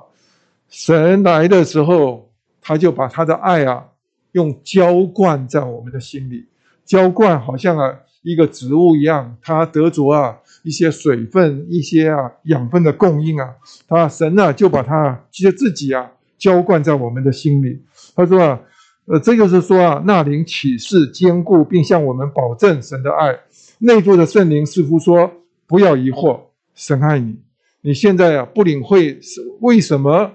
[0.68, 3.86] 神来的时候，他就把他的爱啊，
[4.32, 6.48] 用浇灌在我们的心里，
[6.84, 8.00] 浇灌好像啊。
[8.24, 13.50] 一个植物一样，它得着啊一些水分、一些啊养分的供应啊，
[13.88, 16.08] 他神呢就把它其实自己啊
[16.38, 17.82] 浇灌在我们的心里。
[18.16, 18.62] 他说啊，
[19.06, 23.40] 呃，这就是说啊，那灵启示坚固，并向我们保证神的爱。
[23.84, 25.32] 内住的圣灵似乎说：
[25.66, 26.40] 不要疑惑，
[26.76, 27.40] 神爱你。
[27.82, 30.34] 你现在啊不领会是为什么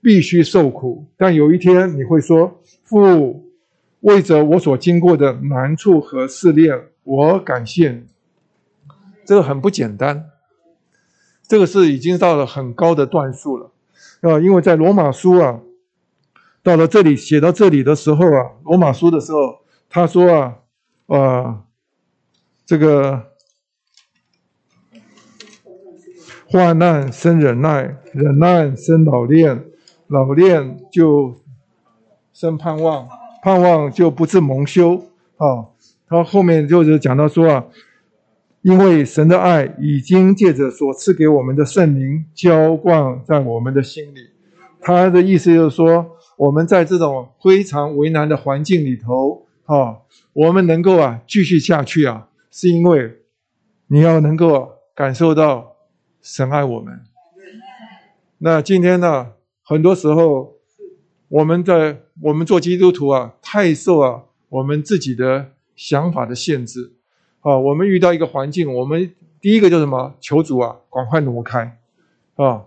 [0.00, 3.50] 必须受苦，但有一天你会说：父，
[4.00, 6.80] 为着我所经过的难处和试炼。
[7.02, 8.04] 我感谢你，
[9.26, 10.30] 这个很不简单，
[11.46, 13.72] 这个是已经到了很高的段数了，
[14.20, 15.60] 啊，因为在罗马书啊，
[16.62, 19.58] 到了这里写到这里的时候啊，罗马书的时候，
[19.90, 20.54] 他说啊，
[21.08, 21.63] 啊，
[22.66, 23.30] 这个
[26.46, 29.64] 患难生忍耐，忍耐生老练，
[30.06, 31.34] 老练就
[32.32, 33.08] 生盼望，
[33.42, 34.96] 盼望就不致蒙羞
[35.36, 35.68] 啊。
[36.06, 37.64] 他后面就是讲到说啊，
[38.62, 44.30] 因为神的爱已经借着所赐给我们的圣灵浇灌在我们的心里。
[44.80, 49.96] 他的意思就是说，我们在这种非常为难的环境里头，啊，
[50.32, 53.24] 我们能够啊继续下去啊，是因为
[53.88, 55.74] 你要能够感受到
[56.22, 57.02] 神爱我们。
[58.38, 59.32] 那今天呢，
[59.64, 60.54] 很多时候
[61.26, 65.50] 我们在我们做基督徒啊，太受啊我们自己的。
[65.76, 66.92] 想法的限制，
[67.40, 70.14] 啊，我们遇到一个环境，我们第一个就什么？
[70.20, 71.80] 求主啊，赶快挪开，
[72.36, 72.66] 啊，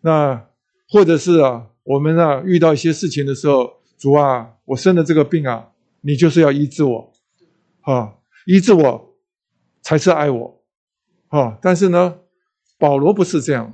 [0.00, 0.46] 那
[0.88, 5.68] 或者是啊，我们啊遇到一些事情的时候，主啊，我生的这个病啊，
[6.00, 7.12] 你就是要医治我，
[7.82, 8.14] 啊，
[8.46, 9.07] 医治我
[9.88, 10.60] 才是爱我，
[11.28, 12.18] 啊，但是呢，
[12.76, 13.72] 保罗不是这样，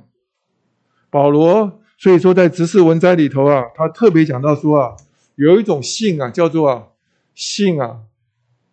[1.09, 4.95] 保罗所以说在执事文摘里头啊，他特别讲到说啊，
[5.35, 6.87] 有一种信啊，叫做啊
[7.33, 8.03] 信啊。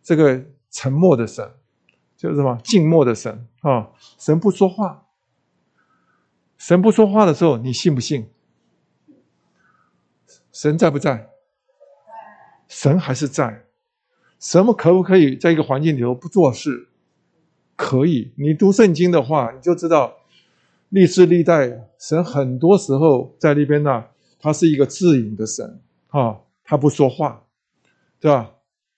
[0.05, 1.53] 这个沉默的神，
[2.17, 3.91] 就是什么静默的神啊？
[4.21, 5.09] 神不说话，
[6.57, 8.31] 神不说话的时候，你信不信？
[10.53, 11.29] 神在不在？
[12.69, 13.65] 神还是在。
[14.39, 16.91] 神可不可以在一个环境里头不做事？
[17.83, 18.33] 可以。
[18.37, 20.17] 你读圣经的话，你就知道
[20.91, 24.05] 历世历代神很多时候在那边呢，
[24.39, 27.45] 他是一个自隐的神啊，他不说话，
[28.21, 28.53] 对吧？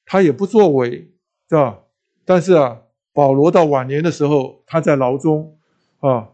[0.04, 1.10] 他也不作为，
[1.48, 1.78] 对吧？
[2.26, 2.78] 但是啊，
[3.14, 5.56] 保罗到晚年的时候，他在牢中，
[6.00, 6.28] 啊，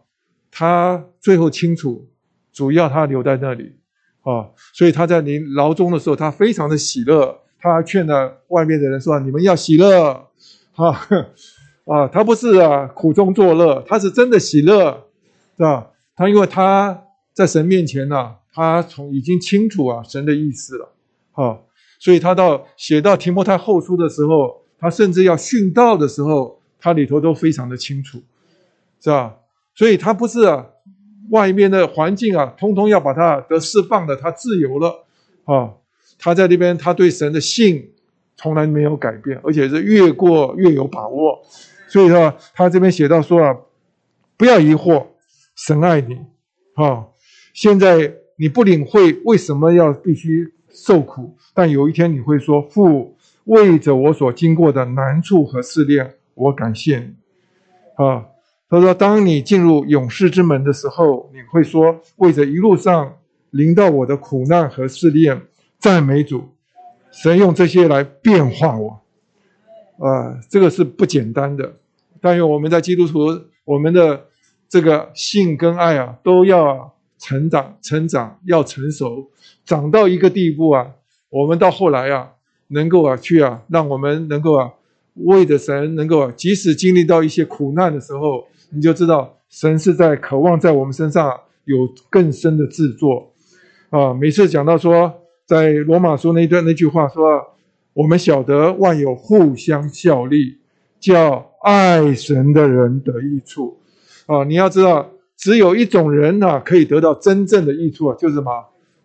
[0.51, 2.09] 他最后清楚，
[2.51, 3.77] 主要他留在那里，
[4.23, 10.27] 啊，所以他在临牢中的时候，他非常的喜乐，他劝了外面的人说：“你们要喜乐，
[10.73, 11.07] 哈啊，
[11.85, 15.07] 啊，他不是啊苦中作乐，他是真的喜乐，
[15.57, 15.89] 是吧？
[16.15, 17.03] 他因为他
[17.33, 20.89] 在神面前呢，他从已经清楚啊神的意思了，
[21.33, 21.57] 啊。”
[21.99, 28.19] 所以他到写到提摩太后书的时候，他甚至要殉道的时候，他里头都非常的清楚，
[28.99, 29.35] 是吧？
[29.75, 30.65] 所以他不是啊，
[31.29, 35.05] 外面的环境啊，通通要把他得释放的，他自由了
[35.45, 35.73] 啊。
[36.17, 37.91] 他在那边，他对神的信
[38.35, 41.39] 从来没有改变，而且是越过越有把握。
[41.91, 43.53] 所以说，他这边写到说啊，
[44.37, 45.07] 不要疑惑，
[45.57, 46.15] 神爱你，
[46.75, 47.05] 啊，
[47.53, 57.13] 现在你不领会为什么要必须受苦，但有一天你会说，父为着我所经过的难处和试炼，我感谢你，
[58.05, 58.25] 啊，
[58.69, 63.17] 他说，当你进入勇士之门的时候，你会说，为着一路上
[63.49, 65.41] 临到我的苦难和试炼，
[65.77, 66.55] 赞美主，
[67.11, 69.01] 神用这些来变化我，
[69.97, 71.79] 啊，这个是不简单的。
[72.21, 73.19] 但愿我们在基督徒，
[73.65, 74.27] 我们的
[74.69, 79.27] 这个性跟爱啊，都要成长、成长，要成熟，
[79.65, 80.87] 长到一个地步啊，
[81.29, 82.29] 我们到后来啊，
[82.67, 84.71] 能够啊去啊，让我们能够啊，
[85.15, 93.33] 为着神能够啊，即使经历到一些苦难的时候，你就知道神是在渴望在我们身上有更深的制作
[93.89, 94.13] 啊。
[94.13, 95.11] 每次讲到说，
[95.45, 97.41] 在罗马书那一段那句话说，
[97.93, 100.59] 我们晓得万有互相效力，
[100.99, 101.50] 叫。
[101.63, 103.79] 爱神的人得益处，
[104.25, 108.51] 啊，你要知道，只有一种人呢，可以得到真正的益处啊，就是什么？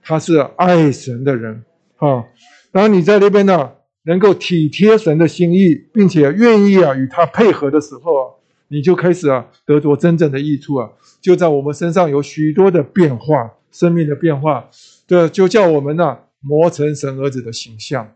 [0.02, 1.64] 他是爱神的人，
[1.96, 2.24] 啊，
[2.72, 3.72] 当你在那边呢，
[4.04, 8.30] 能够体贴神的心意，并且愿意啊与他配合的时候啊，
[8.68, 10.88] 你就开始啊得着真正的益处啊，
[11.20, 14.70] 就在我们身上有许多的变化，生命的变化，
[15.06, 18.08] 对，就叫我们呢磨成神儿子的形象。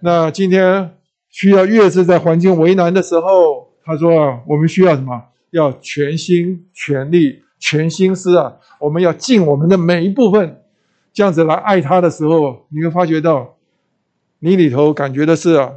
[0.00, 0.97] 那今天。
[1.30, 5.24] 需要越是在环境为难的时候，他说啊，我们需要什么？
[5.50, 8.56] 要全心全力、全心思啊！
[8.78, 10.62] 我们要尽我们的每一部分，
[11.12, 13.56] 这样子来爱他的时候，你会发觉到，
[14.40, 15.72] 你里头感觉的是啊，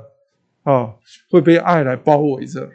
[0.63, 0.93] 啊，
[1.29, 2.67] 会被爱来包围着。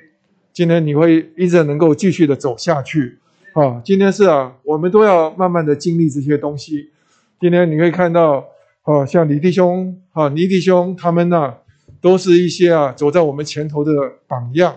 [0.55, 3.19] 今天你会一直能够继续的走下去
[3.53, 3.83] 啊！
[3.85, 6.91] 今天是啊，我们都要慢慢的经历这些东西。
[7.39, 8.47] 今天你会看到
[8.85, 11.55] 啊，像李弟兄啊、倪弟兄他们呢。
[12.07, 13.93] 都是一些啊，走在我们前头的
[14.29, 14.77] 榜样，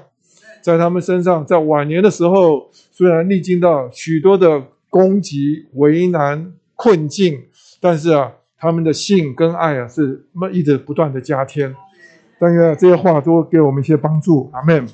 [0.64, 7.44] 在他们身上，在晚年的时候，虽然历经到许多的攻击、为难、困境，
[7.80, 11.76] 但是啊，他们的性跟爱啊，是一直不断的加添。
[12.40, 14.50] 但愿这些话都给我们一些帮助。
[14.52, 14.88] 阿门。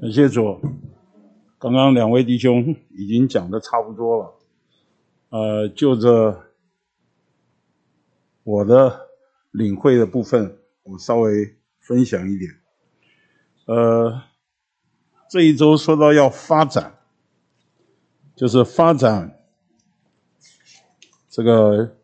[0.00, 0.60] 感谢主，
[1.58, 4.34] 刚刚两位弟兄已经讲的差不多了。
[5.32, 6.44] 呃，就着
[8.42, 9.08] 我的
[9.50, 12.50] 领会的部分，我稍微分享一点。
[13.64, 14.24] 呃，
[15.30, 16.98] 这一周说到要发展，
[18.36, 19.38] 就是发展
[21.30, 21.96] 这个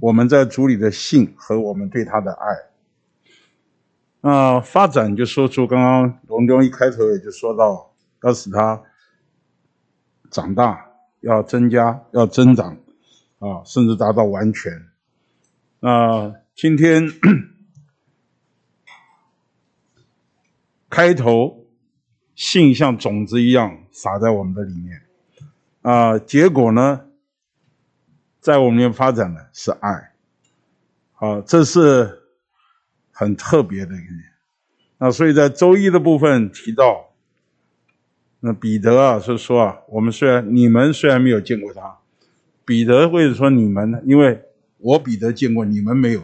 [0.00, 2.48] 我们在主里的信和我们对他的爱。
[4.20, 8.82] 那发展就说出刚刚龙中一开头也就说到，要使他
[10.30, 10.87] 长大。
[11.20, 12.76] 要增加，要增长，
[13.38, 14.86] 啊，甚至达到完全。
[15.80, 17.10] 那今天
[20.88, 21.66] 开头，
[22.34, 25.02] 性像种子一样撒在我们的里面，
[25.82, 27.06] 啊，结果呢，
[28.40, 30.12] 在我们里面发展的是爱，
[31.12, 32.22] 好，这是
[33.10, 34.24] 很特别的一点。
[34.98, 37.07] 那所以在周一的部分提到。
[38.40, 41.98] 那彼得啊，是说啊，我们虽然你们虽然没有见过他，
[42.64, 44.00] 彼得为什么说你们呢？
[44.04, 44.44] 因为
[44.76, 46.22] 我彼得见过，你们没有，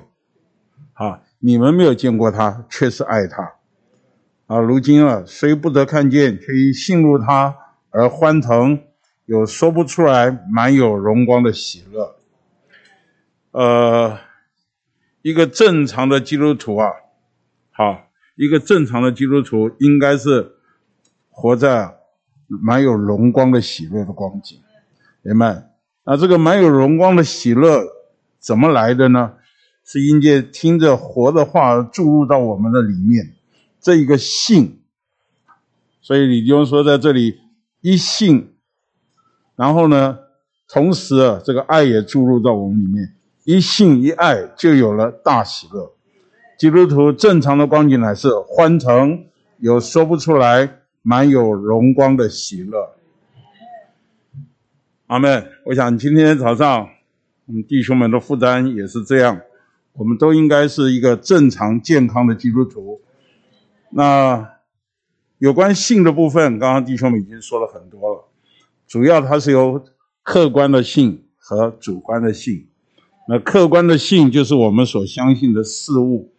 [0.93, 3.55] 啊，你们没有见过他，却是爱他，
[4.47, 7.57] 啊，如今啊，虽不得看见，却因信入他
[7.91, 8.79] 而欢腾，
[9.25, 12.15] 有说不出来满有荣光的喜乐。
[13.51, 14.19] 呃，
[15.23, 16.93] 一个正常的基督徒啊，
[17.73, 20.53] 好，一个正常的基督徒应该是
[21.29, 21.97] 活在。
[22.47, 24.61] 蛮有荣光的喜乐的光景，
[25.23, 25.71] 明白？
[26.05, 27.83] 那这个蛮有荣光的喜乐
[28.39, 29.33] 怎么来的呢？
[29.87, 33.33] 是因着听着活的话注入到我们的里面，
[33.81, 34.81] 这一个信。
[36.01, 37.41] 所以李弟兄说，在这里
[37.81, 38.55] 一信，
[39.57, 40.19] 然后呢，
[40.69, 43.15] 同时啊，这个爱也注入到我们里面，
[43.45, 45.95] 一信一爱就有了大喜乐。
[46.59, 49.25] 基督徒正常的光景乃是欢腾，
[49.59, 50.81] 有说不出来。
[51.07, 52.95] 满有荣光的喜乐，
[55.07, 55.47] 阿门。
[55.67, 56.89] 我想今天早上，
[57.45, 59.43] 我们弟兄们的负担也是这样，
[59.93, 63.03] 我们都应该是一个正常健康的基督徒。
[63.91, 64.51] 那
[65.37, 68.25] 有关性的部分，刚刚弟兄们已经说了很多了。
[68.87, 69.85] 主要它是由
[70.23, 72.67] 客观的性和主观的性。
[73.29, 76.33] 那客观的性就是我们所相信的事物，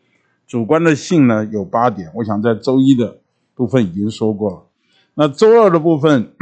[0.47, 3.19] 主观的性呢有八点，我想在周一的
[3.55, 4.67] 部分已经说过了。
[5.15, 6.33] 那周二的部分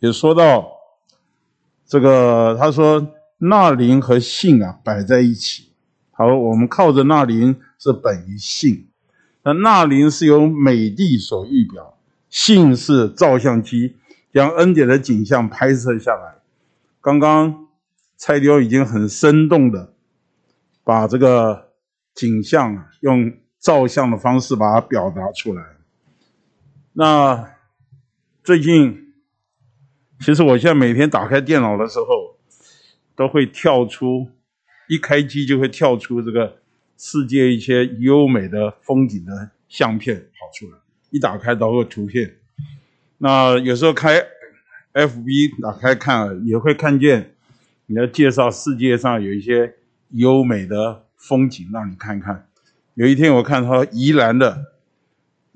[0.00, 0.66] 也说到
[1.86, 3.06] 这个，他说
[3.38, 5.68] 纳林和性啊摆在一起。
[6.10, 8.86] 好，我们靠着纳林是本于性，
[9.42, 11.98] 那纳林是由美帝所预表，
[12.30, 13.96] 性是照相机
[14.32, 16.36] 将恩典的景象拍摄下来。
[17.00, 17.66] 刚刚
[18.16, 19.92] 蔡雕已经很生动的
[20.82, 21.72] 把这个
[22.14, 25.62] 景象啊用照相的方式把它表达出来。
[26.96, 27.56] 那
[28.44, 29.12] 最近，
[30.20, 32.36] 其实我现在每天打开电脑的时候，
[33.16, 34.30] 都会跳出。
[34.86, 36.58] 一开机就会跳出这个
[36.98, 40.78] 世界一些优美的风景的相片跑出来，
[41.10, 42.36] 一打开都会图片。
[43.16, 44.22] 那有时候开
[44.92, 47.34] FB 打开看，也会看见
[47.86, 49.74] 你要介绍世界上有一些
[50.10, 52.46] 优美的风景让你看看。
[52.92, 54.73] 有一天我看到宜兰的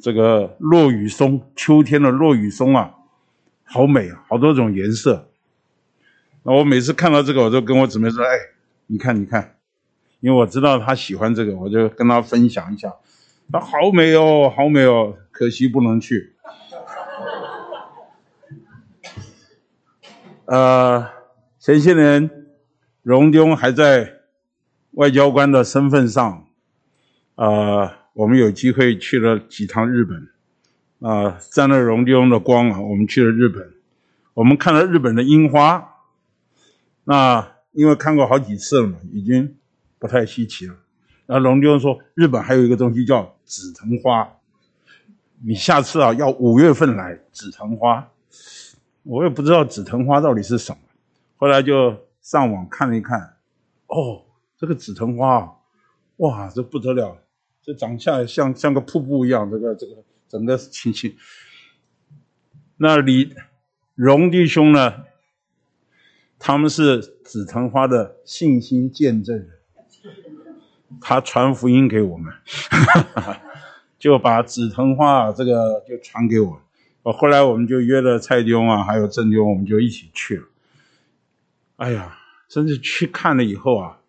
[0.01, 2.95] 这个落羽松，秋天的落羽松啊，
[3.65, 5.29] 好美啊，好多种颜色。
[6.45, 8.31] 那我每次看到这个，我就跟我姊妹说：“哎。”
[8.91, 9.59] 你看，你看，
[10.21, 12.95] 因为我知道她喜欢这个，我就跟她分享一下。
[13.53, 16.35] 他好美哦，好美哦，可惜不能去。
[20.47, 21.07] 呃，
[21.59, 22.31] 前些年
[23.03, 24.21] 荣兄还在
[24.93, 26.47] 外交官的身份上，
[27.35, 30.29] 呃，我们有机会去了几趟日本，
[30.99, 33.73] 啊，沾了荣兄的光啊，我们去了日本，
[34.35, 35.89] 我们看了日本的樱花，
[37.05, 37.57] 那。
[37.73, 39.57] 因为看过好几次了嘛，已经
[40.01, 40.75] 不太稀奇了。
[41.27, 44.29] 然后龙就说：“日本还有一个东西叫紫藤花，
[45.45, 48.09] 你下次啊要五月份来紫藤花。”
[49.05, 50.79] 我也不知道紫藤花到底是什么，
[51.37, 53.37] 后来就上网看了一看，
[53.87, 54.25] 哦，
[54.57, 55.57] 这个紫藤花，
[56.17, 57.17] 哇，这不得了，
[57.69, 61.15] 这长相像像个瀑布一样，这个这个整个情形。
[62.79, 63.35] 那李
[63.95, 65.05] 荣弟兄呢？
[66.39, 69.51] 他们是紫藤花的信心见证人，
[70.99, 72.33] 他传福音给我们，
[73.99, 76.63] 就把紫藤花这个就传给我。
[77.03, 80.47] 我后来我们就约了蔡兄啊，还有郑兄，我们就一起去了。
[81.77, 82.19] 哎呀，
[82.49, 84.01] 真是去看了以后啊，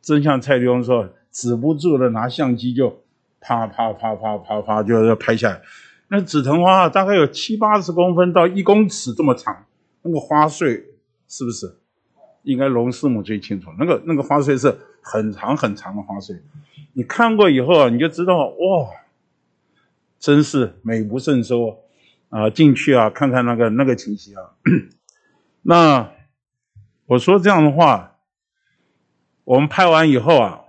[0.00, 2.99] 真像蔡兄说，止不住的拿相机就
[3.40, 5.62] 啪啪啪啪啪啪就要拍下来。
[6.08, 9.64] 那紫藤花大概有七八十公分到一公尺这么长，
[10.02, 10.86] 那个花穗。
[11.32, 11.76] 是不是？
[12.42, 13.70] 应该龙师母最清楚。
[13.78, 16.34] 那个那个花穗是很长很长的花穗，
[16.94, 18.88] 你看过以后啊，你就知道哇，
[20.18, 21.84] 真是美不胜收
[22.30, 22.50] 啊！
[22.50, 24.50] 进去啊，看看那个那个情形啊。
[25.62, 26.10] 那
[27.06, 28.16] 我说这样的话，
[29.44, 30.64] 我们拍完以后啊，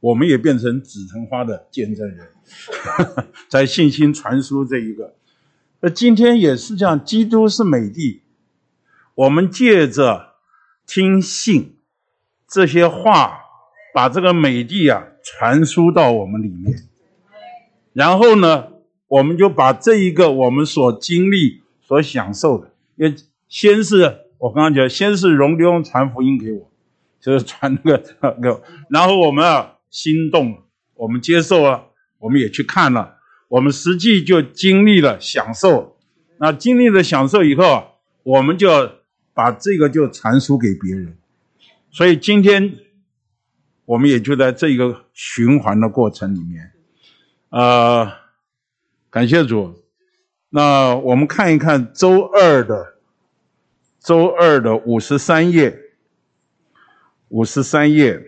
[0.00, 2.26] 我们也变成紫藤花的见证人，
[3.48, 5.14] 在信心传输这一个。
[5.80, 8.22] 那今天也是这样，基督是美帝。
[9.14, 10.34] 我们借着
[10.86, 11.76] 听信
[12.48, 13.40] 这些话，
[13.94, 16.88] 把这个美地啊传输到我们里面，
[17.92, 18.68] 然后呢，
[19.08, 23.14] 我们就把这一个我们所经历、所享受的，因为
[23.48, 26.70] 先是我刚刚讲，先是荣丢传福音给我，
[27.20, 30.62] 就是传那个 那个，然后我们啊心动，
[30.94, 31.88] 我们接受了，
[32.18, 33.16] 我们也去看了，
[33.48, 35.98] 我们实际就经历了享受，
[36.38, 38.98] 那经历了享受以后，我们就。
[39.32, 41.16] 把这个就传输给别人，
[41.90, 42.74] 所以今天
[43.86, 46.72] 我们也就在这个循环的过程里面，
[47.48, 48.12] 呃，
[49.08, 49.82] 感谢主。
[50.50, 52.96] 那我们看一看周二的
[54.00, 55.78] 周二的五十三页，
[57.28, 58.20] 五十三页，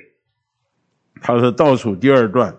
[1.23, 2.57] 它是倒数第二段，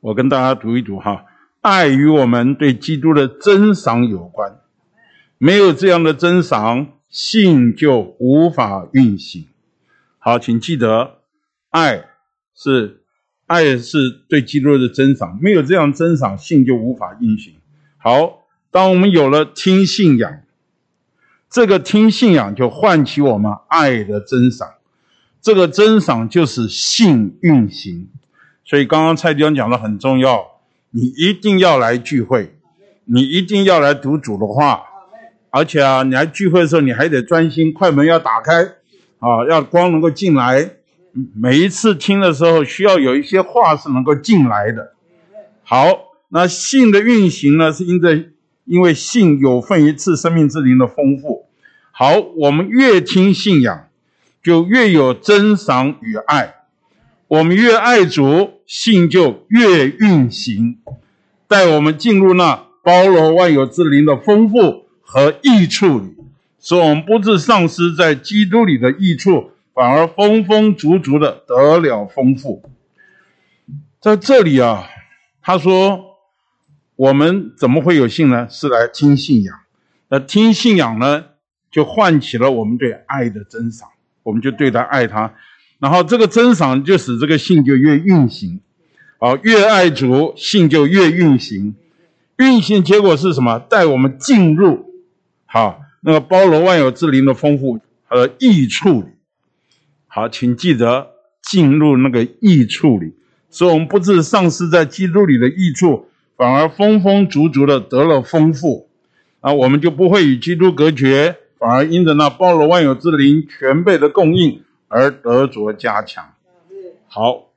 [0.00, 1.24] 我跟大家读一读哈。
[1.60, 4.58] 爱与我们对基督的真赏有关。
[5.38, 9.46] 没有这样的真赏，信就无法运行。
[10.18, 11.18] 好，请记得，
[11.70, 12.04] 爱
[12.54, 13.02] 是
[13.46, 15.38] 爱是对基督的真赏。
[15.40, 17.54] 没有这样真赏，信就无法运行。
[17.98, 20.40] 好，当我们有了听信仰，
[21.50, 24.75] 这个听信仰就唤起我们爱的真赏。
[25.46, 28.08] 这个珍赏就是性运行。
[28.64, 30.44] 所以刚刚蔡弟讲的很重要，
[30.90, 32.56] 你一定要来聚会，
[33.04, 34.82] 你一定要来读主的话。
[35.50, 38.64] 而且啊，你还聚会的时候，你还得专心，快门要打开，
[39.20, 40.72] 啊，要光能够进来。
[41.32, 44.94] 每一次听的时候，需要有一些话是能够进来的。
[45.62, 45.86] 好，
[46.30, 48.24] 那性的运行呢，是因着
[48.64, 51.46] 因为性有份一次生命之灵的丰富。
[51.92, 53.85] 好，我们越听信仰，
[54.46, 56.54] 就越有珍赏与爱。
[57.26, 60.78] 我们越爱主，信就越运行，
[61.48, 66.14] 带我们进入那包罗万有之灵的丰富和益处里，
[66.60, 72.62] 使我们不致丧失在基督里的益处，反而丰丰足足的得了丰富。
[74.00, 74.86] 在这里啊，
[75.42, 76.04] 他说。
[76.94, 78.48] 我们怎么会有信呢？
[78.48, 79.54] 是来听信仰。
[80.08, 81.26] 那听信仰呢，
[81.70, 83.90] 就唤起了我们对爱的珍赏，
[84.26, 85.32] 我们就对他爱他，
[85.78, 88.60] 然后这个珍赏就使这个信就越运行。
[89.18, 91.76] 啊，越爱主，信就越运行。
[92.38, 93.60] 运行结果是什么？
[93.60, 94.92] 带我们进入
[95.46, 97.78] 好那个包罗万有之灵的丰富
[98.08, 99.06] 和益处里。
[100.08, 103.14] 好，请记得进入那个益处里，
[103.48, 106.08] 使我们不致丧失在基督里的益处。
[106.36, 108.90] 反而丰丰足足的得了丰富，
[109.40, 116.34] 啊，我们就不会与基督隔绝，反而因着那包罗万有之灵全备的供应而得着加强。
[117.08, 117.50] 好，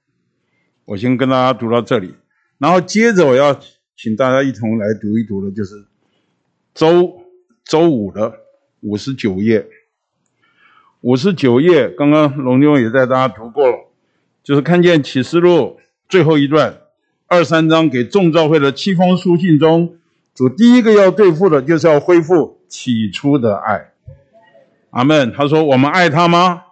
[0.86, 2.16] 我先跟大家读到这里，
[2.58, 3.60] 然后接着我要
[3.96, 5.86] 请大家一同来读一读的，就是
[6.74, 7.22] 周
[7.66, 8.34] 周五的
[8.82, 9.68] 五十九页。
[11.02, 13.90] 五十九页，刚刚龙妞也在大家读过了，
[14.44, 16.82] 就是看见启示录最后一段。
[17.28, 19.98] 二三章给众教会的七封书信中，
[20.34, 23.89] 主第一个要对付的就是要恢复起初的爱。
[24.92, 25.32] 阿门。
[25.32, 26.64] 他说：“我们爱他吗？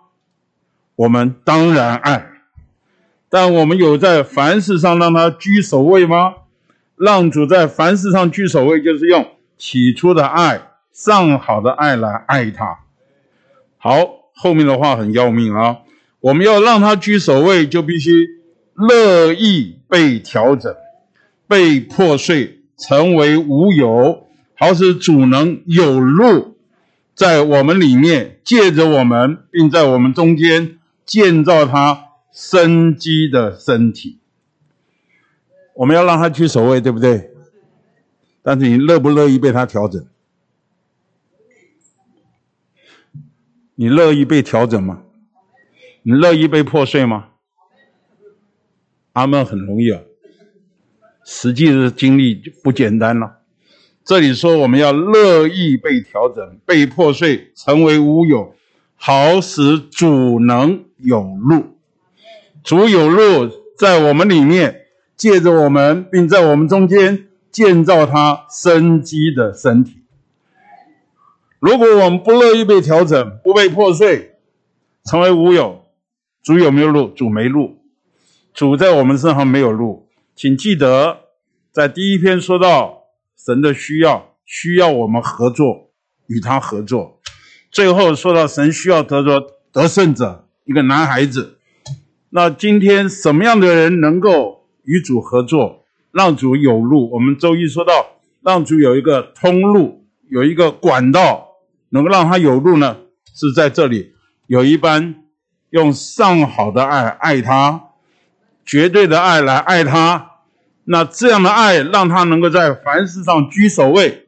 [0.96, 2.28] 我们当然爱，
[3.30, 6.34] 但我们有在凡事上让他居首位吗？
[6.96, 9.26] 让主在凡事上居首位，就是用
[9.58, 10.62] 起初的爱、
[10.92, 12.80] 上好的爱来爱他。
[13.78, 15.78] 好，后面的话很要命啊！
[16.20, 18.36] 我们要让他居首位，就必须。”
[18.80, 20.72] 乐意被调整，
[21.48, 26.57] 被破碎，成为无有，好使主能有路
[27.18, 34.20] 在我们里面，借着我们，并在我们中间建造他生机的身体。
[35.74, 37.32] 我们要让他去守卫，对不对？
[38.44, 40.06] 但是你乐不乐意被他调整？
[43.74, 45.02] 你乐意被调整吗？
[46.04, 47.30] 你乐意被破碎吗？
[49.12, 50.02] 他们很容易啊，
[51.26, 53.37] 实际的经历就不简单了。
[54.08, 58.56] 这里说我们要乐意被调整、被破碎，成为无有，
[58.96, 61.76] 好使主能有路。
[62.64, 64.86] 主有路在我们里面，
[65.18, 70.04] 借着我们，并在我们中间建造他生机的身体。
[71.60, 74.38] 如果我们不乐意被调整、不被破碎，
[75.04, 75.84] 成为无有，
[76.42, 77.10] 主有没有路？
[77.10, 77.80] 主没路。
[78.54, 81.18] 主在我们身上没有路，请记得，
[81.74, 82.97] 在第一篇说到
[83.48, 85.92] 神的需要，需要我们合作，
[86.28, 87.22] 与他合作。
[87.72, 89.42] 最后说到神需要得着
[89.72, 91.58] 得胜者，一个男孩子。
[92.32, 97.10] 那今天什么样的人能够与主合作，让主有路？
[97.14, 101.52] 我们周一说到，让主有一个通路，有一个管道，
[101.92, 102.98] 能够让他有路呢？
[103.34, 104.14] 是在这里
[104.48, 105.24] 有一班
[105.70, 107.84] 用上好的爱爱他。
[108.66, 110.32] 绝对的爱来爱他，
[110.90, 114.28] 那这样的爱让他能够在凡事上居首位，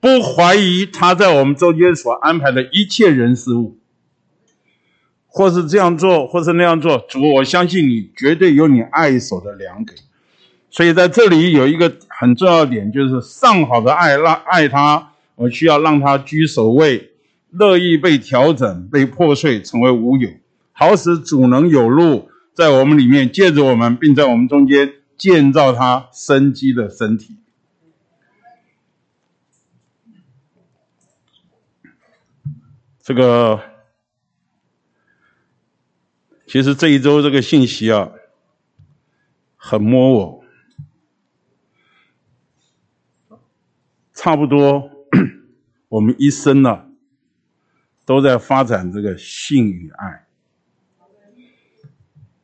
[0.00, 3.78] 不怀疑他在我们中间所安排的一切人事物，
[5.28, 6.98] 或是这样做，或是那样做。
[7.08, 9.94] 主，我相信你绝对有你爱手的良给。
[10.68, 17.12] 所以在这里有一个很重要的点，就是上好的爱让爱他，我需要让他居首位，
[17.50, 20.28] 乐意被调整、被破碎，成为无有，
[20.72, 22.28] 好使主能有路。
[22.52, 27.36] 在我们里面，借着我们，并在我们中间建造他生机的身体。
[33.02, 33.62] 这个
[36.46, 38.10] 其实这一周这个信息啊，
[39.54, 40.44] 很摸我，
[44.12, 44.90] 差不多
[45.88, 46.88] 我们一生呢，
[48.04, 50.26] 都在发展这个性与爱。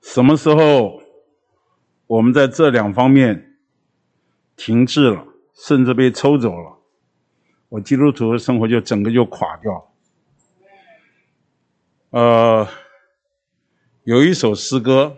[0.00, 1.01] 什么时候
[2.12, 3.56] 我们在这两方面
[4.54, 5.24] 停滞了，
[5.54, 6.78] 甚至被抽走了，
[7.70, 9.94] 我基督徒的生活就整个就垮掉。
[12.10, 12.68] 呃，
[14.04, 15.16] 有一首诗歌，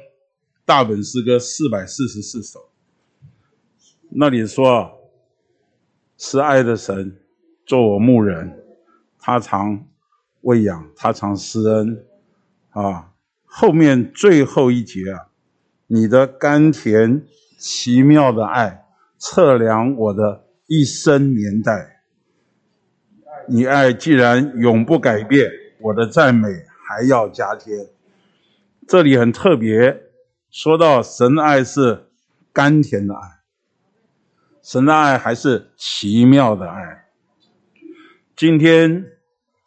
[0.65, 2.71] 大本诗歌四百四十四首，
[4.11, 4.97] 那里说
[6.17, 7.21] ：“是爱的神，
[7.67, 8.57] 做我牧人，
[9.19, 9.85] 他常
[10.43, 12.07] 喂养，他常施恩，
[12.71, 13.11] 啊。”
[13.57, 15.31] 后面最后一节啊，
[15.87, 17.27] 你的甘甜
[17.59, 18.87] 奇妙的爱
[19.19, 22.03] 测量我的一生年代。
[23.47, 25.51] 你爱既然永不改变，
[25.81, 26.49] 我的赞美
[26.87, 27.87] 还要加添。
[28.89, 30.03] 这里很特别，
[30.51, 32.07] 说到神的爱是
[32.53, 33.21] 甘甜的爱，
[34.63, 37.05] 神的爱还是奇妙的爱。
[38.37, 39.05] 今天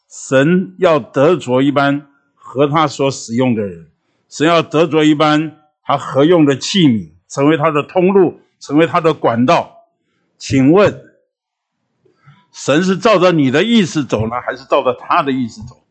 [0.10, 3.88] 神要得着一般和他所使用的人，
[4.28, 5.57] 神要得着一般
[5.88, 9.86] 他合用的器皿，成为他的通路，成为他的管道。
[10.38, 11.02] 请问，
[12.52, 15.82] 神是照着你的意思走呢，还是照着他的意思走？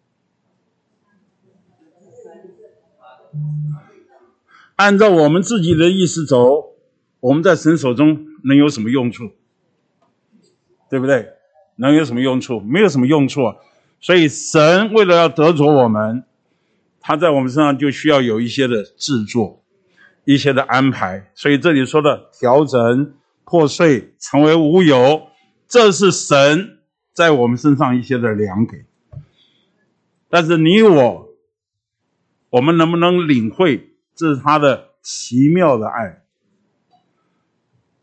[4.75, 6.75] 按照我们自己的意思走，
[7.21, 9.31] 我们在神手中能有什么用处？
[10.91, 11.31] 对不对？
[11.77, 12.61] 能有什么用处？
[12.61, 13.41] 没有什么用处。
[13.99, 16.25] 所以神为了要得着我们，
[17.01, 19.63] 他在我们身上就需要有一些的制作，
[20.27, 21.31] 一些的安排。
[21.35, 25.29] 所以这里说的调整、破碎、成为无有，
[25.67, 26.81] 这是神
[27.15, 28.85] 在我们身上一些的良给。
[30.29, 31.29] 但是你我，
[32.51, 33.95] 我们能不能领会？
[34.15, 36.23] 这是他的奇妙的爱，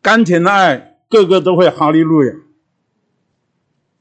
[0.01, 2.33] 甘甜的爱，个个都会哈利路亚，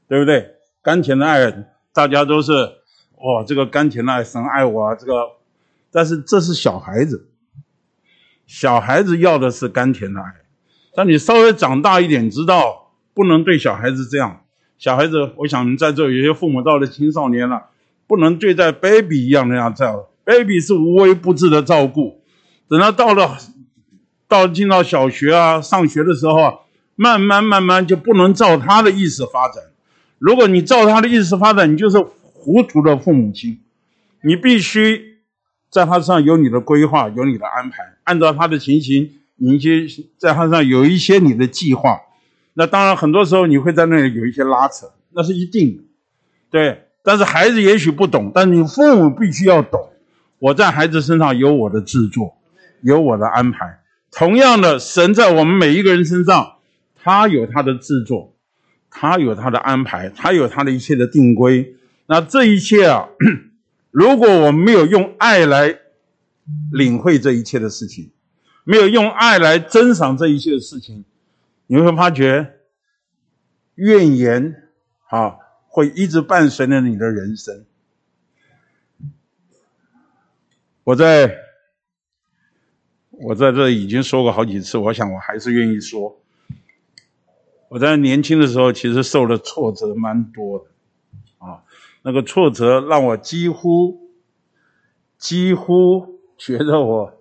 [0.07, 0.55] 对不对？
[0.81, 1.51] 甘甜的爱，
[1.91, 5.27] 大家都是哇，这个甘甜的爱，神爱我啊，这个。
[5.91, 7.29] 但是这是小孩子，
[8.55, 10.27] 小孩子要的是甘甜的爱。
[10.95, 14.41] 但你稍微长大一点，知道不能对小孩子这样。
[14.77, 17.63] 小孩子，我想在座有些父母到了青少年了，
[18.05, 20.03] 不能对待 baby 一样那样样。
[20.23, 22.21] baby 是无微不至的照顾，
[22.69, 23.39] 等他到了
[24.27, 26.53] 到进到小学啊，上学的时候啊，
[26.95, 29.63] 慢慢慢慢就不能照他的意思发展。
[30.19, 33.59] 如果你照他的意思发展，你就是糊涂的父母亲。
[34.21, 35.12] 你必须
[35.73, 39.87] 在他上有你的规划，有你的安排，按照他的情形，你些
[40.19, 41.99] 在他上有一些你的计划。
[42.53, 45.83] 那当然，很多时候你会在那里有一些拉扯，那是一定的，
[46.51, 46.83] 对。
[47.01, 49.89] 但是孩子也许不懂，但你父母必须要懂。
[50.37, 52.37] 我在孩子身上有我的制作，
[52.81, 53.79] 有我的安排。
[54.11, 56.57] 同样的，神在我们每一个人身上，
[56.95, 58.35] 他有他的制作，
[58.91, 61.75] 他有他的安排，他有他的一切的定规。
[62.05, 63.07] 那这一切啊，
[63.93, 65.79] 如果我没有用爱来
[66.71, 68.09] 领会这一切的事情，
[68.63, 71.05] 没有用爱来珍赏这一切的事情，
[71.67, 72.55] 你会发觉
[73.75, 74.63] 怨言
[75.09, 75.35] 啊，
[75.67, 77.65] 会一直伴随着你的人生。
[80.83, 81.37] 我在，
[83.11, 86.19] 我在这已经说过好几次，我想我还是愿意说。
[87.69, 90.65] 我在年轻的时候，其实受的挫折蛮多的，
[92.03, 94.11] 那个挫折让我几乎，
[95.17, 97.13] 几乎觉得我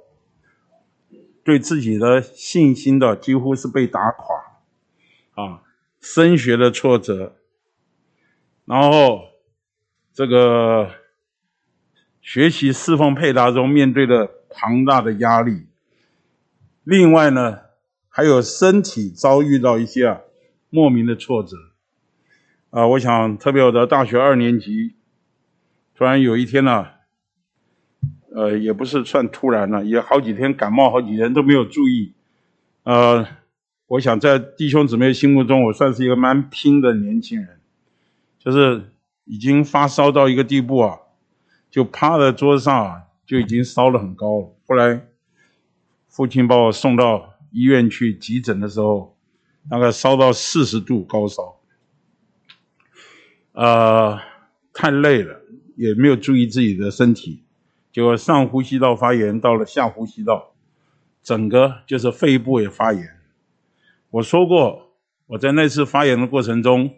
[1.42, 5.62] 对自己的信心的几乎是被打垮，啊，
[5.98, 7.36] 升学的挫折，
[8.66, 9.22] 然后
[10.12, 10.90] 这个。
[12.24, 15.66] 学习侍奉配搭中面对的庞大的压力，
[16.84, 17.62] 另外呢，
[18.08, 20.20] 还有身体遭遇到一些啊
[20.70, 21.56] 莫名的挫折，
[22.72, 24.94] 啊，我想特别我的大学二年级，
[25.94, 26.86] 突然有一天呢，
[28.34, 32.14] 呃，也不是算突然了，也好几天感冒，好几天都没有注意，
[32.84, 33.26] 呃，
[33.88, 37.60] 我想在弟兄姊妹心目中，我算是一个蛮拼的年轻人，
[38.38, 38.90] 就是
[39.26, 40.98] 已经发烧到一个地步啊。
[41.70, 44.56] 就趴在桌子上啊，就已经烧得很高了。
[44.66, 45.08] 后来，
[46.08, 49.14] 父亲把我送到医院去急诊的时候，
[49.68, 51.58] 大概烧到四十度高烧。
[53.52, 54.18] 呃，
[54.72, 55.40] 太累了，
[55.76, 57.42] 也没有注意自己的身体，
[57.92, 60.54] 结果上呼吸道发炎到了下呼吸道，
[61.22, 63.20] 整个就是肺部也发炎。
[64.10, 64.94] 我说过，
[65.26, 66.94] 我在那次发炎的过程中，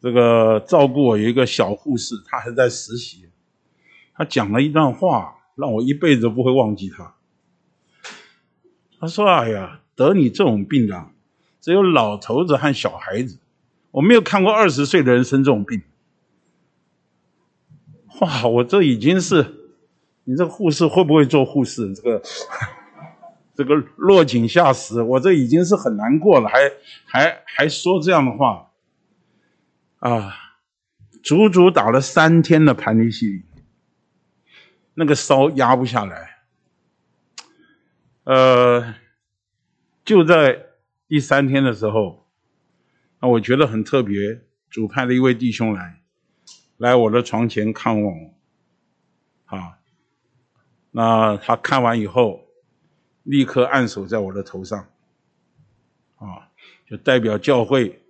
[0.00, 3.28] 这个照顾我有一个小护士，她还在实习。
[4.14, 7.14] 她讲了一段话，让我一辈子都不会忘记她。
[9.00, 11.10] 他说：“哎呀，得你这种病的，
[11.60, 13.38] 只有老头子和小孩子，
[13.90, 15.82] 我没有看过二十岁的人生这种病。”
[18.20, 19.46] 哇，我这已经是，
[20.24, 21.94] 你这护士会不会做护士？
[21.94, 22.22] 这个，
[23.54, 26.58] 这个落井下石，我这已经是很难过了，还
[27.06, 28.72] 还还说这样的话，
[30.00, 30.34] 啊，
[31.22, 33.42] 足足打了三天的盘尼西林。
[34.94, 36.38] 那个烧压不下来，
[38.24, 38.96] 呃，
[40.04, 40.66] 就在
[41.06, 42.27] 第三天的时候，
[43.20, 46.02] 那我觉得很特别，主派的一位弟兄来，
[46.76, 48.34] 来我的床前看望我，
[49.46, 49.78] 啊，
[50.92, 52.46] 那他看完以后，
[53.24, 54.88] 立刻按手在我的头上，
[56.16, 56.50] 啊，
[56.86, 58.04] 就代表教会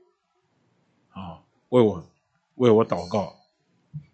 [1.08, 2.10] 啊，为我
[2.56, 3.34] 为我祷告，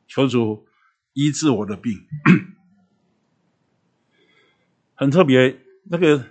[0.06, 0.68] 求主
[1.12, 2.06] 医治我的病。
[4.94, 6.24] 很特别，那个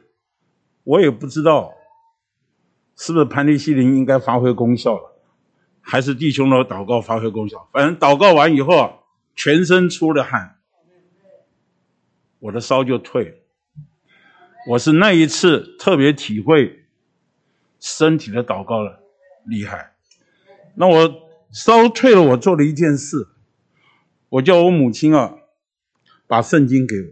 [0.85, 1.73] 我也不知道
[3.05, 5.17] 是不是盘尼西林应该发挥功效了，
[5.81, 7.67] 还是弟兄的祷告发挥功效。
[7.73, 8.93] 反正祷告完以后啊，
[9.35, 10.55] 全身出了汗，
[12.39, 13.35] 我的烧就退了。
[14.69, 16.85] 我是那一次特别体会
[17.77, 19.03] 身体的祷告了
[19.43, 19.95] 厉害。
[20.75, 21.13] 那我
[21.51, 23.27] 烧退了，我做了一件事，
[24.30, 25.39] 我叫我母亲啊，
[26.25, 27.07] 把圣经给我。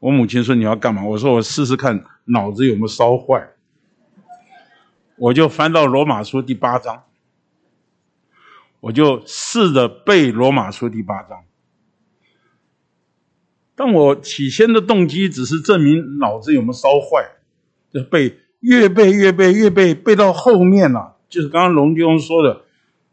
[0.00, 1.04] 我母亲说你要干嘛？
[1.04, 3.52] 我说我试试看脑子有没有烧坏。
[5.18, 7.04] 我就翻到罗马书第八章，
[8.80, 11.44] 我就试着背罗马书第八章。
[13.74, 17.36] 但我起先的动机只是证明脑子有没有烧坏，
[17.92, 22.62] 就背越背越背越背，背到后面了，就是刚刚龙弟兄说的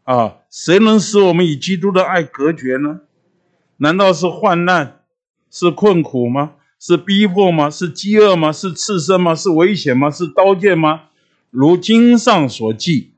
[0.04, 3.00] 啊，谁能使我们与基督的爱隔绝呢？
[3.78, 5.00] 难道是患难，
[5.50, 6.52] 是困苦吗？
[6.78, 7.70] 是逼迫吗？
[7.70, 8.52] 是饥饿吗？
[8.52, 9.34] 是刺身吗？
[9.34, 10.10] 是危险吗？
[10.10, 11.04] 是刀剑吗？
[11.54, 13.12] 如经上所记，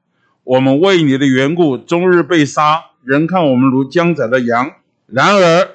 [0.45, 4.73] 我们为你的缘故，终日被杀，人看我们如将宰的羊。
[5.07, 5.71] 然而，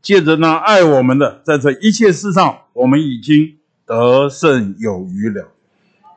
[0.00, 5.48] 借着那爱我们的，在这一切事上，我们已经得胜有余了。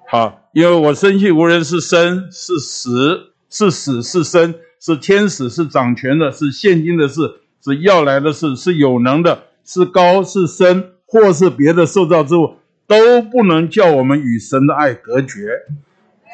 [0.07, 10.91] 好，因为我深信无人是生是死，是死是生，是天使是掌权的，是现今的事，是要来的事，是有能的，是高是深。
[11.05, 12.55] 或是别的受造之物，
[12.99, 15.63] 都不能叫我们与神的爱隔绝。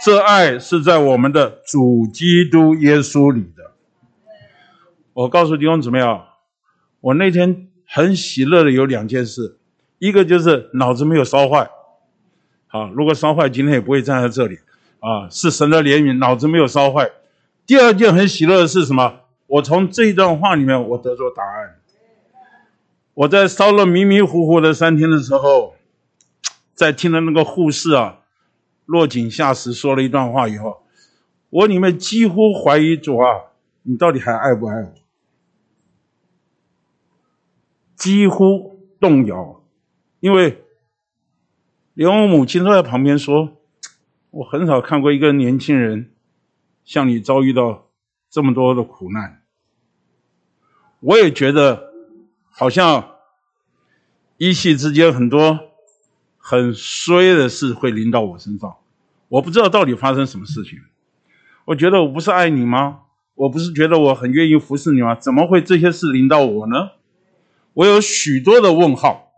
[0.03, 3.71] 这爱是在我们的主基督耶稣里的。
[5.13, 6.35] 我告诉弟兄姊妹啊，
[7.01, 9.57] 我那天很喜乐的有两件事，
[9.97, 11.69] 一个就是脑子没有烧坏。
[12.67, 14.59] 好，如果烧坏，今天也不会站在这里
[14.99, 15.29] 啊。
[15.29, 17.09] 是神的怜悯，脑子没有烧坏。
[17.65, 19.21] 第二件很喜乐的是什么？
[19.47, 21.75] 我从这一段话里面，我得出答案。
[23.15, 25.75] 我在烧了迷迷糊糊的三天的时候，
[26.79, 28.21] 在听了那个护士啊
[28.85, 30.85] 落井下石说了一段话以后，
[31.49, 33.27] 我里面几乎怀疑主啊，
[33.83, 34.93] 你到底还爱不爱我？
[37.97, 39.61] 几乎动摇，
[40.21, 40.63] 因为
[41.93, 43.57] 连我母亲都在旁边说，
[44.29, 46.13] 我很少看过一个年轻人
[46.85, 47.89] 像你遭遇到
[48.29, 49.43] 这么多的苦难，
[51.01, 51.89] 我也觉得。
[52.51, 53.15] 好像
[54.35, 55.68] 一夕之间很多
[56.49, 58.75] 很衰的事会临到我身上，
[59.27, 60.79] 我不知道到底发生什么事情。
[61.65, 63.01] 我觉得我不是爱你吗？
[63.35, 65.13] 我不是觉得我很愿意服侍你吗？
[65.13, 66.89] 怎么会这些事临到我呢？
[67.73, 69.31] 我有许多的问号。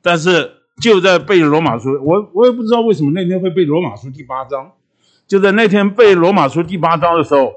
[0.00, 4.70] 但是就在背罗马书，我我也不知道为什么那天会背罗马书第八章。
[5.26, 7.52] 就在那天背罗马书第八章的时候，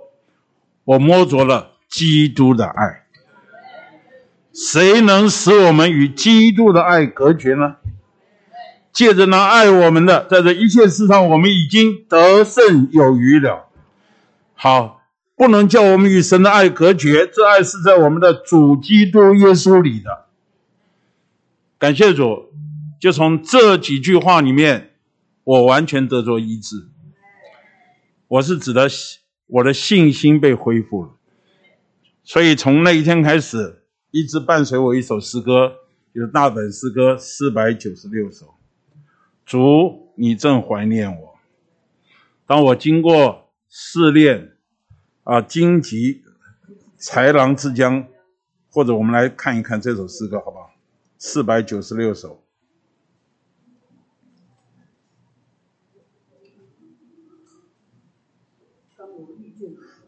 [0.84, 3.03] 我摸着了基督的爱。
[4.52, 7.76] 谁能使我们与基督的爱隔绝呢？
[8.96, 13.68] 借着那爱我们的，在这一切事上，我们已经得胜有余了。
[14.54, 15.02] 好，
[15.36, 20.28] 不能叫我们与神的爱隔绝，这爱是在我们的主基督耶稣里的。
[21.78, 22.54] 感谢主，
[23.00, 24.92] 就从这几句话里面，
[25.44, 26.88] 我完全得着医治。
[28.30, 28.88] 我是指的
[29.48, 31.10] 我的信心被恢复了，
[32.24, 33.82] 所以从那一天开始。
[34.12, 35.74] 一直伴随我一首诗歌，
[36.14, 38.55] 就是大本诗歌四百九十六首。
[39.46, 41.36] 主，你正怀念我。
[42.48, 44.54] 当我经过试炼，
[45.24, 46.24] 啊，荆棘、
[47.00, 48.08] 豺狼之江，
[48.70, 50.72] 或者我们来看一看这首诗歌，好不好？
[51.18, 52.44] 四百九十六首。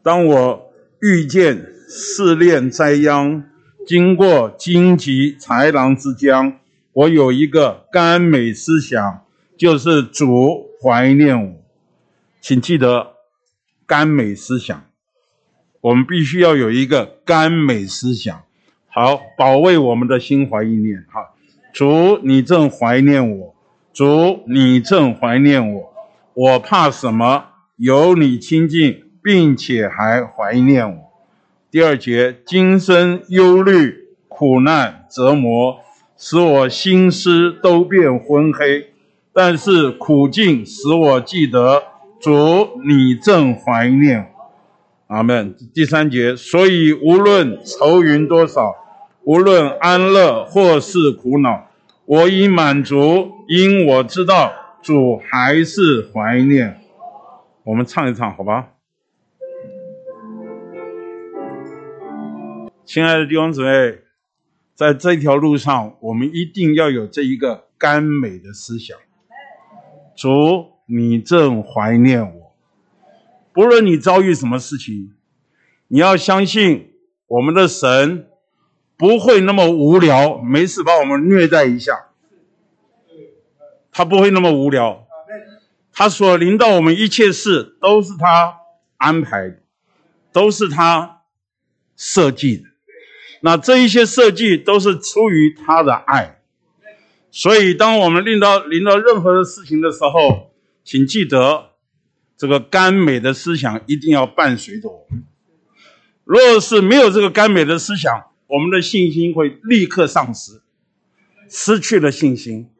[0.02, 3.44] 当我遇见试炼灾殃。
[3.86, 6.60] 经过荆棘豺狼之江，
[6.92, 9.24] 我有一个甘美思想，
[9.58, 11.54] 就是主怀念我。
[12.40, 13.14] 请记得
[13.84, 14.84] 甘美思想，
[15.80, 18.42] 我们必须要有一个甘美思想，
[18.86, 21.04] 好保卫我们的心怀意念。
[21.10, 21.34] 哈，
[21.72, 23.54] 主你正怀念我，
[23.92, 25.92] 主你正怀念我，
[26.34, 27.46] 我怕什么？
[27.76, 30.98] 有你亲近，并且还怀念我。
[31.70, 35.80] 第二节，今生忧虑、苦难、折磨，
[36.16, 38.86] 使我心思都变昏黑；
[39.40, 41.84] 但是苦境使我记得
[42.18, 44.32] 主，你正怀念。
[45.06, 45.54] 阿门。
[45.72, 48.74] 第三节，所以无论愁云多少，
[49.22, 51.68] 无论安乐或是苦恼，
[52.04, 54.52] 我已满足，因我知道
[54.82, 56.80] 主还是怀念。
[57.62, 58.70] 我们唱一唱，好吧？
[62.84, 63.98] 亲爱的弟兄姊妹，
[64.74, 68.98] 在这条路上，我们一定要有这一个甘美的思想。
[70.18, 72.52] 主，你正怀念我。
[73.52, 75.14] 不论你遭遇什么事情，
[75.86, 76.92] 你要相信
[77.28, 78.26] 我们的神
[78.96, 82.08] 不会那么无聊，没事把我们虐待一下。
[83.92, 85.06] 他不会那么无聊，
[85.92, 88.56] 他所领导我们一切事都是他
[88.96, 89.60] 安排的，
[90.32, 91.20] 都是他
[91.94, 92.64] 设计的。
[93.40, 96.37] 那这一些设计都是出于他的爱。
[97.30, 100.50] 所以，当我们令到领到任何的事情的时候，
[100.82, 101.72] 请记得
[102.36, 105.24] 这个甘美的思想一定要伴随着我们。
[106.24, 110.62] 若是没有这个甘美的思想，我们的信心会立刻丧失，
[111.48, 112.70] 失去了信心。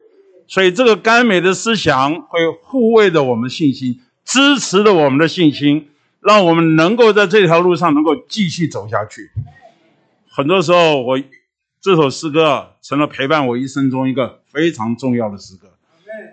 [0.47, 5.89] 所以，这个甘美的思想会护卫着我们信心，支持着我们的信心，
[6.21, 9.29] 让我们能够在这条路上能够继续走下去。
[10.27, 11.19] 很多时候，我
[11.79, 15.71] 这首诗歌成了陪伴我一生中一个非常重要的时刻。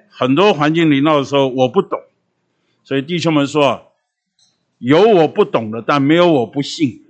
[0.08, 2.00] 很多环境临到的时候，我不懂，
[2.82, 3.92] 所以弟兄们说，
[4.78, 7.04] 有我不懂的，但没有我不信。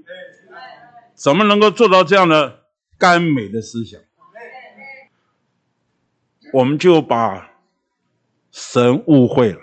[1.15, 2.65] 怎么能够做到这样的
[2.99, 4.01] 甘美的思想？
[6.53, 7.53] 我们就把
[8.51, 9.61] 神误会了，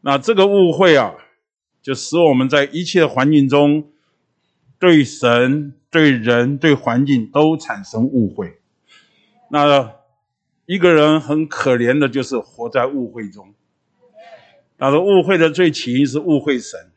[0.00, 1.14] 那这个误会啊，
[1.82, 3.90] 就使我们在一切环境中
[4.78, 8.58] 对神、对人、对环境都产生误会。
[9.50, 9.94] 那
[10.66, 13.54] 一个人很可怜的，就是活在误会中。
[14.78, 16.90] 他说误会的最起因是误会神，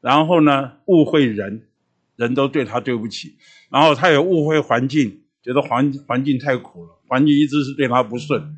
[0.00, 1.68] 然后呢，误会人，
[2.16, 3.36] 人都对他对不起，
[3.70, 6.90] 然后他也误会环境，觉得环环境太苦了。
[7.06, 8.56] 环境一直是对他不顺，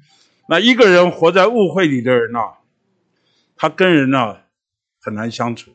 [0.49, 2.39] 那一个人活在误会里的人呢，
[3.57, 4.39] 他跟人呢
[5.01, 5.73] 很难相处。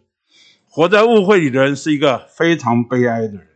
[0.67, 3.47] 活在误会里的人是一个非常悲哀的人。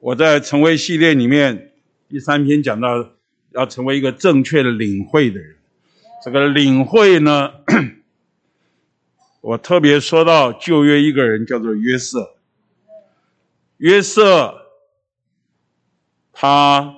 [0.00, 1.72] 我在成为系列里面
[2.08, 2.88] 第三篇讲到，
[3.56, 5.56] 要成为一个正确的领会的人。
[6.22, 7.50] 这个领会呢，
[9.40, 12.36] 我特别说到旧约一个人叫做约瑟。
[13.78, 14.54] 约瑟，
[16.32, 16.92] 他。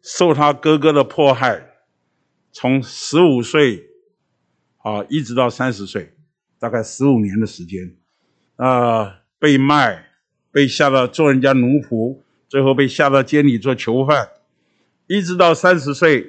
[0.00, 1.66] 受他哥哥的迫害，
[2.50, 3.90] 从十五岁
[4.78, 6.14] 啊一直到三十岁，
[6.58, 7.94] 大概十五年的时间，
[8.56, 10.06] 啊被卖，
[10.50, 14.30] 被下到做人家奴仆，最后被下到监里做囚犯，
[15.08, 16.26] 一直到三十岁，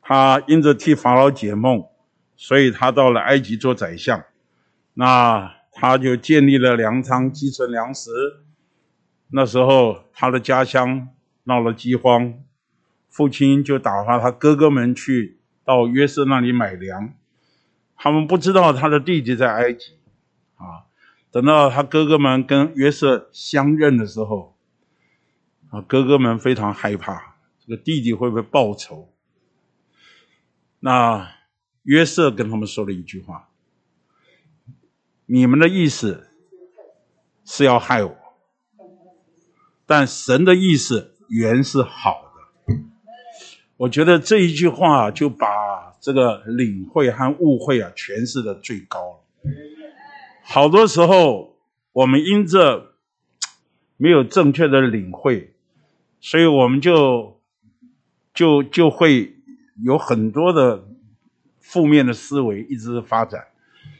[0.00, 1.84] 他因着替法老解梦，
[2.36, 4.22] 所以他到了埃及做宰相，
[4.94, 8.10] 那他就建立了粮仓，积存粮食。
[9.28, 11.08] 那时候他的家乡
[11.44, 12.34] 闹了饥荒。
[13.08, 17.12] 父亲就打发他哥哥们去到约瑟那里买粮，
[17.94, 19.98] 他们不知道他的弟弟在埃及，
[20.56, 20.88] 啊，
[21.30, 24.56] 等到他哥哥们跟约瑟相认的时候，
[25.68, 27.31] 啊，哥哥们非常害怕，
[27.72, 29.08] 这个弟弟会不会报仇？
[30.80, 31.36] 那
[31.84, 33.48] 约瑟跟他们说了一句话
[35.24, 36.28] ：“你们的意思
[37.46, 38.14] 是要害我，
[39.86, 42.30] 但神的意思原是好
[42.66, 42.74] 的。”
[43.78, 49.20] 我觉得这一句话就把这个领会和误会啊诠释的最高了。
[50.44, 51.56] 好多时候
[51.92, 52.96] 我们因着
[53.96, 55.54] 没有正确的领会，
[56.20, 57.31] 所以我们就
[58.34, 59.34] 就就会
[59.84, 60.84] 有很多的
[61.60, 63.44] 负面的思维一直发展。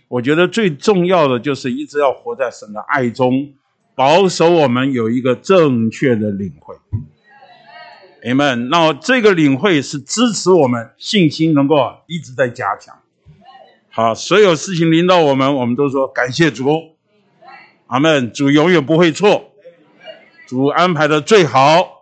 [0.08, 3.54] 我觉得最重要的就是一直要活在神的爱中，
[3.94, 6.74] 保守我们有一个正确的领会。
[8.24, 11.76] 你们，那这个领会是支持我们信心能够
[12.06, 12.96] 一直在加强。
[13.90, 16.94] 好，所有事情临到我们，我们都说感谢主。
[17.88, 18.32] 阿门。
[18.32, 19.52] 主永远不会错，
[20.46, 22.01] 主安排的最好。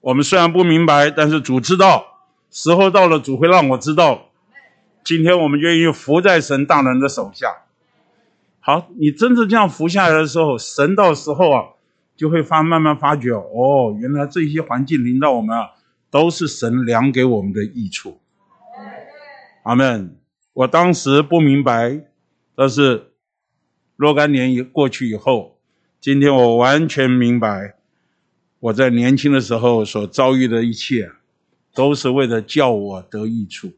[0.00, 2.20] 我们虽然不明白，但是主知道，
[2.50, 4.30] 时候到了，主会让我知道。
[5.04, 7.62] 今天我们愿意服在神大人的手下。
[8.60, 11.64] 好，你真正这样服下来的时候，神到时候啊。
[12.16, 15.70] 就会发慢慢发觉哦，原来这些环境临到我们啊，
[16.10, 18.20] 都是神量给我们的益处。
[19.62, 20.18] 阿门。
[20.52, 22.02] 我当时不明白，
[22.54, 23.12] 但是
[23.96, 25.56] 若干年一过去以后，
[25.98, 27.76] 今天我完全明白，
[28.60, 31.10] 我在年轻的时候所遭遇的一切，
[31.74, 33.72] 都是为了叫我得益处。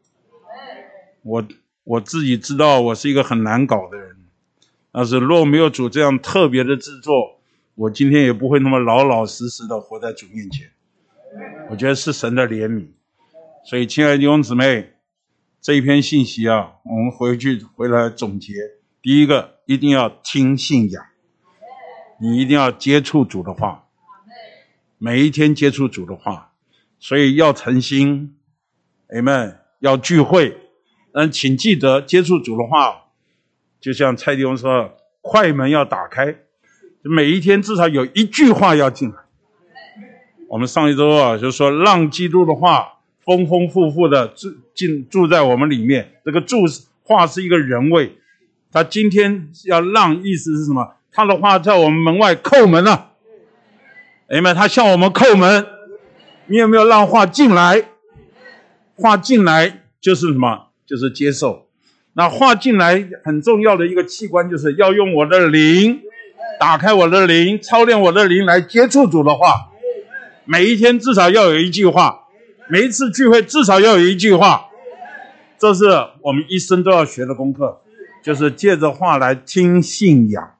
[1.23, 1.43] 我
[1.83, 4.17] 我自己知道我是一个很难搞的人，
[4.91, 7.39] 但是若没有主这样特别的制作。
[7.75, 10.69] 我今天也不会那么老老实实的活在主面前。
[11.71, 12.89] 我觉得是神的怜悯，
[13.65, 14.93] 所以，亲爱的弟兄姊妹，
[15.59, 18.53] 这一篇信息啊，我们回去回来总结。
[19.01, 21.03] 第一个，一定要听信仰，
[22.21, 23.82] 你一定要接触主的话，
[25.05, 26.53] 每一天接触主的话，
[26.97, 28.37] 所以要诚心
[29.09, 30.55] ，amen，要聚会。
[31.11, 33.01] 嗯，请记得接触主的话，
[33.81, 36.33] 就像蔡弟兄说，快门要打开，
[37.01, 39.15] 每一天至少有一句话要进来。
[40.47, 46.13] 我们上一周啊，就说让基督的话丰丰富富的住进住在我们里面。
[46.23, 46.59] 这个住
[47.03, 48.15] 话是一个人位，
[48.71, 50.95] 他今天要让意思是什么？
[51.11, 53.12] 他的话在我们门外叩门了，
[54.29, 55.65] 哎们，他向我们叩门，
[56.47, 57.83] 你有没有让话进来？
[58.95, 60.67] 话进来就是什么？
[60.85, 61.67] 就是接受。
[62.13, 66.01] 那话进来很重要的一个器官，就是要用我的灵
[66.59, 69.71] 打开我的灵，操练我的灵来接触主的话。
[70.45, 72.27] 每一天至少要有一句话，
[72.69, 74.67] 每一次聚会至少要有一句话，
[75.57, 75.85] 这是
[76.21, 77.81] 我们一生都要学的功课，
[78.23, 80.55] 就是借着话来听信仰。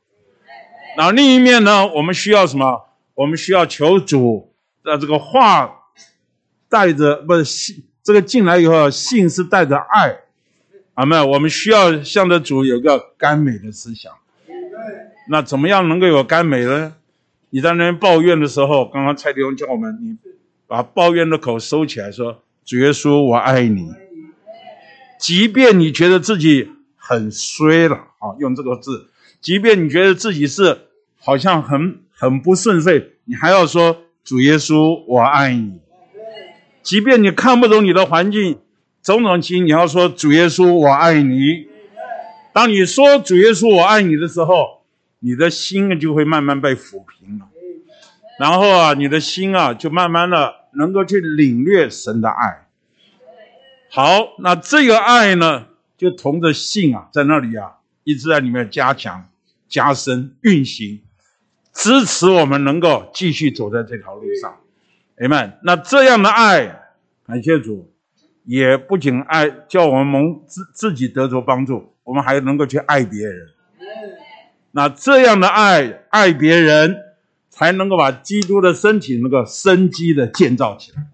[0.98, 2.82] 然后另一面呢，我们需要什么？
[3.16, 4.54] 我们需要求主
[4.84, 5.70] 的这个话
[6.70, 10.18] 带着不是信，这个进来以后信是带着爱，
[10.96, 14.12] 阿妹，我们需要向着主有个甘美的思想。
[15.30, 16.96] 那怎么样能够有甘美呢？
[17.52, 20.18] 你在那边抱怨的时候，刚刚蔡弟兄叫我们，你
[20.68, 23.94] 把抱怨的口收起来，说：“主耶稣，我爱你。”
[25.20, 29.08] 即便你觉得自己很衰了啊，用这个字，
[29.40, 30.88] 即便你觉得自己是
[31.20, 35.82] 好像很很不顺遂，你还要说：“主耶稣，我爱你。”
[36.82, 38.60] 即便你看不懂你的环境，
[39.02, 41.68] 种种情，你要说：“主耶稣，我爱你。”
[42.54, 44.86] 当你说“主耶稣，我爱你”的时候，
[45.20, 47.50] 你的心就会慢慢被抚平了，
[48.40, 52.68] 然后啊，你的心啊就慢慢的能够去领略神的爱。
[53.92, 55.66] 好，那这个爱呢，
[55.98, 59.28] 就同着信啊，在那里啊，一直在里面加强、
[59.68, 61.02] 加深、运行，
[61.74, 64.60] 支持我们能够继续走在这条路上。
[65.18, 66.66] 哎们，那这样的爱，
[67.28, 67.92] 感谢主，
[68.46, 73.50] 也不仅爱叫我们蒙自自己得着帮助，我们还能够去爱别人。
[74.72, 76.98] 那这样的爱，爱别人，
[77.50, 81.08] 才能够把基督的身体能够生机的建造起来。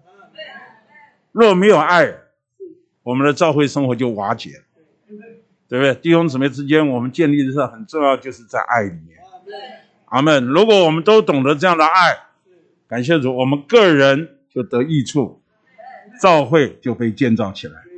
[1.32, 2.14] 若没有爱，
[3.02, 4.50] 我们的教会生活就瓦解，
[5.68, 5.94] 对不对？
[5.94, 9.18] 弟兄姊妹之间，我们建立的是很重要，就是在爱里面。
[10.10, 10.44] 阿门。
[10.44, 12.18] 如果我们都懂得这样的爱，
[12.86, 15.42] 感谢主，我们个人就得益处，
[16.22, 17.89] 教会就被建造起来。